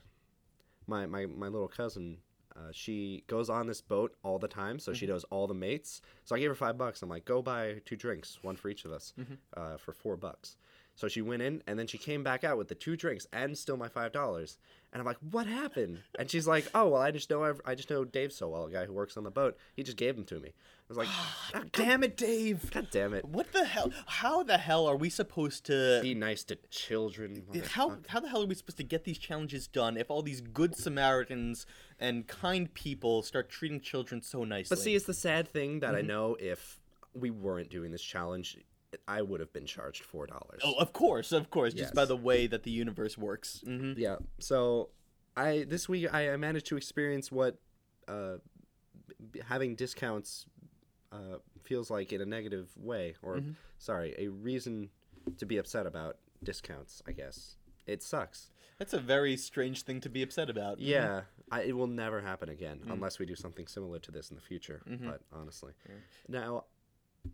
my 0.87 1.07
my 1.07 1.27
my 1.27 1.49
little 1.49 1.69
cousin. 1.69 2.19
Uh, 2.59 2.73
she 2.73 3.23
goes 3.27 3.51
on 3.51 3.66
this 3.66 3.83
boat 3.83 4.16
all 4.23 4.38
the 4.38 4.49
time, 4.49 4.79
so 4.79 4.95
she 4.95 5.07
knows 5.07 5.25
all 5.25 5.47
the 5.47 5.53
mates. 5.53 6.01
So 6.25 6.35
I 6.35 6.38
gave 6.38 6.49
her 6.49 6.55
five 6.55 6.79
bucks. 6.79 7.03
I'm 7.03 7.11
like, 7.11 7.27
go 7.27 7.42
buy 7.42 7.83
two 7.85 7.97
drinks, 7.97 8.38
one 8.40 8.57
for 8.57 8.71
each 8.71 8.87
of 8.87 8.92
us, 8.92 9.12
uh, 9.55 9.77
for 9.77 9.92
four 9.92 10.16
bucks. 10.16 10.57
So 10.97 11.09
she 11.09 11.21
went 11.21 11.43
in, 11.43 11.63
and 11.67 11.79
then 11.79 11.87
she 11.87 11.99
came 11.99 12.23
back 12.25 12.43
out 12.43 12.57
with 12.57 12.69
the 12.69 12.75
two 12.75 12.97
drinks 12.97 13.27
and 13.31 13.57
still 13.57 13.77
my 13.77 13.89
five 13.89 14.13
dollars. 14.13 14.57
And 14.93 15.01
I'm 15.01 15.07
like, 15.07 15.19
what 15.31 15.47
happened? 15.47 15.99
And 16.19 16.31
she's 16.31 16.47
like, 16.47 16.69
oh 16.75 16.89
well, 16.89 17.03
I 17.03 17.11
just 17.11 17.29
know 17.29 17.45
I've, 17.45 17.61
I 17.67 17.75
just 17.75 17.91
know 17.91 18.05
Dave 18.05 18.33
so 18.33 18.49
well, 18.49 18.65
a 18.65 18.71
guy 18.71 18.87
who 18.87 18.95
works 18.95 19.19
on 19.19 19.25
the 19.25 19.31
boat. 19.31 19.59
He 19.75 19.83
just 19.83 19.99
gave 19.99 20.17
them 20.17 20.25
to 20.25 20.41
me. 20.41 20.49
I 20.49 20.53
was 20.89 20.97
like, 20.97 21.09
"Ah, 21.55 21.65
Damn 21.73 22.03
it, 22.03 22.17
Dave! 22.17 22.71
God 22.71 22.89
damn 22.91 23.13
it! 23.13 23.27
What 23.27 23.53
the 23.53 23.65
hell? 23.67 23.93
How 24.07 24.43
the 24.43 24.57
hell 24.57 24.87
are 24.87 24.97
we 24.97 25.11
supposed 25.11 25.67
to? 25.67 26.01
Be 26.01 26.15
nice 26.15 26.45
to 26.45 26.57
children. 26.71 27.45
How 27.73 27.99
how 28.09 28.21
the 28.21 28.29
hell 28.31 28.43
are 28.43 28.47
we 28.47 28.55
supposed 28.55 28.79
to 28.79 28.85
get 28.85 29.05
these 29.05 29.19
challenges 29.19 29.67
done 29.67 29.99
if 29.99 30.11
all 30.11 30.23
these 30.23 30.41
good 30.41 30.77
Samaritans 30.77 31.67
and 32.01 32.27
kind 32.27 32.73
people 32.73 33.23
start 33.23 33.51
treating 33.51 33.81
children 33.81 34.23
so 34.23 34.45
nicely? 34.45 34.75
But 34.75 34.79
see, 34.83 34.95
it's 34.95 35.05
the 35.05 35.13
sad 35.15 35.47
thing 35.47 35.81
that 35.81 35.95
I 35.95 36.01
know 36.01 36.37
if 36.41 36.81
we 37.13 37.31
weren't 37.31 37.69
doing 37.69 37.91
this 37.91 38.03
challenge, 38.03 38.57
I 39.09 39.23
would 39.23 39.41
have 39.41 39.53
been 39.53 39.67
charged 39.67 40.05
four 40.05 40.27
dollars. 40.27 40.61
oh, 40.65 40.75
of 40.75 40.93
course, 40.93 41.33
of 41.33 41.51
course, 41.51 41.75
just 41.75 41.95
by 41.95 42.05
the 42.05 42.17
way 42.17 42.47
that 42.47 42.63
the 42.63 42.71
universe 42.71 43.17
works. 43.19 43.63
hmm 43.65 43.93
Yeah. 43.97 44.17
So 44.39 44.91
I 45.37 45.65
this 45.69 45.89
week 45.89 46.13
I, 46.13 46.33
I 46.33 46.37
managed 46.37 46.67
to 46.67 46.77
experience 46.77 47.31
what 47.33 47.59
uh, 48.09 48.37
b- 49.33 49.41
having 49.49 49.75
discounts 49.75 50.47
uh, 51.13 51.39
feels 51.63 51.91
like 51.91 52.13
in 52.13 52.21
a 52.21 52.27
negative 52.27 52.69
way, 52.77 53.15
or 53.23 53.43
sorry, 53.79 54.15
a 54.19 54.29
reason 54.29 54.91
to 55.39 55.47
be 55.47 55.57
upset 55.59 55.87
about 55.87 56.19
discounts. 56.43 57.03
I 57.07 57.13
guess 57.13 57.57
it 57.87 58.03
sucks. 58.03 58.51
That's 58.79 58.93
a 58.93 58.99
very 59.01 59.37
strange 59.37 59.83
thing 59.83 60.01
to 60.03 60.11
be 60.11 60.23
upset 60.23 60.51
about. 60.51 60.79
Yeah, 60.81 61.23
I, 61.51 61.63
it 61.63 61.77
will 61.77 61.87
never 61.87 62.21
happen 62.21 62.49
again 62.51 62.81
unless 62.91 63.19
we 63.19 63.25
do 63.27 63.35
something 63.35 63.67
similar 63.67 63.99
to 64.01 64.11
this 64.11 64.29
in 64.31 64.37
the 64.37 64.43
future. 64.43 64.83
But 64.87 65.21
honestly, 65.33 65.73
now 66.29 66.65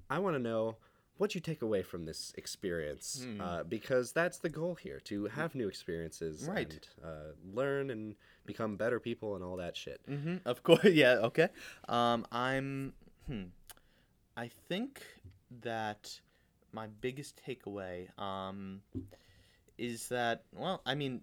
I 0.09 0.19
want 0.21 0.37
to 0.37 0.39
know 0.39 0.77
what 1.19 1.35
you 1.35 1.41
take 1.41 1.63
away 1.63 1.83
from 1.83 2.05
this 2.05 2.33
experience 2.37 3.27
uh, 3.41 3.63
because 3.65 4.13
that's 4.13 4.39
the 4.39 4.49
goal 4.49 4.75
here 4.75 4.99
to 5.01 5.27
have 5.27 5.55
new 5.55 5.69
experiences, 5.69 6.49
Right. 6.49 6.73
And, 6.73 6.89
uh, 7.05 7.33
learn 7.55 7.91
and 7.91 8.17
become 8.47 8.77
better 8.77 8.99
people 8.99 9.37
and 9.37 9.45
all 9.45 9.57
that 9.57 9.77
shit. 9.77 10.01
hmm 10.07 10.37
Of 10.45 10.63
course, 10.63 10.85
yeah. 10.85 11.15
Okay. 11.23 11.49
Um, 11.89 12.27
I'm. 12.33 12.95
Hmm. 13.27 13.43
I 14.37 14.51
think 14.69 15.03
that 15.61 16.21
my 16.73 16.87
biggest 17.01 17.41
takeaway 17.47 18.09
um, 18.19 18.81
is 19.79 20.09
that 20.09 20.45
well, 20.55 20.81
I 20.87 20.95
mean, 20.95 21.21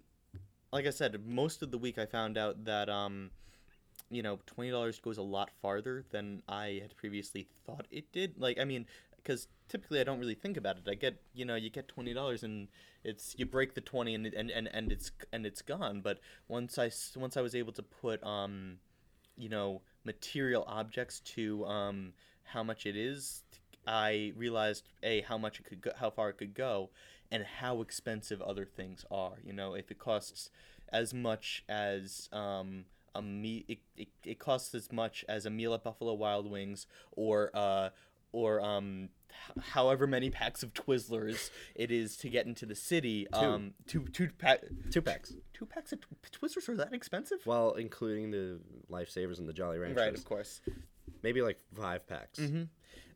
like 0.72 0.86
I 0.86 0.90
said, 0.90 1.20
most 1.26 1.62
of 1.62 1.70
the 1.70 1.78
week 1.78 1.98
I 1.98 2.06
found 2.06 2.38
out 2.38 2.64
that 2.64 2.88
um, 2.88 3.30
you 4.10 4.22
know, 4.22 4.38
twenty 4.46 4.70
dollars 4.70 4.98
goes 4.98 5.18
a 5.18 5.22
lot 5.22 5.50
farther 5.60 6.04
than 6.10 6.42
I 6.48 6.78
had 6.80 6.96
previously 6.96 7.48
thought 7.66 7.86
it 7.90 8.10
did. 8.12 8.38
Like, 8.38 8.58
I 8.58 8.64
mean, 8.64 8.86
because 9.22 9.48
typically 9.68 10.00
I 10.00 10.04
don't 10.04 10.18
really 10.18 10.34
think 10.34 10.56
about 10.56 10.76
it. 10.76 10.88
I 10.88 10.94
get, 10.94 11.20
you 11.34 11.44
know, 11.44 11.54
you 11.54 11.70
get 11.70 11.88
twenty 11.88 12.12
dollars 12.14 12.42
and 12.42 12.68
it's 13.04 13.34
you 13.38 13.46
break 13.46 13.74
the 13.74 13.80
twenty 13.80 14.14
and, 14.14 14.26
and 14.26 14.50
and 14.50 14.68
and 14.72 14.92
it's 14.92 15.10
and 15.32 15.46
it's 15.46 15.62
gone. 15.62 16.00
But 16.00 16.18
once 16.48 16.78
I 16.78 16.90
once 17.16 17.36
I 17.36 17.40
was 17.40 17.54
able 17.54 17.72
to 17.72 17.82
put 17.82 18.22
um, 18.24 18.78
you 19.36 19.48
know, 19.48 19.82
material 20.04 20.64
objects 20.66 21.20
to 21.20 21.64
um 21.66 22.12
how 22.44 22.62
much 22.62 22.86
it 22.86 22.96
is, 22.96 23.42
I 23.86 24.32
realized 24.36 24.88
a 25.02 25.22
how 25.22 25.38
much 25.38 25.60
it 25.60 25.64
could 25.64 25.80
go, 25.80 25.92
how 25.96 26.10
far 26.10 26.30
it 26.30 26.38
could 26.38 26.54
go, 26.54 26.90
and 27.30 27.44
how 27.44 27.80
expensive 27.80 28.42
other 28.42 28.64
things 28.64 29.04
are. 29.10 29.34
You 29.44 29.52
know, 29.52 29.74
if 29.74 29.90
it 29.90 29.98
costs 29.98 30.50
as 30.92 31.14
much 31.14 31.64
as 31.68 32.28
um 32.32 32.84
a 33.14 33.22
me 33.22 33.64
it, 33.68 33.78
it, 33.96 34.08
it 34.24 34.38
costs 34.38 34.74
as 34.74 34.92
much 34.92 35.24
as 35.28 35.46
a 35.46 35.50
meal 35.50 35.74
at 35.74 35.82
Buffalo 35.82 36.14
Wild 36.14 36.48
Wings 36.50 36.86
or 37.12 37.50
uh 37.54 37.90
or 38.32 38.60
um 38.60 39.08
h- 39.30 39.64
however 39.72 40.06
many 40.06 40.30
packs 40.30 40.62
of 40.62 40.72
Twizzlers 40.74 41.50
it 41.74 41.90
is 41.90 42.16
to 42.18 42.28
get 42.28 42.46
into 42.46 42.66
the 42.66 42.74
city 42.74 43.26
um 43.32 43.72
two 43.86 44.06
two 44.12 44.28
pack 44.38 44.62
Two 44.90 45.02
packs. 45.02 45.32
two 45.52 45.66
packs 45.66 45.92
of 45.92 46.00
tw- 46.00 46.40
Twizzlers 46.40 46.68
are 46.68 46.76
that 46.76 46.92
expensive 46.92 47.38
Well, 47.46 47.72
including 47.72 48.30
the 48.30 48.60
lifesavers 48.90 49.38
and 49.38 49.48
the 49.48 49.52
Jolly 49.52 49.78
Ranchers. 49.78 49.96
right 49.96 50.14
of 50.14 50.24
course 50.24 50.60
Maybe 51.22 51.42
like 51.42 51.58
five 51.74 52.06
packs. 52.06 52.38
Mm-hmm. 52.38 52.62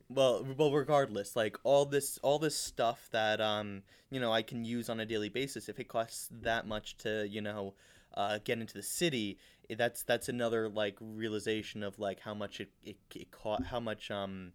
well 0.09 0.45
well 0.57 0.71
regardless 0.71 1.35
like 1.35 1.57
all 1.63 1.85
this 1.85 2.19
all 2.21 2.37
this 2.39 2.55
stuff 2.55 3.09
that 3.11 3.41
um 3.41 3.81
you 4.11 4.19
know 4.19 4.31
i 4.31 4.41
can 4.43 4.63
use 4.63 4.89
on 4.89 4.99
a 4.99 5.05
daily 5.05 5.29
basis 5.29 5.67
if 5.69 5.79
it 5.79 5.87
costs 5.87 6.29
that 6.31 6.67
much 6.67 6.97
to 6.97 7.27
you 7.27 7.41
know 7.41 7.73
uh, 8.13 8.39
get 8.45 8.59
into 8.59 8.73
the 8.75 8.83
city 8.83 9.37
eh, 9.69 9.75
that's 9.77 10.03
that's 10.03 10.29
another 10.29 10.69
like 10.69 10.95
realization 11.01 11.83
of 11.83 11.97
like 11.99 12.19
how 12.21 12.33
much 12.33 12.59
it 12.61 12.69
it, 12.83 12.95
it 13.15 13.29
co- 13.31 13.57
how 13.71 13.79
much 13.79 14.09
um 14.11 14.53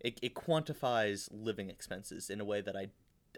it, 0.00 0.18
it 0.22 0.34
quantifies 0.34 1.28
living 1.32 1.70
expenses 1.70 2.30
in 2.30 2.40
a 2.40 2.44
way 2.44 2.60
that 2.60 2.76
i 2.76 2.86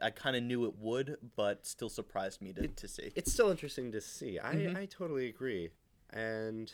i 0.03 0.11
kind 0.11 0.37
of 0.37 0.43
knew 0.43 0.65
it 0.65 0.75
would 0.79 1.17
but 1.37 1.67
still 1.67 1.89
surprised 1.89 2.41
me 2.43 2.53
to, 2.53 2.69
to 2.69 2.87
see 2.89 3.11
It's 3.15 3.33
still 3.33 3.51
interesting 3.51 3.93
to 3.93 4.01
see. 4.01 4.39
I, 4.39 4.55
Mm-hmm. 4.55 4.77
I 4.77 4.87
totally 4.87 5.29
agree, 5.29 5.71
and 6.11 6.73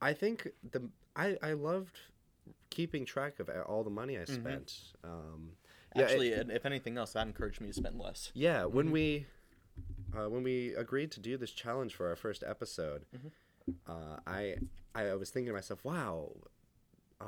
I 0.00 0.12
think 0.12 0.48
the 0.70 0.88
I 1.16 1.36
I 1.42 1.52
loved 1.54 1.98
keeping 2.70 3.04
track 3.04 3.38
of 3.40 3.48
all 3.66 3.82
the 3.84 3.90
money 3.90 4.18
I 4.18 4.24
spent. 4.24 4.74
Um, 5.04 5.52
yeah, 5.94 6.02
Mm-hmm. 6.02 6.02
actually 6.02 6.32
and 6.34 6.50
if 6.50 6.64
anything 6.66 6.96
else 6.98 7.12
that 7.12 7.26
encouraged 7.26 7.60
me 7.60 7.68
to 7.68 7.74
spend 7.74 7.98
less 7.98 8.30
Yeah, 8.34 8.64
when 8.64 8.90
we 8.90 9.26
uh, 10.16 10.28
when 10.28 10.42
we 10.42 10.74
agreed 10.74 11.10
to 11.12 11.20
do 11.20 11.36
this 11.36 11.50
challenge 11.50 11.94
for 11.94 12.08
our 12.08 12.16
first 12.16 12.42
episode, 12.46 13.04
uh, 13.86 14.16
I 14.26 14.56
I 14.94 15.14
was 15.14 15.30
thinking 15.30 15.48
to 15.48 15.52
myself, 15.54 15.84
wow, 15.84 16.30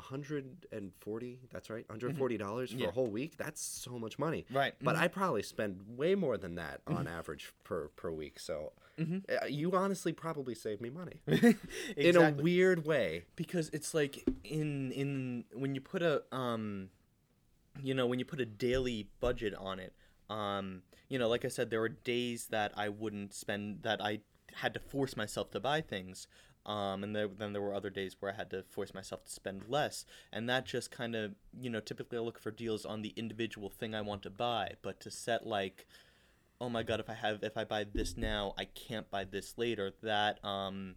hundred 0.01 0.67
and 0.73 0.93
forty. 1.01 1.39
That's 1.53 1.71
right, 1.71 1.85
hundred 1.91 2.17
forty 2.19 2.37
dollars 2.39 2.71
for 2.73 2.79
Yeah. 2.79 2.89
a 2.89 2.93
whole 2.93 3.07
week. 3.11 3.37
That's 3.37 3.61
so 3.63 3.99
much 3.99 4.19
money. 4.19 4.47
Right. 4.53 4.75
But 4.83 4.97
I 4.97 5.09
probably 5.09 5.43
spend 5.43 5.81
way 5.87 6.15
more 6.15 6.37
than 6.37 6.55
that 6.57 6.81
on 6.87 7.07
average 7.07 7.53
per 7.65 7.89
per 7.89 8.11
week. 8.11 8.39
So 8.41 8.73
uh, 8.99 9.47
you 9.49 9.73
honestly 9.73 10.13
probably 10.13 10.55
saved 10.55 10.81
me 10.81 10.91
money 10.91 11.21
in 11.97 12.17
a 12.17 12.31
weird 12.31 12.87
way. 12.87 13.25
because 13.37 13.69
it's 13.73 13.93
like 13.95 14.25
in 14.45 14.93
in 14.93 15.45
when 15.53 15.75
you 15.75 15.81
put 15.81 16.03
a 16.03 16.23
um 16.31 16.91
you 17.83 17.93
know 17.95 18.07
when 18.07 18.19
you 18.21 18.25
put 18.25 18.41
a 18.41 18.47
daily 18.47 19.09
budget 19.21 19.53
on 19.57 19.81
it 19.81 19.93
um 20.31 20.83
you 21.09 21.19
know 21.19 21.29
like 21.29 21.45
i 21.45 21.49
said 21.49 21.71
there 21.71 21.81
were 21.81 21.89
days 21.89 22.47
that 22.51 22.73
i 22.77 22.89
wouldn't 22.89 23.35
spend 23.35 23.83
that 23.83 24.01
i 24.01 24.21
had 24.55 24.73
to 24.73 24.79
force 24.79 25.17
myself 25.17 25.51
to 25.51 25.59
buy 25.59 25.81
things 25.81 26.29
um 26.67 27.05
and 27.05 27.15
there, 27.15 27.29
then 27.29 27.53
there 27.53 27.63
were 27.63 27.75
other 27.75 27.91
days 27.91 28.17
where 28.19 28.33
i 28.33 28.35
had 28.35 28.51
to 28.51 28.63
force 28.63 28.95
myself 28.95 29.25
to 29.25 29.33
spend 29.33 29.63
less. 29.69 30.05
And 30.33 30.49
that 30.49 30.67
just 30.67 30.91
kind 30.91 31.15
of 31.15 31.35
you 31.59 31.71
know 31.71 31.81
typically 31.81 32.19
i 32.19 32.21
look 32.21 32.39
for 32.39 32.51
deals 32.51 32.85
on 32.85 33.03
the 33.03 33.13
individual 33.17 33.71
thing 33.71 33.95
i 33.95 34.01
want 34.01 34.23
to 34.23 34.31
buy. 34.31 34.73
But 34.83 35.01
to 35.01 35.11
set 35.11 35.47
like 35.47 35.87
oh 36.61 36.69
my 36.69 36.83
god 36.83 37.01
if 37.01 37.11
i 37.11 37.15
have 37.15 37.43
if 37.43 37.57
i 37.57 37.65
buy 37.65 37.85
this 37.85 38.17
now 38.17 38.55
i 38.57 38.65
can't 38.65 39.11
buy 39.11 39.25
this 39.25 39.59
later 39.59 39.93
that 40.03 40.43
um 40.45 40.95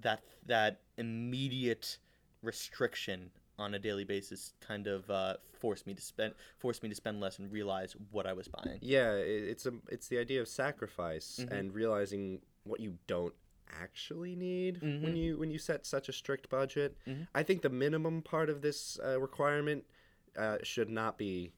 that 0.00 0.22
that 0.46 0.80
immediate 0.96 1.98
restriction 2.42 3.30
on 3.58 3.74
a 3.74 3.78
daily 3.78 4.04
basis 4.04 4.52
kind 4.60 4.86
of 4.86 5.08
uh, 5.10 5.34
forced 5.58 5.86
me 5.86 5.94
to 5.94 6.02
spend 6.02 6.34
forced 6.58 6.82
me 6.82 6.88
to 6.88 6.94
spend 6.94 7.20
less 7.20 7.38
and 7.38 7.50
realize 7.50 7.96
what 8.10 8.26
I 8.26 8.32
was 8.32 8.48
buying. 8.48 8.78
Yeah, 8.82 9.12
it's 9.14 9.66
a 9.66 9.72
it's 9.88 10.08
the 10.08 10.18
idea 10.18 10.40
of 10.40 10.48
sacrifice 10.48 11.38
and 11.50 11.74
realizing 11.74 12.40
what 12.64 12.80
you 12.80 12.98
don't 13.06 13.34
actually 13.82 14.34
need 14.36 14.80
when 14.82 15.16
you 15.16 15.38
when 15.38 15.50
you 15.50 15.58
set 15.58 15.86
such 15.86 16.08
a 16.08 16.12
strict 16.12 16.48
budget. 16.48 16.96
I 17.34 17.42
think 17.42 17.62
the 17.62 17.68
minimum 17.70 18.22
part 18.22 18.48
of 18.50 18.62
this 18.62 18.98
uh, 19.04 19.20
requirement 19.20 19.84
uh, 20.38 20.58
should 20.62 20.90
not 20.90 21.18
be 21.18 21.52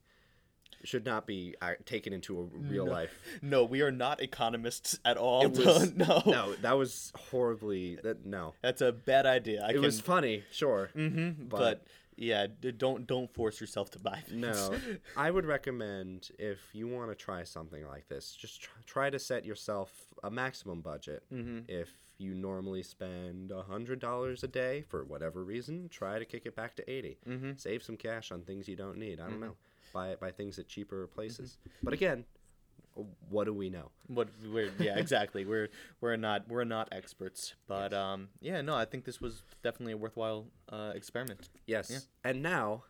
should 0.84 1.04
not 1.04 1.26
be 1.26 1.56
uh, 1.60 1.72
taken 1.86 2.12
into 2.12 2.38
a 2.38 2.42
real 2.44 2.86
life. 2.86 3.12
No, 3.42 3.64
we 3.64 3.80
are 3.82 3.90
not 3.90 4.20
economists 4.22 4.98
at 5.04 5.16
all. 5.16 5.44
It 5.46 5.50
was- 5.58 5.94
no, 5.94 6.22
No, 6.24 6.54
that 6.62 6.78
was 6.78 7.12
horribly 7.16 7.96
that 8.04 8.24
no. 8.24 8.54
that's 8.62 8.80
a 8.80 8.92
bad 8.92 9.26
idea. 9.26 9.62
I 9.64 9.70
It 9.70 9.72
can, 9.74 9.82
was 9.82 10.00
funny, 10.00 10.44
sure. 10.52 10.90
Mhm, 10.96 11.48
but, 11.48 11.58
but- 11.58 11.86
yeah, 12.18 12.46
don't 12.76 13.06
don't 13.06 13.32
force 13.32 13.60
yourself 13.60 13.90
to 13.92 13.98
buy 14.00 14.18
things. 14.26 14.40
No, 14.40 14.74
I 15.16 15.30
would 15.30 15.46
recommend 15.56 16.30
if 16.38 16.58
you 16.72 16.88
want 16.88 17.10
to 17.10 17.14
try 17.14 17.44
something 17.44 17.86
like 17.86 18.08
this, 18.08 18.34
just 18.34 18.60
try, 18.60 18.74
try 18.86 19.10
to 19.10 19.18
set 19.18 19.44
yourself 19.44 19.92
a 20.24 20.30
maximum 20.30 20.80
budget. 20.80 21.22
Mm-hmm. 21.32 21.60
If 21.68 21.90
you 22.18 22.34
normally 22.34 22.82
spend 22.82 23.52
a 23.52 23.62
hundred 23.62 24.00
dollars 24.00 24.42
a 24.42 24.48
day 24.48 24.82
for 24.88 25.04
whatever 25.04 25.44
reason, 25.44 25.88
try 25.88 26.18
to 26.18 26.24
kick 26.24 26.44
it 26.44 26.56
back 26.56 26.74
to 26.76 26.90
80 26.90 27.18
Mm-hmm. 27.28 27.50
Save 27.56 27.84
some 27.84 27.96
cash 27.96 28.32
on 28.32 28.42
things 28.42 28.66
you 28.66 28.74
don't 28.74 28.98
need. 28.98 29.20
I 29.20 29.28
don't 29.28 29.40
know. 29.40 29.54
Buy 29.94 30.16
buy 30.16 30.32
things 30.32 30.58
at 30.58 30.66
cheaper 30.66 31.06
places. 31.06 31.56
But 31.82 31.94
again, 31.94 32.24
what 33.28 33.44
do 33.44 33.54
we 33.54 33.70
know? 33.70 33.90
what 34.06 34.28
we're 34.52 34.70
yeah 34.78 34.96
exactly 35.04 35.44
we're 35.44 35.68
we're 36.00 36.16
not 36.16 36.48
we're 36.48 36.64
not 36.64 36.88
experts 36.92 37.54
but 37.66 37.92
um 37.92 38.28
yeah 38.40 38.62
no 38.62 38.74
i 38.74 38.86
think 38.86 39.04
this 39.04 39.20
was 39.20 39.42
definitely 39.62 39.92
a 39.92 39.96
worthwhile 39.98 40.46
uh, 40.70 40.92
experiment 40.94 41.50
Yes. 41.66 42.06
And 42.24 42.42
now, 42.42 42.84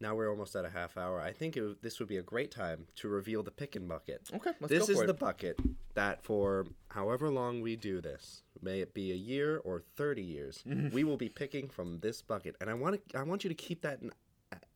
now 0.00 0.14
we're 0.14 0.28
almost 0.28 0.54
at 0.56 0.64
a 0.64 0.70
half 0.70 0.96
hour. 0.96 1.20
I 1.20 1.32
think 1.32 1.56
it, 1.56 1.82
this 1.82 1.98
would 2.00 2.08
be 2.08 2.16
a 2.18 2.22
great 2.22 2.50
time 2.50 2.86
to 2.96 3.08
reveal 3.08 3.42
the 3.42 3.50
pickin' 3.50 3.86
bucket. 3.86 4.28
Okay, 4.34 4.50
let's 4.60 4.70
this 4.70 4.88
is 4.88 5.00
the 5.06 5.14
bucket 5.14 5.58
that 5.94 6.22
for 6.24 6.66
however 6.88 7.30
long 7.30 7.60
we 7.62 7.76
do 7.76 8.00
this, 8.00 8.42
may 8.60 8.80
it 8.80 8.92
be 8.94 9.12
a 9.12 9.14
year 9.16 9.58
or 9.64 9.82
30 9.96 10.22
years, 10.22 10.62
we 10.92 11.04
will 11.04 11.16
be 11.16 11.28
picking 11.28 11.68
from 11.68 12.00
this 12.00 12.20
bucket. 12.22 12.56
And 12.60 12.68
I 12.68 12.74
want 12.74 13.00
to 13.08 13.18
I 13.18 13.22
want 13.22 13.44
you 13.44 13.48
to 13.48 13.54
keep 13.54 13.82
that 13.82 14.02
in, 14.02 14.10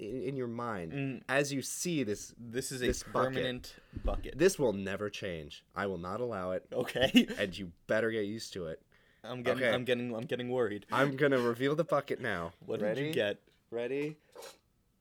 in, 0.01 0.23
in 0.29 0.37
your 0.37 0.49
mind 0.49 0.93
Mm. 0.93 1.23
as 1.29 1.53
you 1.53 1.63
see 1.63 2.03
this 2.03 2.35
This 2.39 2.73
is 2.73 2.83
a 2.83 2.87
this 2.87 3.03
bucket. 3.03 3.35
permanent 3.35 3.75
bucket. 4.05 4.39
this 4.39 4.59
will 4.59 4.73
never 4.73 5.11
change. 5.11 5.63
I 5.77 5.87
will 5.87 5.99
not 5.99 6.21
allow 6.21 6.53
it 6.53 6.67
Okay. 6.73 7.29
and 7.39 7.57
you 7.57 7.73
better 7.87 8.11
get 8.11 8.25
used 8.25 8.53
to 8.55 8.67
it. 8.67 8.81
I'm 9.23 9.43
getting 9.43 9.63
Okay. 9.63 9.75
I'm 9.75 9.85
getting 9.85 10.15
I'm 10.15 10.25
getting 10.25 10.49
worried. 10.51 10.87
I'm 10.91 11.17
to 11.17 11.39
reveal 11.39 11.75
the 11.75 11.85
bucket 11.85 12.21
now. 12.21 12.53
What 12.67 12.81
Ready? 12.81 13.01
did 13.01 13.07
you 13.09 13.13
get? 13.13 13.39
Ready? 13.71 14.17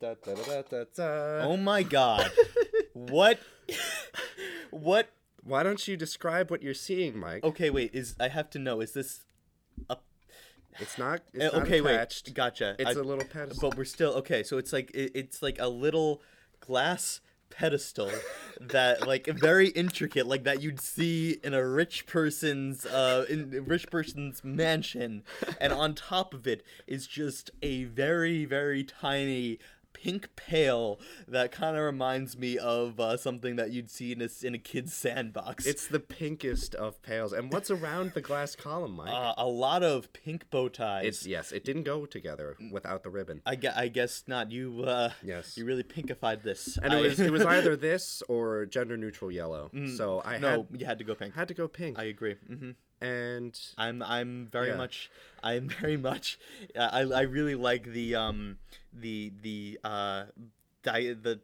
Da, 0.02 0.14
da, 0.24 0.34
da, 0.36 0.44
da, 0.44 0.62
da, 0.70 0.84
da. 0.96 1.46
Oh 1.48 1.58
my 1.58 1.84
god. 1.84 2.30
what 2.94 3.40
what 4.72 5.10
Why 5.44 5.64
don't 5.64 5.88
you 5.88 5.96
describe 5.98 6.52
what 6.52 6.62
you're 6.62 6.74
seeing, 6.74 7.18
Mike? 7.18 7.44
Okay, 7.44 7.70
wait, 7.70 7.94
is 7.96 8.16
I 8.20 8.28
have 8.28 8.50
to 8.52 8.60
know, 8.60 8.82
is 8.82 8.94
this 8.94 9.22
It's 10.80 10.98
not. 10.98 11.22
It's 11.34 11.54
uh, 11.54 11.58
not 11.58 11.68
okay, 11.68 11.80
attached. 11.80 12.28
wait. 12.28 12.36
Gotcha. 12.36 12.76
It's 12.80 12.90
I- 12.90 13.00
a 13.00 13.04
little 13.04 13.26
pedestal. 13.26 13.70
But 13.70 13.78
we're 13.78 13.86
still 13.86 14.14
okay. 14.16 14.44
So 14.44 14.58
it's 14.58 14.72
like 14.74 14.92
it, 14.92 15.12
it's 15.16 15.42
like 15.42 15.58
a 15.60 15.68
little 15.68 16.22
glass 16.60 17.22
pedestal 17.50 18.12
that 18.62 19.08
like 19.08 19.26
very 19.28 19.70
intricate, 19.70 20.28
like 20.28 20.44
that 20.44 20.62
you'd 20.62 20.80
see 20.80 21.40
in 21.44 21.54
a 21.54 21.66
rich 21.68 22.06
person's 22.06 22.86
uh 22.86 23.26
in 23.30 23.54
a 23.56 23.62
rich 23.62 23.90
person's 23.90 24.44
mansion, 24.44 25.24
and 25.60 25.74
on 25.74 25.96
top 25.96 26.34
of 26.34 26.46
it 26.48 26.64
is 26.88 27.08
just 27.08 27.52
a 27.62 27.86
very 27.86 28.46
very 28.46 28.84
tiny 28.84 29.60
pink 29.94 30.36
pail 30.36 31.00
that 31.28 31.52
kind 31.52 31.76
of 31.76 31.84
reminds 31.84 32.38
me 32.38 32.58
of 32.58 33.00
uh, 33.00 33.18
something 33.18 33.56
that 33.58 33.72
you'd 33.72 33.90
see 33.90 34.12
in 34.12 34.22
a, 34.22 34.30
in 34.44 34.56
a 34.56 34.58
kid's 34.58 34.94
sandbox. 34.94 35.66
It's 35.66 35.88
the 35.88 36.00
pinkest 36.00 36.76
of 36.76 37.02
pails. 37.02 37.34
And 37.34 37.52
what's 37.52 37.70
around 37.70 38.14
the 38.14 38.22
glass 38.22 38.56
column, 38.56 38.94
Mike? 38.96 39.10
uh, 39.12 39.34
a 39.38 39.48
lot 39.48 39.84
of 39.84 40.12
pink 40.14 40.50
bow 40.50 40.70
ties. 40.70 41.06
it's 41.06 41.26
yes, 41.28 41.52
it 41.52 41.64
didn't 41.66 41.84
go 41.84 42.06
together 42.06 42.56
without 42.72 43.04
the 43.04 43.10
ribbon. 43.10 43.42
I, 43.46 43.58
I 43.76 43.88
guess 43.90 44.24
not. 44.28 44.52
You 44.52 44.84
uh, 44.84 45.12
Yes. 45.24 45.58
you 45.58 45.66
really 45.66 45.84
pinkified 45.84 46.44
this. 46.44 46.78
And 46.82 46.94
I- 46.94 47.00
it 47.00 47.02
was 47.02 47.20
it 47.20 47.32
was 47.32 47.46
either 47.58 47.76
this 47.76 48.24
or 48.30 48.66
gender 48.66 48.98
neutral 48.98 49.32
yellow. 49.32 49.70
So 49.98 50.22
I 50.24 50.36
Mm. 50.38 50.42
no, 50.42 50.50
had 50.50 50.68
you 50.82 50.86
had 50.86 50.98
to 51.00 51.04
go 51.04 51.16
pink. 51.16 51.34
had 51.36 51.48
to 51.50 51.54
go 51.54 51.68
pink. 51.68 52.00
I 52.00 52.04
agree. 52.06 52.36
hmm 52.48 52.72
and 53.02 53.60
I'm 53.78 54.02
I'm 54.04 54.48
very 54.52 54.70
Yeah. 54.70 54.78
much 54.78 55.10
I'm 55.44 55.70
very 55.82 55.98
much 55.98 56.38
I 56.78 57.02
I 57.02 57.22
really 57.22 57.56
like 57.56 57.84
the 57.92 58.16
um 58.16 58.58
the 58.94 59.32
the 59.42 59.80
uh 59.84 60.26
di- 60.84 61.14
the 61.14 61.40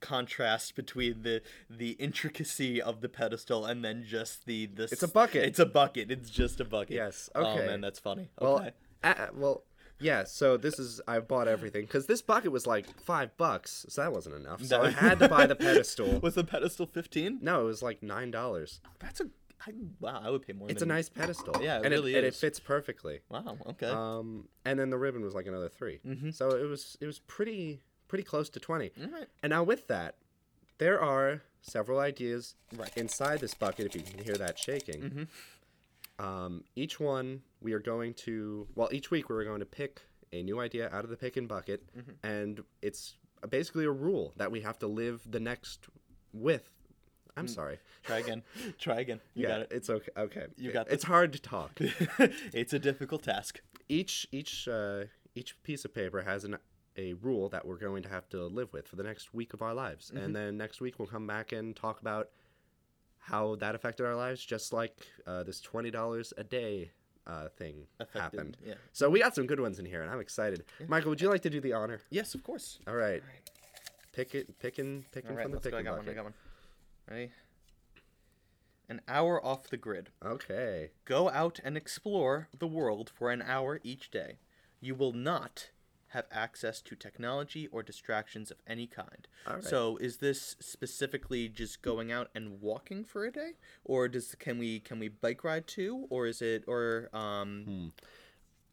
contrast 0.00 0.76
between 0.76 1.22
the 1.22 1.42
the 1.68 1.90
intricacy 1.92 2.80
of 2.80 3.00
the 3.00 3.08
pedestal 3.08 3.64
and 3.66 3.84
then 3.84 4.04
just 4.06 4.46
the 4.46 4.66
the 4.66 4.84
It's 4.84 5.02
a 5.02 5.08
bucket. 5.08 5.44
It's 5.44 5.58
a 5.58 5.66
bucket. 5.66 6.10
It's 6.10 6.30
just 6.30 6.60
a 6.60 6.64
bucket. 6.64 6.90
Yes, 6.96 7.28
Oh 7.34 7.44
okay. 7.56 7.66
man, 7.66 7.80
that's 7.80 7.98
funny. 7.98 8.28
well, 8.40 8.56
Okay. 8.60 8.70
uh, 9.02 9.26
well, 9.34 9.64
yeah. 10.00 10.22
So 10.24 10.56
this 10.56 10.78
is 10.78 11.00
I 11.08 11.18
bought 11.18 11.48
everything 11.48 11.82
because 11.82 12.06
this 12.06 12.22
bucket 12.22 12.52
was 12.52 12.64
like 12.66 12.86
five 13.00 13.36
bucks, 13.36 13.86
so 13.88 14.02
that 14.02 14.12
wasn't 14.12 14.36
enough. 14.36 14.62
So 14.64 14.82
I 14.82 14.90
had 14.90 15.18
to 15.18 15.28
buy 15.28 15.46
the 15.46 15.56
pedestal. 15.66 16.20
Was 16.20 16.34
the 16.36 16.44
pedestal 16.44 16.86
15? 16.86 17.38
No, 17.42 17.62
it 17.62 17.64
was 17.64 17.82
like 17.82 18.00
nine 18.02 18.30
dollars. 18.30 18.80
That's 19.00 19.20
a 19.20 19.26
I, 19.66 19.72
wow, 20.00 20.20
I 20.24 20.30
would 20.30 20.42
pay 20.46 20.52
more 20.52 20.70
It's 20.70 20.82
a 20.82 20.86
nice 20.86 21.08
pedestal. 21.08 21.62
Yeah, 21.62 21.78
it 21.78 21.84
and 21.86 21.92
really 21.92 22.14
it, 22.14 22.18
and 22.18 22.26
it 22.26 22.34
is. 22.34 22.40
fits 22.40 22.60
perfectly. 22.60 23.20
Wow, 23.28 23.58
okay. 23.70 23.86
Um, 23.86 24.48
and 24.64 24.78
then 24.78 24.90
the 24.90 24.98
ribbon 24.98 25.22
was 25.22 25.34
like 25.34 25.46
another 25.46 25.68
3 25.68 25.98
Mhm. 26.06 26.32
So 26.34 26.50
it 26.50 26.64
was 26.68 26.96
it 27.00 27.06
was 27.06 27.18
pretty 27.20 27.82
pretty 28.06 28.24
close 28.24 28.48
to 28.50 28.60
twenty. 28.60 28.90
All 29.02 29.10
right. 29.10 29.26
And 29.42 29.50
now 29.50 29.62
with 29.64 29.86
that, 29.88 30.16
there 30.78 31.00
are 31.00 31.42
several 31.60 31.98
ideas 31.98 32.54
Right. 32.76 32.96
inside 32.96 33.40
this 33.40 33.52
bucket. 33.54 33.86
If 33.86 33.96
you 33.96 34.02
can 34.02 34.22
hear 34.24 34.36
that 34.36 34.58
shaking, 34.58 35.28
Mhm. 36.18 36.24
um, 36.24 36.64
each 36.76 36.98
one 37.00 37.42
we 37.60 37.72
are 37.72 37.80
going 37.80 38.14
to 38.14 38.66
well, 38.74 38.88
each 38.92 39.10
week 39.10 39.28
we're 39.28 39.44
going 39.44 39.60
to 39.60 39.66
pick 39.66 40.02
a 40.32 40.42
new 40.42 40.60
idea 40.60 40.88
out 40.92 41.04
of 41.04 41.10
the 41.10 41.16
pick 41.16 41.36
and 41.36 41.48
bucket, 41.48 41.82
Mm-hmm. 41.96 42.26
and 42.26 42.64
it's 42.82 43.16
basically 43.50 43.84
a 43.86 43.90
rule 43.90 44.32
that 44.36 44.50
we 44.50 44.60
have 44.60 44.78
to 44.80 44.86
live 44.86 45.22
the 45.30 45.40
next 45.40 45.88
with. 46.32 46.70
I'm 47.38 47.48
sorry. 47.48 47.78
Try 48.04 48.18
again. 48.18 48.42
Try 48.78 49.00
again. 49.00 49.18
Mm. 49.18 49.20
You 49.34 49.42
yeah, 49.42 49.48
got 49.48 49.60
it. 49.62 49.68
it's 49.72 49.90
okay. 49.90 50.10
Okay, 50.16 50.46
You 50.56 50.72
got 50.72 50.88
it. 50.88 50.92
It's 50.94 51.04
hard 51.04 51.32
to 51.34 51.38
talk. 51.40 51.72
it's 51.80 52.72
a 52.72 52.78
difficult 52.78 53.22
task. 53.22 53.60
each 53.88 54.26
each 54.32 54.66
uh, 54.68 55.04
each 55.34 55.60
piece 55.62 55.84
of 55.84 55.94
paper 55.94 56.22
has 56.22 56.44
an 56.44 56.58
a 56.96 57.12
rule 57.14 57.48
that 57.50 57.64
we're 57.64 57.76
going 57.78 58.02
to 58.02 58.08
have 58.08 58.28
to 58.30 58.44
live 58.46 58.72
with 58.72 58.88
for 58.88 58.96
the 58.96 59.04
next 59.04 59.32
week 59.32 59.54
of 59.54 59.62
our 59.62 59.72
lives, 59.74 60.10
Mm-hmm. 60.10 60.24
and 60.24 60.34
then 60.36 60.56
next 60.56 60.80
week 60.80 60.98
we'll 60.98 61.06
come 61.08 61.26
back 61.28 61.52
and 61.52 61.76
talk 61.76 62.00
about 62.00 62.28
how 63.18 63.54
that 63.56 63.74
affected 63.74 64.04
our 64.06 64.16
lives, 64.16 64.44
just 64.44 64.72
like 64.72 65.06
uh, 65.26 65.42
this 65.44 65.60
twenty 65.60 65.90
dollars 65.90 66.32
a 66.36 66.44
day 66.44 66.90
uh, 67.26 67.48
thing 67.56 67.86
Affected, 68.00 68.20
happened. 68.20 68.56
yeah. 68.66 68.74
So 68.92 69.10
we 69.10 69.20
got 69.20 69.34
some 69.34 69.46
good 69.46 69.60
ones 69.60 69.78
in 69.78 69.84
here, 69.84 70.02
and 70.02 70.10
I'm 70.10 70.18
excited. 70.20 70.64
Michael, 70.88 71.10
would 71.10 71.20
you 71.20 71.28
like 71.28 71.42
to 71.42 71.50
do 71.50 71.60
the 71.60 71.72
honor? 71.74 72.00
Yes, 72.10 72.34
of 72.34 72.42
course. 72.42 72.78
All 72.88 72.94
right, 72.96 73.22
pick 74.12 74.34
it, 74.34 74.58
picking, 74.58 75.04
picking 75.12 75.30
All 75.32 75.36
right, 75.36 75.42
from 75.44 75.52
the 75.52 75.56
let's 75.58 75.66
go. 75.68 75.76
I 75.76 75.80
picking 75.82 75.84
got 75.92 75.98
one. 75.98 76.08
I 76.08 76.12
got 76.14 76.24
one. 76.24 76.34
Ready? 77.10 77.30
An 78.88 79.00
hour 79.06 79.44
off 79.44 79.68
the 79.68 79.76
grid. 79.76 80.10
Okay. 80.24 80.90
Go 81.04 81.28
out 81.30 81.60
and 81.62 81.76
explore 81.76 82.48
the 82.58 82.66
world 82.66 83.10
for 83.14 83.30
an 83.30 83.42
hour 83.42 83.80
each 83.82 84.10
day. 84.10 84.38
You 84.80 84.94
will 84.94 85.12
not 85.12 85.70
have 86.12 86.24
access 86.32 86.80
to 86.80 86.96
technology 86.96 87.66
or 87.66 87.82
distractions 87.82 88.50
of 88.50 88.56
any 88.66 88.86
kind. 88.86 89.28
All 89.46 89.56
right. 89.56 89.64
So, 89.64 89.98
is 89.98 90.18
this 90.18 90.56
specifically 90.58 91.48
just 91.50 91.82
going 91.82 92.10
out 92.10 92.30
and 92.34 92.62
walking 92.62 93.04
for 93.04 93.26
a 93.26 93.30
day, 93.30 93.52
or 93.84 94.08
does 94.08 94.34
can 94.38 94.58
we 94.58 94.80
can 94.80 94.98
we 94.98 95.08
bike 95.08 95.44
ride 95.44 95.66
too, 95.66 96.06
or 96.08 96.26
is 96.26 96.40
it 96.40 96.64
or 96.66 97.10
um 97.12 97.64
Hmm. 97.66 97.88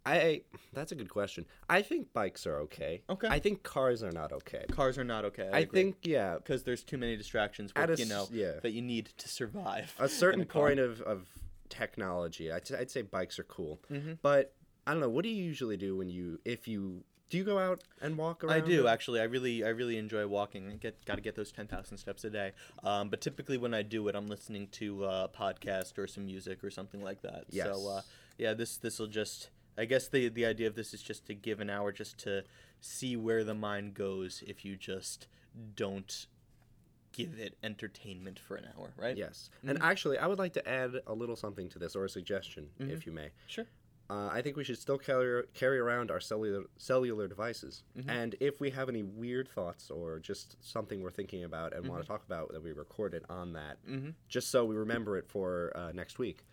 I 0.05 0.41
that's 0.73 0.91
a 0.91 0.95
good 0.95 1.09
question. 1.09 1.45
I 1.69 1.81
think 1.81 2.13
bikes 2.13 2.45
are 2.45 2.59
okay. 2.61 3.01
Okay. 3.09 3.27
I 3.27 3.39
think 3.39 3.63
cars 3.63 4.03
are 4.03 4.11
not 4.11 4.31
okay. 4.31 4.65
cars 4.71 4.97
are 4.97 5.03
not 5.03 5.25
okay? 5.25 5.49
I, 5.51 5.65
think 5.65 5.97
yeah, 6.03 6.35
because 6.35 6.63
there's 6.63 6.83
too 6.83 6.97
many 6.97 7.17
distractions 7.17 7.73
with, 7.75 7.89
a 7.89 7.95
you 7.95 8.05
know 8.07 8.27
yeah. 8.31 8.59
that 8.61 8.71
you 8.71 8.81
need 8.81 9.09
to 9.17 9.27
survive. 9.27 9.93
a 9.99 10.07
certain 10.23 10.41
in 10.41 10.47
car. 10.47 10.67
point 10.67 10.79
of, 10.79 11.01
of 11.01 11.27
technology 11.69 12.51
I'd, 12.51 12.71
I'd 12.73 12.91
say 12.91 13.01
bikes 13.01 13.39
are 13.39 13.43
cool 13.43 13.81
Mhm. 13.91 14.19
but 14.21 14.53
i 14.85 14.91
don't 14.91 15.01
know 15.01 15.09
what 15.09 15.23
do 15.23 15.29
you 15.29 15.43
usually 15.43 15.77
do 15.77 15.97
when 15.97 16.09
you 16.09 16.39
if 16.45 16.67
you 16.67 17.03
do 17.29 17.37
you 17.39 17.43
go 17.43 17.57
out 17.57 17.83
and 18.01 18.17
walk 18.17 18.43
around 18.43 18.53
I 18.53 18.59
do 18.59 18.87
actually. 18.87 19.19
I 19.19 19.23
really, 19.23 19.63
I 19.63 19.69
really 19.69 19.97
enjoy 19.97 20.27
walking. 20.27 20.69
I 20.71 20.75
get, 20.75 21.03
got 21.05 21.15
to 21.15 21.21
get 21.21 21.35
those 21.35 21.51
ten 21.51 21.65
thousand 21.65 21.97
steps 21.97 22.23
a 22.23 22.29
day. 22.29 22.51
Um, 22.83 23.09
but 23.09 23.19
typically 23.19 23.57
when 23.57 23.73
I 23.73 23.81
do 23.81 24.07
it, 24.07 24.15
I'm 24.15 24.27
listening 24.27 24.67
to 24.73 25.05
uh, 25.05 25.27
a 25.33 25.37
podcast 25.37 25.97
or 25.97 26.05
some 26.05 26.25
music 26.25 26.63
or 26.63 26.69
something 26.69 27.01
like 27.01 27.23
that. 27.23 27.45
Yes. 27.49 27.65
So 27.65 27.89
uh, 27.89 28.01
yeah, 28.37 28.53
this 28.53 28.77
this 28.77 28.99
will 28.99 29.07
just. 29.07 29.49
I 29.77 29.85
guess 29.85 30.07
the 30.07 30.29
the 30.29 30.45
idea 30.45 30.67
of 30.67 30.75
this 30.75 30.93
is 30.93 31.01
just 31.01 31.25
to 31.27 31.33
give 31.33 31.59
an 31.59 31.69
hour 31.69 31.91
just 31.91 32.17
to 32.19 32.43
see 32.81 33.15
where 33.15 33.43
the 33.43 33.53
mind 33.55 33.93
goes 33.93 34.43
if 34.47 34.63
you 34.65 34.75
just 34.75 35.27
don't 35.75 36.27
give 37.11 37.39
it 37.39 37.57
entertainment 37.63 38.37
for 38.39 38.55
an 38.57 38.65
hour, 38.77 38.91
right? 38.97 39.15
yes 39.15 39.49
and 39.65 39.81
actually 39.81 40.17
i 40.17 40.27
would 40.27 40.37
like 40.37 40.51
to 40.51 40.67
add 40.69 40.91
a 41.07 41.13
little 41.13 41.35
something 41.37 41.69
to 41.69 41.79
this 41.79 41.95
or 41.95 42.03
a 42.03 42.09
suggestion 42.09 42.67
if 42.79 43.05
you 43.05 43.11
may 43.13 43.29
Sure. 43.47 43.65
uh, 44.09 44.27
i 44.33 44.41
think 44.41 44.57
we 44.57 44.65
should 44.65 44.77
still 44.77 44.97
carry, 44.97 45.43
carry 45.53 45.79
around 45.79 46.11
our 46.11 46.19
cellular, 46.19 46.65
cellular 46.77 47.27
devices 47.29 47.83
and 48.09 48.35
if 48.41 48.59
we 48.59 48.69
have 48.71 48.89
any 48.89 49.03
weird 49.03 49.47
thoughts 49.47 49.89
or 49.89 50.19
just 50.19 50.57
something 50.61 51.01
we're 51.01 51.09
thinking 51.09 51.45
about 51.45 51.73
and 51.73 51.87
want 51.87 52.01
to 52.01 52.07
talk 52.07 52.23
about 52.25 52.51
that 52.51 52.61
we 52.61 52.73
recorded 52.73 53.23
on 53.29 53.53
that 53.53 53.77
Mm-hmm. 53.89 54.09
just 54.27 54.51
so 54.51 54.65
we 54.65 54.75
remember 54.75 55.17
it 55.17 55.25
for 55.27 55.71
uh, 55.75 55.91
next 55.93 56.19
week. 56.19 56.43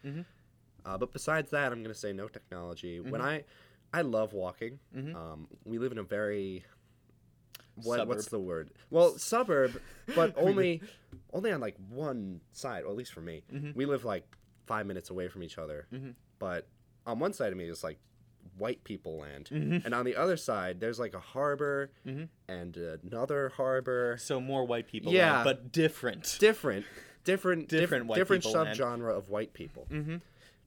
Uh, 0.84 0.98
but 0.98 1.12
besides 1.12 1.50
that, 1.50 1.72
I'm 1.72 1.82
going 1.82 1.94
to 1.94 1.98
say 1.98 2.12
no 2.12 2.28
technology. 2.28 3.00
When 3.00 3.20
I, 3.20 3.44
I 3.92 4.02
love 4.02 4.32
walking. 4.32 4.78
Mhm. 4.96 5.14
Um, 5.14 5.48
we 5.64 5.78
live 5.78 5.92
in 5.92 5.98
a 5.98 6.02
very, 6.02 6.64
what, 7.82 8.06
what's 8.06 8.26
the 8.26 8.38
word? 8.40 8.70
Well, 8.90 9.16
suburb, 9.18 9.80
but 10.14 10.34
only, 10.36 10.82
only 11.32 11.52
on 11.52 11.60
like 11.60 11.76
one 11.88 12.40
side. 12.52 12.84
Or 12.84 12.88
at 12.90 12.96
least 12.96 13.12
for 13.12 13.20
me, 13.20 13.42
Mhm. 13.52 13.74
we 13.74 13.86
live 13.86 14.04
like 14.04 14.24
five 14.66 14.86
minutes 14.86 15.10
away 15.10 15.28
from 15.28 15.42
each 15.42 15.58
other. 15.58 15.86
Mhm. 15.92 16.14
But 16.38 16.66
on 17.06 17.18
one 17.18 17.32
side 17.32 17.52
of 17.52 17.58
me 17.58 17.68
is 17.68 17.82
like 17.84 17.98
white 18.58 18.82
people 18.84 19.18
land, 19.18 19.48
Mhm. 19.52 19.84
and 19.84 19.94
on 19.94 20.04
the 20.04 20.16
other 20.16 20.36
side 20.36 20.80
there's 20.80 20.98
like 20.98 21.14
a 21.14 21.20
harbor 21.20 21.90
Mhm. 22.06 22.28
and 22.48 22.76
another 22.76 23.50
harbor. 23.50 24.16
So 24.18 24.40
more 24.40 24.64
white 24.66 24.88
people, 24.88 25.12
Yeah. 25.12 25.32
land, 25.34 25.44
but 25.44 25.72
different. 25.72 26.36
different 26.40 26.84
different 27.24 27.68
Different 27.68 28.06
white 28.06 28.16
different 28.16 28.42
people 28.42 28.60
land. 28.60 28.76
subgenre 28.76 29.16
of 29.16 29.28
white 29.28 29.52
people 29.52 29.86
mm-hmm. 29.88 30.16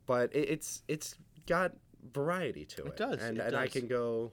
But 0.06 0.34
it, 0.36 0.50
it's 0.50 0.84
it's 0.88 1.16
got 1.48 1.74
variety 2.14 2.66
to 2.66 2.86
it, 2.86 2.98
does, 2.98 3.22
and 3.22 3.38
it 3.38 3.48
and 3.48 3.56
I 3.56 3.68
can 3.68 3.88
go 3.88 4.32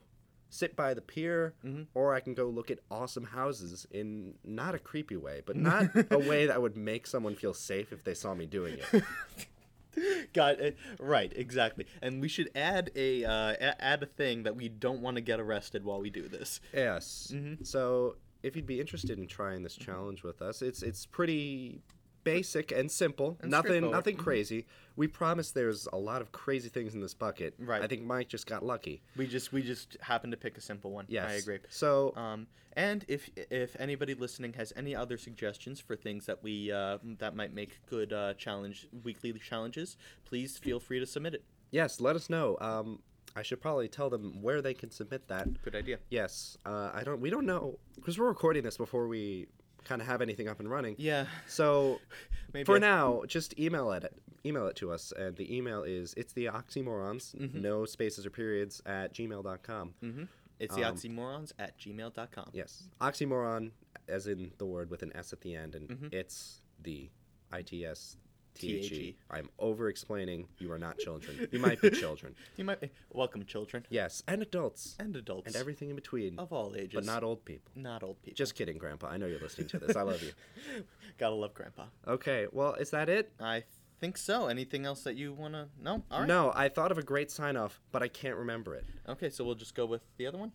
sit 0.51 0.77
by 0.77 0.93
the 0.93 1.01
pier 1.01 1.55
Mhm. 1.65 1.87
or 1.95 2.15
I 2.15 2.21
can 2.21 2.35
go 2.35 2.49
look 2.49 2.71
at 2.71 2.79
awesome 2.91 3.25
houses 3.25 3.87
in 3.91 4.35
not 4.45 4.75
a 4.75 4.79
creepy 4.79 5.17
way 5.17 5.41
but 5.47 5.57
not 5.71 5.87
a 6.11 6.19
way 6.19 6.45
that 6.47 6.61
would 6.61 6.77
make 6.77 7.07
someone 7.07 7.35
feel 7.35 7.55
safe 7.55 7.91
if 7.93 8.05
they 8.05 8.13
saw 8.15 8.35
me 8.35 8.45
doing 8.47 8.79
it 8.79 9.03
Got 10.33 10.61
it. 10.61 10.79
Right, 10.99 11.31
exactly. 11.37 11.85
And 12.01 12.23
we 12.23 12.29
should 12.29 12.49
add 12.55 12.91
a 12.97 13.25
uh, 13.27 13.53
a- 13.61 13.83
add 13.85 14.03
a 14.03 14.07
thing 14.07 14.45
that 14.45 14.57
we 14.57 14.71
don't 14.71 15.03
want 15.03 15.17
to 15.17 15.21
get 15.21 15.39
arrested 15.39 15.85
while 15.85 16.01
we 16.01 16.09
do 16.09 16.29
this. 16.29 16.61
Yes. 16.73 17.31
Mhm. 17.35 17.67
So 17.67 18.17
if 18.43 18.57
you'd 18.57 18.67
be 18.67 18.81
interested 18.81 19.19
in 19.19 19.27
trying 19.27 19.63
this 19.63 19.77
challenge 19.77 20.23
with 20.23 20.41
us, 20.41 20.63
it's 20.63 20.83
it's 20.83 21.05
pretty 21.05 21.83
basic 22.25 22.73
and 22.73 22.91
simple. 22.91 23.39
And 23.41 23.51
nothing 23.51 23.91
nothing 23.91 24.17
crazy. 24.17 24.67
We 24.97 25.09
promise 25.09 25.51
there's 25.51 25.89
a 25.93 25.97
lot 25.99 26.21
of 26.21 26.33
crazy 26.33 26.69
things 26.69 26.95
in 26.95 27.01
this 27.01 27.15
bucket. 27.15 27.55
Right. 27.59 27.83
I 27.83 27.87
think 27.87 28.03
Mike 28.03 28.29
just 28.29 28.47
got 28.47 28.65
lucky. 28.65 29.03
We 29.17 29.27
just 29.27 29.53
we 29.53 29.63
just 29.63 29.97
happen 30.01 30.31
to 30.31 30.37
pick 30.37 30.57
a 30.59 30.61
simple 30.61 30.91
one. 30.91 31.07
Yes. 31.09 31.31
I 31.31 31.35
agree. 31.35 31.59
So 31.69 32.15
Um, 32.17 32.47
and 32.75 33.05
if 33.09 33.31
if 33.37 33.75
anybody 33.79 34.15
listening 34.15 34.53
has 34.55 34.73
any 34.77 34.95
other 34.95 35.19
suggestions 35.19 35.81
for 35.81 35.97
things 35.97 36.27
that 36.27 36.43
we 36.43 36.71
uh, 36.73 36.99
that 37.19 37.35
might 37.35 37.53
make 37.55 37.81
good 37.87 38.13
uh, 38.13 38.35
challenge 38.35 38.89
weekly 39.03 39.33
challenges, 39.35 39.97
please 40.25 40.59
feel 40.59 40.79
free 40.81 40.99
to 41.01 41.07
submit 41.07 41.35
it. 41.35 41.45
yes, 41.71 42.01
let 42.01 42.17
us 42.17 42.29
know. 42.31 42.57
Um, 42.61 43.01
I 43.35 43.43
should 43.43 43.63
probably 43.63 43.89
tell 43.89 44.11
them 44.11 44.43
where 44.43 44.61
they 44.61 44.75
can 44.75 44.91
submit 44.91 45.29
that. 45.29 45.63
Good 45.63 45.75
idea. 45.75 45.99
Yes. 46.11 46.59
Uh, 46.67 46.91
I 46.93 47.03
don't. 47.03 47.19
We 47.21 47.31
don't 47.31 47.47
know 47.47 47.79
because 47.95 48.19
we're 48.19 48.29
recording 48.29 48.63
this 48.63 48.77
before 48.77 49.09
we 49.09 49.47
kind 49.85 50.01
of 50.01 50.07
have 50.09 50.21
anything 50.23 50.49
up 50.49 50.61
and 50.61 50.71
running. 50.71 50.95
Yeah. 50.99 51.27
So 51.47 52.01
Maybe 52.53 52.65
for 52.65 52.77
I- 52.77 52.81
now, 52.81 53.23
just 53.27 53.59
email 53.59 53.93
it. 53.93 54.13
Email 54.45 54.67
it 54.67 54.75
to 54.77 54.91
us, 54.91 55.13
and 55.17 55.37
the 55.37 55.57
email 55.57 55.85
is 55.85 56.15
it's 56.17 56.33
the 56.33 56.47
oxymorons, 56.47 57.35
Mm-hmm. 57.37 57.63
no 57.63 57.85
spaces 57.85 58.27
or 58.27 58.31
periods 58.31 58.83
at 58.87 59.15
gmail.com. 59.15 59.95
Mhm. 60.03 60.29
It's 60.59 60.75
the 60.75 60.85
Um, 60.85 60.95
oxymorons 60.97 61.53
at 61.59 61.79
gmail.com. 61.79 62.51
Yes, 62.53 62.89
oxymoron, 63.01 63.71
as 64.09 64.27
in 64.27 64.53
the 64.59 64.67
word 64.67 64.91
with 64.91 65.03
an 65.03 65.13
S 65.15 65.33
at 65.33 65.41
the 65.43 65.55
end, 65.55 65.75
and 65.77 65.89
Mhm. 65.89 66.13
it's 66.13 66.61
the 66.83 67.09
I 67.53 67.63
T 67.63 67.85
S 67.85 68.17
T 68.17 68.19
H 68.19 68.19
E. 68.19 68.32
T-H-E. 68.55 69.17
I'm 69.31 69.49
over 69.59 69.89
explaining. 69.89 70.47
You 70.59 70.71
are 70.73 70.79
not 70.79 70.99
children. 70.99 71.49
You 71.53 71.59
might 71.59 71.81
be 71.81 71.91
children. 71.91 72.35
You 72.57 72.65
might 72.65 72.81
be. 72.81 72.91
welcome 73.13 73.45
children 73.45 73.85
Yes, 73.91 74.23
and 74.29 74.43
adults, 74.43 74.97
and 74.99 75.15
adults 75.17 75.47
and 75.47 75.57
everything 75.57 75.91
in 75.91 75.97
between, 75.97 76.39
of 76.39 76.53
all 76.53 76.75
ages, 76.77 76.95
but 76.95 77.05
not 77.05 77.23
old 77.25 77.45
people. 77.45 77.71
not 77.75 78.03
old 78.03 78.21
people. 78.23 78.37
Just 78.37 78.55
kidding, 78.55 78.79
Grandpa. 78.79 79.09
I 79.09 79.17
know 79.17 79.27
you're 79.27 79.41
listening 79.41 79.69
to 79.69 79.79
this. 79.79 79.97
I 79.97 80.03
love 80.03 80.23
you. 80.23 80.33
Gotta 81.19 81.35
love 81.35 81.55
Grandpa. 81.55 81.85
Okay, 82.07 82.47
well, 82.53 82.75
is 82.75 82.91
that 82.91 83.09
it? 83.09 83.33
I 83.41 83.65
think 84.01 84.17
so. 84.17 84.47
Anything 84.49 84.85
else 84.87 85.03
that 85.05 85.17
you 85.17 85.33
wanna? 85.33 85.69
No. 85.81 86.03
All 86.11 86.21
right. 86.21 86.29
No, 86.29 86.53
I 86.55 86.69
thought 86.69 86.91
of 86.91 86.99
a 86.99 87.03
great 87.03 87.31
sign 87.31 87.57
off, 87.57 87.81
but 87.93 88.03
I 88.03 88.09
can't 88.09 88.37
remember 88.37 88.75
it. 88.75 88.85
Okay, 89.09 89.31
so 89.31 89.45
we'll 89.45 89.55
just 89.55 89.75
go 89.75 89.87
with 89.87 90.03
the 90.17 90.27
other 90.27 90.39
one. 90.39 90.53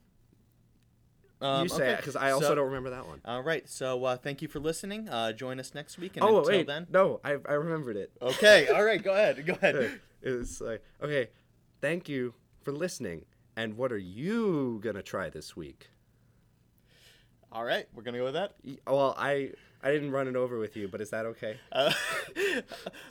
Um, 1.39 1.63
you 1.63 1.69
say 1.69 1.75
okay, 1.83 1.91
it 1.93 1.97
because 1.97 2.15
I 2.15 2.31
also 2.31 2.47
so- 2.47 2.55
don't 2.55 2.65
remember 2.65 2.89
that 2.91 3.07
one. 3.07 3.21
All 3.23 3.43
right, 3.43 3.67
so 3.69 4.03
uh, 4.05 4.17
thank 4.17 4.41
you 4.41 4.47
for 4.47 4.59
listening. 4.59 5.07
Uh, 5.07 5.31
join 5.33 5.59
us 5.59 5.75
next 5.75 5.97
week, 5.99 6.17
and 6.17 6.23
Oh 6.25 6.39
until 6.39 6.57
wait, 6.57 6.67
then. 6.67 6.87
no, 6.89 7.19
I 7.23 7.37
I 7.47 7.53
remembered 7.53 7.95
it. 7.95 8.11
Okay, 8.21 8.67
all 8.69 8.83
right, 8.83 9.01
go 9.01 9.13
ahead, 9.13 9.45
go 9.45 9.53
ahead. 9.53 9.99
It's 10.23 10.59
like 10.59 10.83
okay, 11.01 11.29
thank 11.79 12.09
you 12.09 12.33
for 12.63 12.71
listening. 12.71 13.25
And 13.55 13.77
what 13.77 13.91
are 13.91 13.97
you 13.99 14.79
gonna 14.83 15.03
try 15.03 15.29
this 15.29 15.55
week? 15.55 15.89
All 17.51 17.63
right, 17.63 17.87
we're 17.93 18.03
gonna 18.03 18.17
go 18.17 18.23
with 18.25 18.33
that. 18.33 18.53
Well, 18.87 19.13
I 19.17 19.51
I 19.83 19.91
didn't 19.91 20.11
run 20.11 20.27
it 20.27 20.35
over 20.35 20.57
with 20.57 20.75
you, 20.75 20.87
but 20.87 21.01
is 21.01 21.11
that 21.11 21.25
okay? 21.27 21.59
Uh, 21.71 21.91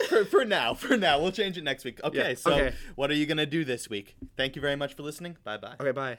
for, 0.09 0.25
for 0.25 0.45
now, 0.45 0.73
for 0.73 0.95
now, 0.97 1.19
we'll 1.19 1.31
change 1.31 1.57
it 1.57 1.63
next 1.63 1.83
week. 1.85 1.99
Okay, 2.03 2.29
Yeah, 2.29 2.33
so 2.35 2.53
okay. 2.53 2.75
what 2.95 3.09
are 3.09 3.15
you 3.15 3.25
gonna 3.25 3.45
do 3.45 3.63
this 3.65 3.89
week? 3.89 4.15
Thank 4.35 4.55
you 4.55 4.61
very 4.61 4.75
much 4.75 4.93
for 4.95 5.03
listening. 5.03 5.37
Bye 5.43 5.57
bye. 5.57 5.75
Okay, 5.79 5.91
bye. 5.91 6.16